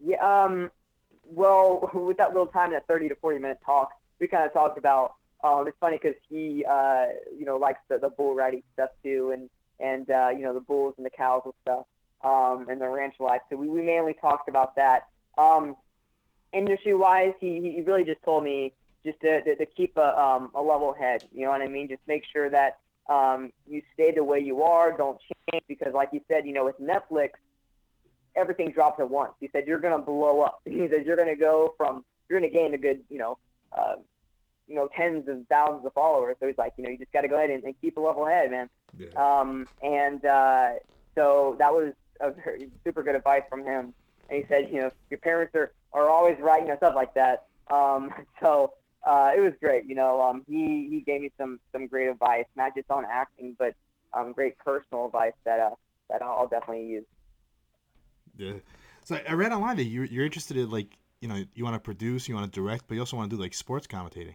Yeah. 0.00 0.16
Um. 0.20 0.70
Well, 1.24 1.90
with 1.94 2.18
that 2.18 2.28
little 2.28 2.46
time, 2.46 2.72
that 2.72 2.86
30 2.86 3.08
to 3.10 3.14
40 3.16 3.38
minute 3.38 3.58
talk, 3.64 3.90
we 4.20 4.28
kind 4.28 4.44
of 4.44 4.52
talked 4.52 4.78
about. 4.78 5.14
Um, 5.44 5.66
it's 5.68 5.76
funny 5.80 5.98
because 6.02 6.18
he, 6.28 6.64
uh, 6.68 7.06
you 7.36 7.44
know, 7.44 7.56
likes 7.56 7.80
the, 7.88 7.98
the 7.98 8.08
bull 8.08 8.34
riding 8.34 8.62
stuff 8.74 8.90
too, 9.02 9.30
and 9.32 9.48
and 9.80 10.10
uh, 10.10 10.30
you 10.36 10.42
know 10.42 10.52
the 10.52 10.60
bulls 10.60 10.94
and 10.96 11.06
the 11.06 11.10
cows 11.10 11.42
and 11.44 11.54
stuff, 11.62 11.86
um, 12.24 12.66
and 12.68 12.80
the 12.80 12.88
ranch 12.88 13.14
life. 13.20 13.42
So 13.50 13.56
we, 13.56 13.68
we 13.68 13.82
mainly 13.82 14.14
talked 14.14 14.48
about 14.48 14.76
that. 14.76 15.06
Um, 15.36 15.76
industry 16.52 16.94
wise, 16.94 17.34
he, 17.40 17.74
he 17.76 17.82
really 17.82 18.04
just 18.04 18.22
told 18.24 18.44
me 18.44 18.72
just 19.04 19.20
to, 19.20 19.42
to, 19.42 19.56
to 19.56 19.66
keep 19.66 19.96
a, 19.96 20.20
um, 20.20 20.50
a 20.54 20.62
level 20.62 20.92
head. 20.92 21.24
You 21.32 21.44
know 21.44 21.50
what 21.50 21.62
I 21.62 21.68
mean? 21.68 21.88
Just 21.88 22.02
make 22.08 22.24
sure 22.32 22.50
that 22.50 22.78
um, 23.08 23.52
you 23.66 23.82
stay 23.94 24.12
the 24.12 24.24
way 24.24 24.40
you 24.40 24.62
are. 24.62 24.96
Don't 24.96 25.18
change 25.52 25.64
because, 25.68 25.94
like 25.94 26.10
you 26.12 26.20
said, 26.28 26.46
you 26.46 26.52
know, 26.52 26.64
with 26.64 26.80
Netflix, 26.80 27.30
everything 28.36 28.70
drops 28.70 29.00
at 29.00 29.08
once. 29.08 29.32
He 29.40 29.48
said 29.52 29.66
you're 29.66 29.78
to 29.78 29.98
blow 29.98 30.40
up. 30.42 30.60
He 30.66 30.88
said 30.90 31.06
you're 31.06 31.16
to 31.16 31.36
go 31.36 31.74
from 31.76 32.04
you're 32.28 32.40
to 32.40 32.48
gain 32.48 32.74
a 32.74 32.78
good, 32.78 33.00
you 33.08 33.18
know, 33.18 33.38
uh, 33.72 33.94
you 34.68 34.74
know, 34.74 34.88
tens 34.94 35.28
of 35.28 35.46
thousands 35.48 35.84
of 35.86 35.92
followers. 35.92 36.36
So 36.40 36.46
he's 36.46 36.58
like, 36.58 36.74
you 36.76 36.84
know, 36.84 36.90
you 36.90 36.98
just 36.98 37.12
got 37.12 37.22
to 37.22 37.28
go 37.28 37.36
ahead 37.36 37.50
and, 37.50 37.64
and 37.64 37.74
keep 37.80 37.96
a 37.96 38.00
level 38.00 38.26
head, 38.26 38.50
man. 38.50 38.68
Yeah. 38.96 39.08
Um, 39.16 39.66
and 39.82 40.24
uh, 40.24 40.70
so 41.14 41.56
that 41.58 41.72
was 41.72 41.94
a 42.20 42.30
very, 42.32 42.70
super 42.84 43.02
good 43.02 43.14
advice 43.14 43.42
from 43.48 43.64
him. 43.64 43.94
And 44.28 44.42
he 44.42 44.44
said, 44.48 44.68
you 44.70 44.80
know, 44.80 44.90
your 45.10 45.18
parents 45.18 45.54
are, 45.54 45.72
are 45.92 46.08
always 46.08 46.38
right, 46.40 46.62
you 46.62 46.68
know, 46.68 46.76
stuff 46.76 46.94
like 46.94 47.14
that. 47.14 47.46
Um, 47.70 48.12
so 48.42 48.74
uh, 49.06 49.32
it 49.36 49.40
was 49.40 49.54
great. 49.60 49.86
You 49.86 49.94
know, 49.94 50.20
um, 50.20 50.44
he, 50.46 50.88
he 50.90 51.00
gave 51.00 51.22
me 51.22 51.32
some, 51.38 51.58
some 51.72 51.86
great 51.86 52.08
advice, 52.08 52.46
not 52.56 52.74
just 52.74 52.90
on 52.90 53.04
acting, 53.10 53.56
but 53.58 53.74
um, 54.12 54.32
great 54.32 54.58
personal 54.58 55.06
advice 55.06 55.32
that, 55.44 55.60
uh, 55.60 55.70
that 56.10 56.22
I'll 56.22 56.48
definitely 56.48 56.86
use. 56.86 57.04
Yeah. 58.36 58.54
So 59.04 59.18
I 59.26 59.32
read 59.32 59.52
online 59.52 59.76
that 59.78 59.84
you're, 59.84 60.04
you're 60.04 60.24
interested 60.24 60.58
in 60.58 60.70
like 60.70 60.98
you 61.20 61.28
know 61.28 61.42
you 61.54 61.64
want 61.64 61.74
to 61.74 61.80
produce, 61.80 62.28
you 62.28 62.34
want 62.34 62.52
to 62.52 62.60
direct, 62.60 62.84
but 62.86 62.94
you 62.94 63.00
also 63.00 63.16
want 63.16 63.30
to 63.30 63.36
do 63.36 63.42
like 63.42 63.54
sports 63.54 63.86
commentating. 63.86 64.34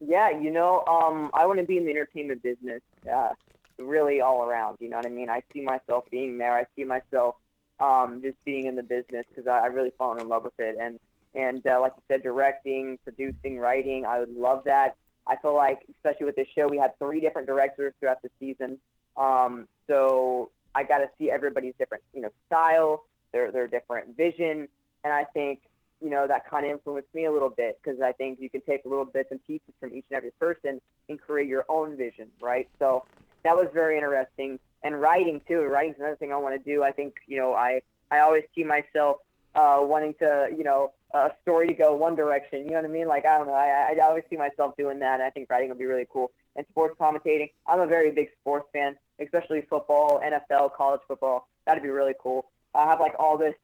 Yeah, 0.00 0.30
you 0.30 0.50
know, 0.50 0.82
um, 0.86 1.30
I 1.34 1.46
want 1.46 1.58
to 1.60 1.66
be 1.66 1.76
in 1.76 1.84
the 1.84 1.90
entertainment 1.90 2.42
business, 2.42 2.80
uh, 3.10 3.30
really 3.78 4.20
all 4.20 4.42
around. 4.42 4.78
You 4.80 4.88
know 4.88 4.96
what 4.96 5.06
I 5.06 5.10
mean? 5.10 5.28
I 5.28 5.42
see 5.52 5.60
myself 5.60 6.04
being 6.10 6.38
there. 6.38 6.54
I 6.56 6.64
see 6.74 6.84
myself 6.84 7.36
um, 7.80 8.20
just 8.22 8.42
being 8.44 8.66
in 8.66 8.76
the 8.76 8.82
business 8.82 9.26
because 9.28 9.46
I, 9.46 9.58
I 9.60 9.66
really 9.66 9.92
fallen 9.98 10.20
in 10.20 10.28
love 10.28 10.44
with 10.44 10.58
it. 10.58 10.76
And 10.80 10.98
and 11.34 11.64
uh, 11.66 11.80
like 11.80 11.92
you 11.96 12.02
said, 12.08 12.22
directing, 12.22 12.98
producing, 13.04 13.58
writing, 13.58 14.04
I 14.04 14.20
would 14.20 14.34
love 14.34 14.64
that. 14.64 14.96
I 15.26 15.36
feel 15.36 15.54
like, 15.54 15.80
especially 15.96 16.26
with 16.26 16.34
this 16.34 16.48
show, 16.56 16.66
we 16.66 16.78
had 16.78 16.98
three 16.98 17.20
different 17.20 17.46
directors 17.46 17.92
throughout 18.00 18.20
the 18.22 18.30
season. 18.40 18.78
Um, 19.16 19.68
so 19.86 20.50
I 20.74 20.82
got 20.82 20.98
to 20.98 21.10
see 21.18 21.30
everybody's 21.30 21.74
different, 21.78 22.02
you 22.14 22.22
know, 22.22 22.30
style, 22.46 23.04
their 23.32 23.52
their 23.52 23.68
different 23.68 24.16
vision, 24.16 24.66
and 25.04 25.12
I 25.12 25.24
think 25.24 25.60
you 26.00 26.10
know 26.10 26.26
that 26.26 26.48
kind 26.48 26.64
of 26.66 26.72
influenced 26.72 27.14
me 27.14 27.26
a 27.26 27.32
little 27.32 27.50
bit 27.50 27.78
because 27.82 28.00
I 28.00 28.12
think 28.12 28.38
you 28.40 28.50
can 28.50 28.60
take 28.62 28.84
little 28.84 29.04
bits 29.04 29.30
and 29.30 29.44
pieces 29.46 29.74
from 29.78 29.94
each 29.94 30.04
and 30.10 30.16
every 30.16 30.30
person 30.32 30.80
and 31.08 31.20
create 31.20 31.48
your 31.48 31.64
own 31.68 31.96
vision, 31.96 32.28
right? 32.40 32.68
So 32.78 33.04
that 33.44 33.56
was 33.56 33.68
very 33.72 33.96
interesting. 33.96 34.58
And 34.82 35.00
writing 35.00 35.40
too. 35.46 35.60
Writing's 35.62 35.96
another 35.98 36.16
thing 36.16 36.32
I 36.32 36.36
want 36.36 36.62
to 36.62 36.70
do. 36.70 36.82
I 36.82 36.92
think 36.92 37.14
you 37.26 37.36
know 37.36 37.54
I 37.54 37.80
I 38.10 38.20
always 38.20 38.44
see 38.54 38.64
myself 38.64 39.18
uh, 39.54 39.78
wanting 39.80 40.14
to 40.20 40.48
you 40.56 40.64
know 40.64 40.92
a 41.12 41.30
story 41.42 41.66
to 41.68 41.74
go 41.74 41.94
one 41.94 42.14
direction. 42.14 42.64
You 42.64 42.70
know 42.70 42.76
what 42.76 42.84
I 42.84 42.88
mean? 42.88 43.08
Like 43.08 43.26
I 43.26 43.36
don't 43.36 43.46
know. 43.46 43.54
I 43.54 43.94
I 43.94 44.06
always 44.06 44.24
see 44.30 44.36
myself 44.36 44.76
doing 44.76 44.98
that. 45.00 45.20
I 45.20 45.30
think 45.30 45.50
writing 45.50 45.68
would 45.68 45.78
be 45.78 45.84
really 45.84 46.06
cool. 46.10 46.30
And 46.56 46.66
sports 46.70 46.96
commentating. 46.98 47.50
I'm 47.66 47.80
a 47.80 47.86
very 47.86 48.10
big 48.10 48.28
sports 48.40 48.66
fan, 48.72 48.96
especially 49.20 49.62
football, 49.68 50.20
NFL, 50.24 50.74
college 50.74 51.00
football. 51.06 51.48
That'd 51.66 51.82
be 51.82 51.90
really 51.90 52.14
cool. 52.20 52.46
I 52.74 52.86
have 52.86 53.00
like 53.00 53.14
all 53.18 53.36
this 53.36 53.54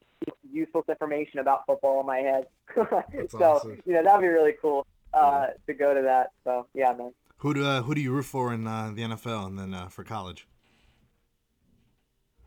useless 0.51 0.85
information 0.89 1.41
about 1.41 1.67
football 1.67 2.01
in 2.01 2.07
my 2.07 2.19
head. 2.19 2.47
so 3.31 3.43
awesome. 3.43 3.81
you 3.85 3.93
know 3.93 4.03
that'd 4.03 4.21
be 4.21 4.29
really 4.29 4.55
cool 4.61 4.87
uh, 5.15 5.49
to 5.67 5.75
go 5.75 5.95
to 5.95 6.03
that. 6.03 6.31
So 6.45 6.67
yeah, 6.75 6.93
man. 6.93 7.13
Who 7.39 7.55
do 7.55 7.65
uh, 7.65 7.83
who 7.83 7.95
do 7.95 8.01
you 8.01 8.13
root 8.13 8.25
for 8.25 8.53
in 8.53 8.67
uh, 8.67 8.93
the 8.95 9.03
NFL 9.03 9.47
and 9.47 9.59
then 9.59 9.75
uh, 9.75 9.89
for 9.89 10.05
college? 10.05 10.47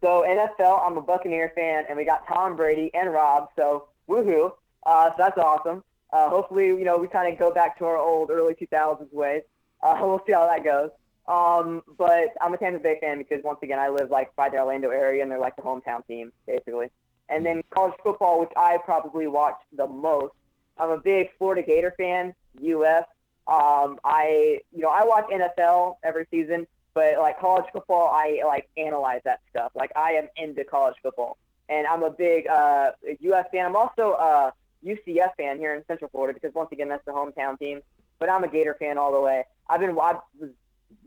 So 0.01 0.25
NFL, 0.27 0.81
I'm 0.85 0.97
a 0.97 1.01
Buccaneer 1.01 1.51
fan, 1.55 1.83
and 1.89 1.97
we 1.97 2.05
got 2.05 2.25
Tom 2.27 2.55
Brady 2.55 2.89
and 2.93 3.11
Rob. 3.11 3.49
So 3.55 3.89
woohoo! 4.09 4.51
Uh, 4.85 5.09
so 5.09 5.15
that's 5.17 5.37
awesome. 5.37 5.83
uh, 6.13 6.29
hopefully, 6.29 6.67
you 6.67 6.85
know, 6.85 6.97
we 6.97 7.07
kind 7.07 7.31
of 7.31 7.37
go 7.37 7.53
back 7.53 7.77
to 7.79 7.85
our 7.85 7.97
old 7.97 8.31
early 8.31 8.55
2000s 8.55 9.13
ways. 9.13 9.43
Uh, 9.83 9.97
we'll 10.01 10.21
see 10.25 10.33
how 10.33 10.47
that 10.47 10.63
goes. 10.63 10.89
Um, 11.27 11.83
but 11.97 12.33
I'm 12.41 12.53
a 12.53 12.57
Tampa 12.57 12.79
Bay 12.79 12.97
fan 12.99 13.19
because 13.19 13.43
once 13.43 13.59
again, 13.61 13.77
I 13.77 13.89
live 13.89 14.09
like 14.09 14.35
by 14.35 14.49
the 14.49 14.57
Orlando 14.57 14.89
area, 14.89 15.21
and 15.21 15.31
they're 15.31 15.39
like 15.39 15.55
the 15.55 15.61
hometown 15.61 16.05
team 16.07 16.31
basically. 16.47 16.89
And 17.29 17.45
then 17.45 17.61
college 17.69 17.93
football, 18.03 18.39
which 18.39 18.51
I 18.57 18.77
probably 18.77 19.27
watch 19.27 19.57
the 19.75 19.87
most. 19.87 20.33
I'm 20.77 20.89
a 20.89 20.97
big 20.97 21.29
Florida 21.37 21.61
Gator 21.61 21.93
fan, 21.97 22.33
UF. 22.57 23.05
Um, 23.47 23.99
I, 24.03 24.59
you 24.71 24.81
know, 24.81 24.89
I 24.89 25.03
watch 25.03 25.25
NFL 25.29 25.97
every 26.03 26.27
season, 26.31 26.67
but 26.93 27.17
like 27.17 27.39
college 27.39 27.65
football, 27.71 28.09
I 28.13 28.41
like 28.45 28.69
analyze 28.77 29.21
that 29.25 29.41
stuff. 29.49 29.71
Like 29.75 29.91
I 29.95 30.11
am 30.11 30.27
into 30.37 30.63
college 30.63 30.95
football, 31.01 31.37
and 31.67 31.85
I'm 31.85 32.03
a 32.03 32.09
big 32.11 32.47
uh, 32.47 32.91
UF 33.07 33.51
fan. 33.51 33.65
I'm 33.65 33.75
also 33.75 34.13
a 34.13 34.53
UCF 34.85 35.35
fan 35.37 35.57
here 35.57 35.75
in 35.75 35.83
Central 35.85 36.09
Florida 36.09 36.33
because 36.39 36.53
once 36.55 36.69
again, 36.71 36.89
that's 36.89 37.05
the 37.05 37.11
hometown 37.11 37.59
team. 37.59 37.81
But 38.19 38.29
I'm 38.29 38.43
a 38.43 38.49
Gator 38.49 38.75
fan 38.77 38.97
all 38.97 39.13
the 39.13 39.21
way. 39.21 39.45
I've 39.67 39.79
been, 39.79 39.91
I 39.91 40.17
was, 40.39 40.49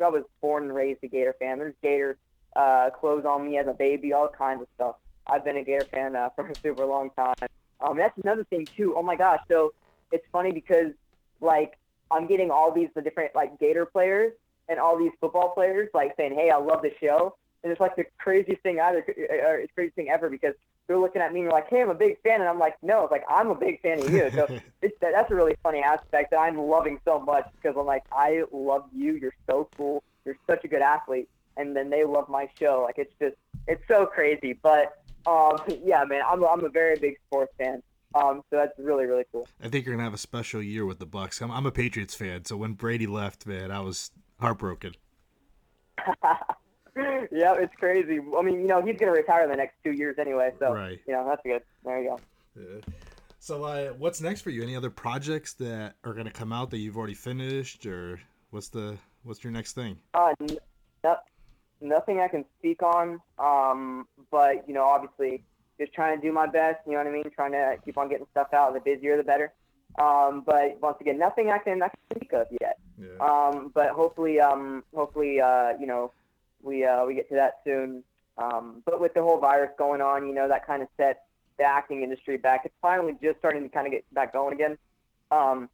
I 0.03 0.09
was 0.09 0.25
born 0.41 0.65
and 0.65 0.75
raised 0.75 1.01
a 1.03 1.09
Gator 1.09 1.35
fan. 1.39 1.59
There's 1.59 1.75
Gator 1.83 2.17
uh, 2.57 2.91
clothes 2.91 3.25
on 3.25 3.47
me 3.47 3.59
as 3.59 3.67
a 3.67 3.75
baby, 3.75 4.13
all 4.13 4.29
kinds 4.29 4.63
of 4.63 4.69
stuff. 4.75 4.97
I've 5.27 5.45
been 5.45 5.57
a 5.57 5.65
Gator 5.65 5.85
fan 5.87 6.17
uh, 6.17 6.31
for 6.31 6.49
a 6.49 6.55
super 6.57 6.85
long 6.85 7.11
time. 7.11 7.35
Um, 7.81 7.97
that's 7.97 8.17
another 8.23 8.45
thing 8.45 8.67
too. 8.77 8.95
Oh 8.97 9.03
my 9.03 9.17
gosh! 9.17 9.41
So 9.49 9.73
it's 10.11 10.25
funny 10.33 10.53
because 10.53 10.93
like 11.41 11.79
I'm 12.11 12.27
getting 12.27 12.51
all 12.51 12.73
these 12.73 12.89
the 12.95 13.03
different 13.03 13.35
like 13.35 13.59
Gator 13.59 13.87
players 13.87 14.33
and 14.69 14.79
all 14.79 14.99
these 14.99 15.13
football 15.21 15.51
players 15.51 15.89
like 15.95 16.15
saying, 16.17 16.35
"Hey, 16.35 16.51
I 16.51 16.57
love 16.57 16.83
the 16.83 16.93
show," 17.01 17.37
and 17.63 17.73
it's 17.73 17.81
like 17.81 17.97
the 17.97 18.05
craziest 18.19 18.63
thing 18.63 18.81
either. 18.81 19.05
Or 19.09 19.59
it's 19.59 19.73
craziest 19.75 19.97
thing 19.97 20.11
ever 20.11 20.31
because 20.31 20.55
they're 20.87 20.99
looking 20.99 21.23
at 21.23 21.33
me 21.33 21.41
and 21.41 21.49
they're 21.49 21.59
like, 21.59 21.69
"Hey, 21.69 21.83
I'm 21.83 21.91
a 21.91 21.95
big 21.95 22.21
fan," 22.23 22.41
and 22.41 22.49
I'm 22.49 22.59
like, 22.59 22.77
"No, 22.83 23.05
it's 23.05 23.11
like 23.11 23.25
I'm 23.29 23.49
a 23.51 23.55
big 23.55 23.81
fan 23.81 24.01
of 24.01 24.11
you." 24.11 24.31
So 24.31 24.47
it's, 24.83 24.97
that's 25.01 25.31
a 25.31 25.35
really 25.35 25.57
funny 25.63 25.81
aspect 25.83 26.31
that 26.31 26.39
I'm 26.39 26.59
loving 26.59 27.01
so 27.05 27.19
much 27.19 27.49
because 27.57 27.77
I'm 27.79 27.87
like, 27.87 28.05
I 28.13 28.45
love 28.53 28.85
you. 28.95 29.15
You're 29.15 29.35
so 29.49 29.69
cool. 29.77 30.03
You're 30.25 30.37
such 30.47 30.65
a 30.65 30.69
good 30.69 30.83
athlete, 30.83 31.29
and 31.57 31.75
then 31.75 31.91
they 31.91 32.05
love 32.05 32.29
my 32.29 32.49
show. 32.59 32.83
Like 32.85 32.99
it's 32.99 33.15
just 33.21 33.37
it's 33.67 33.83
so 33.89 34.07
crazy, 34.07 34.59
but 34.63 35.02
um, 35.27 35.59
yeah, 35.85 36.05
man, 36.05 36.23
I'm, 36.27 36.45
I'm 36.45 36.65
a 36.65 36.69
very 36.69 36.99
big 36.99 37.17
sports 37.27 37.53
fan. 37.59 37.83
Um, 38.15 38.43
so 38.51 38.57
that's 38.57 38.79
really, 38.79 39.07
really 39.07 39.25
cool. 39.33 39.49
I 39.63 39.69
think 39.69 39.87
you're 39.87 39.95
gonna 39.95 40.05
have 40.05 40.15
a 40.15 40.19
special 40.19 40.63
year 40.63 40.85
with 40.85 40.99
the 40.99 41.07
Bucs. 41.07 41.41
I'm, 41.41 41.51
I'm 41.51 41.65
a 41.65 41.71
Patriots 41.71 42.15
fan, 42.15 42.45
so 42.45 42.57
when 42.57 42.75
Brady 42.75 43.07
left, 43.07 43.47
man, 43.47 43.71
I 43.71 43.81
was 43.81 44.11
heartbroken. 44.39 44.93
yeah, 46.97 47.55
it's 47.55 47.75
crazy. 47.77 48.21
I 48.37 48.43
mean, 48.43 48.61
you 48.61 48.67
know, 48.67 48.83
he's 48.85 48.99
gonna 48.99 49.13
retire 49.13 49.45
in 49.45 49.51
the 49.51 49.57
next 49.57 49.77
two 49.83 49.93
years 49.93 50.17
anyway, 50.19 50.53
so 50.59 50.73
Right. 50.75 51.01
you 51.07 51.15
know, 51.15 51.27
that's 51.27 51.43
good. 51.45 51.63
There 51.85 52.03
you 52.03 52.09
go. 52.11 52.21
Yeah. 52.61 52.81
So, 53.39 53.65
uh, 53.65 53.89
what's 53.95 54.21
next 54.21 54.43
for 54.43 54.51
you? 54.51 54.63
Any 54.63 54.77
other 54.77 54.91
projects 54.91 55.55
that 55.55 55.95
are 56.05 56.13
gonna 56.13 56.31
come 56.31 56.53
out 56.53 56.71
that 56.71 56.79
you've 56.79 56.97
already 56.99 57.15
finished, 57.15 57.87
or 57.87 58.21
what's 58.51 58.69
the 58.69 58.99
what's 59.25 59.43
your 59.43 59.53
next 59.53 59.73
thing? 59.73 59.99
Uh, 60.13 60.35
no, 61.03 61.17
nothing 61.83 62.21
I 62.21 62.29
can 62.29 62.45
speak 62.59 62.83
on. 62.83 63.21
Um, 63.38 64.07
but 64.31 64.66
you 64.66 64.75
know, 64.75 64.85
obviously, 64.85 65.42
just 65.79 65.92
trying 65.92 66.21
to 66.21 66.27
do 66.27 66.33
my 66.33 66.47
best. 66.47 66.81
You 66.87 66.92
know 66.92 66.99
what 66.99 67.07
I 67.07 67.11
mean? 67.11 67.31
Trying 67.35 67.53
to 67.53 67.77
keep 67.85 67.99
on 67.99 68.09
getting 68.09 68.27
stuff 68.31 68.49
out. 68.53 68.75
The 68.75 68.81
busier, 68.81 69.16
the 69.16 69.23
better. 69.23 69.53
Um, 69.99 70.42
but 70.47 70.81
once 70.81 70.97
again, 71.01 71.18
nothing 71.18 71.51
I 71.51 71.59
can 71.59 71.83
I 71.83 71.88
can 71.88 72.16
speak 72.16 72.33
of 72.33 72.47
yet. 72.61 72.79
Yeah. 72.99 73.18
Um, 73.21 73.71
but 73.75 73.90
hopefully, 73.90 74.40
um, 74.40 74.85
hopefully, 74.95 75.40
uh, 75.40 75.73
you 75.79 75.87
know, 75.87 76.12
we 76.62 76.85
uh, 76.85 77.05
we 77.05 77.14
get 77.14 77.29
to 77.29 77.35
that 77.35 77.61
soon. 77.64 78.03
Um, 78.38 78.83
but 78.87 79.01
with 79.01 79.12
the 79.12 79.23
whole 79.23 79.38
virus 79.38 79.71
going 79.77 80.01
on, 80.01 80.27
you 80.27 80.35
know, 80.35 80.49
that 80.49 80.66
kind 80.66 80.83
of 80.83 80.88
set 80.97 81.25
the 81.59 81.64
acting 81.64 82.03
industry 82.03 82.38
back. 82.38 82.62
It's 82.64 82.75
finally 82.81 83.14
just 83.23 83.38
starting 83.38 83.62
to 83.62 83.68
kind 83.68 83.87
of 83.87 83.92
get 83.92 84.05
back 84.14 84.33
going 84.33 84.55
again. 84.55 84.79
Um, 85.31 85.68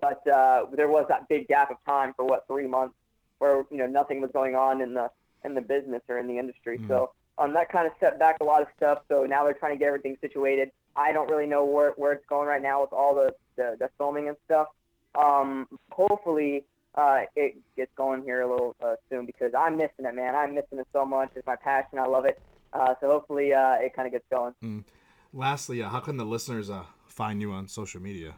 but 0.00 0.26
uh, 0.26 0.66
there 0.72 0.88
was 0.88 1.06
that 1.08 1.28
big 1.28 1.48
gap 1.48 1.70
of 1.70 1.76
time 1.84 2.14
for 2.14 2.24
what 2.24 2.46
three 2.46 2.66
months 2.66 2.94
where 3.38 3.64
you 3.70 3.78
know 3.78 3.86
nothing 3.86 4.20
was 4.20 4.30
going 4.32 4.54
on 4.54 4.80
in 4.80 4.94
the 4.94 5.10
in 5.44 5.54
the 5.54 5.60
business 5.60 6.02
or 6.08 6.18
in 6.18 6.26
the 6.26 6.38
industry. 6.38 6.80
So 6.88 7.12
um, 7.38 7.54
that 7.54 7.70
kind 7.70 7.86
of 7.86 7.92
set 8.00 8.18
back 8.18 8.36
a 8.40 8.44
lot 8.44 8.62
of 8.62 8.68
stuff. 8.76 9.00
So 9.08 9.24
now 9.24 9.44
they're 9.44 9.54
trying 9.54 9.72
to 9.72 9.78
get 9.78 9.88
everything 9.88 10.16
situated. 10.20 10.70
I 10.96 11.12
don't 11.12 11.30
really 11.30 11.46
know 11.46 11.64
where, 11.64 11.92
where 11.92 12.12
it's 12.12 12.26
going 12.28 12.48
right 12.48 12.62
now 12.62 12.82
with 12.82 12.92
all 12.92 13.14
the, 13.14 13.34
the, 13.56 13.76
the 13.78 13.90
filming 13.96 14.28
and 14.28 14.36
stuff. 14.44 14.68
Um, 15.14 15.66
hopefully 15.90 16.64
uh, 16.94 17.22
it 17.36 17.56
gets 17.76 17.90
going 17.96 18.22
here 18.22 18.42
a 18.42 18.50
little 18.50 18.76
uh, 18.84 18.96
soon 19.08 19.26
because 19.26 19.52
I'm 19.56 19.76
missing 19.76 20.04
it, 20.04 20.14
man. 20.14 20.34
I'm 20.34 20.54
missing 20.54 20.78
it 20.78 20.86
so 20.92 21.04
much. 21.04 21.30
It's 21.34 21.46
my 21.46 21.56
passion. 21.56 21.98
I 21.98 22.06
love 22.06 22.24
it. 22.24 22.40
Uh, 22.72 22.94
so 23.00 23.08
hopefully 23.08 23.52
uh, 23.52 23.74
it 23.80 23.94
kind 23.94 24.06
of 24.06 24.12
gets 24.12 24.24
going. 24.30 24.84
Lastly, 25.32 25.82
uh, 25.82 25.88
how 25.88 26.00
can 26.00 26.16
the 26.16 26.24
listeners 26.24 26.70
uh, 26.70 26.84
find 27.06 27.40
you 27.40 27.52
on 27.52 27.68
social 27.68 28.00
media? 28.00 28.34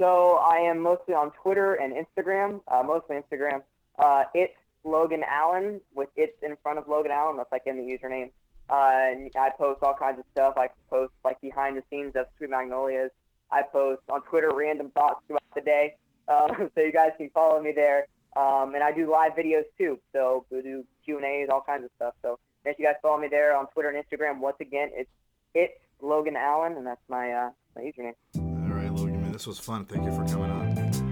So 0.00 0.36
I 0.36 0.56
am 0.56 0.80
mostly 0.80 1.14
on 1.14 1.30
Twitter 1.42 1.74
and 1.74 1.94
Instagram, 1.94 2.60
uh, 2.68 2.82
mostly 2.82 3.16
Instagram. 3.16 3.62
Uh, 3.98 4.24
it's 4.34 4.54
Logan 4.84 5.22
Allen 5.28 5.80
with 5.94 6.08
it's 6.16 6.36
in 6.42 6.56
front 6.62 6.78
of 6.78 6.88
Logan 6.88 7.12
Allen. 7.12 7.36
That's 7.36 7.52
like 7.52 7.62
in 7.66 7.76
the 7.76 7.82
username. 7.82 8.30
Uh, 8.70 9.12
and 9.12 9.30
I 9.36 9.50
post 9.50 9.82
all 9.82 9.94
kinds 9.94 10.18
of 10.18 10.24
stuff. 10.32 10.54
I 10.56 10.68
post 10.88 11.12
like 11.24 11.40
behind 11.40 11.76
the 11.76 11.82
scenes 11.90 12.14
of 12.16 12.26
Sweet 12.38 12.50
Magnolias. 12.50 13.10
I 13.50 13.62
post 13.62 14.02
on 14.08 14.22
Twitter 14.22 14.50
random 14.54 14.90
thoughts 14.90 15.20
throughout 15.26 15.42
the 15.54 15.60
day. 15.60 15.96
Uh, 16.26 16.48
so 16.74 16.80
you 16.80 16.92
guys 16.92 17.10
can 17.16 17.30
follow 17.30 17.60
me 17.60 17.72
there. 17.74 18.06
Um, 18.34 18.74
and 18.74 18.82
I 18.82 18.92
do 18.92 19.10
live 19.10 19.32
videos 19.32 19.64
too. 19.76 19.98
So 20.12 20.46
we 20.50 20.62
do 20.62 20.84
Q 21.04 21.18
and 21.18 21.26
A's, 21.26 21.48
all 21.52 21.60
kinds 21.60 21.84
of 21.84 21.90
stuff. 21.96 22.14
So 22.22 22.38
make 22.64 22.76
sure 22.76 22.86
you 22.86 22.92
guys 22.92 22.98
follow 23.02 23.18
me 23.18 23.28
there 23.28 23.54
on 23.56 23.66
Twitter 23.68 23.90
and 23.90 24.02
Instagram. 24.02 24.40
Once 24.40 24.56
again, 24.60 24.90
it's 24.94 25.10
it's 25.54 25.74
Logan 26.00 26.36
Allen, 26.36 26.76
and 26.78 26.86
that's 26.86 27.02
my 27.08 27.30
uh, 27.30 27.50
my 27.76 27.82
username. 27.82 28.14
All 28.36 28.74
right, 28.74 28.90
Logan, 28.90 29.20
man, 29.20 29.32
this 29.32 29.46
was 29.46 29.58
fun. 29.58 29.84
Thank 29.84 30.04
you 30.04 30.12
for 30.12 30.24
coming 30.24 30.50
on. 30.50 31.11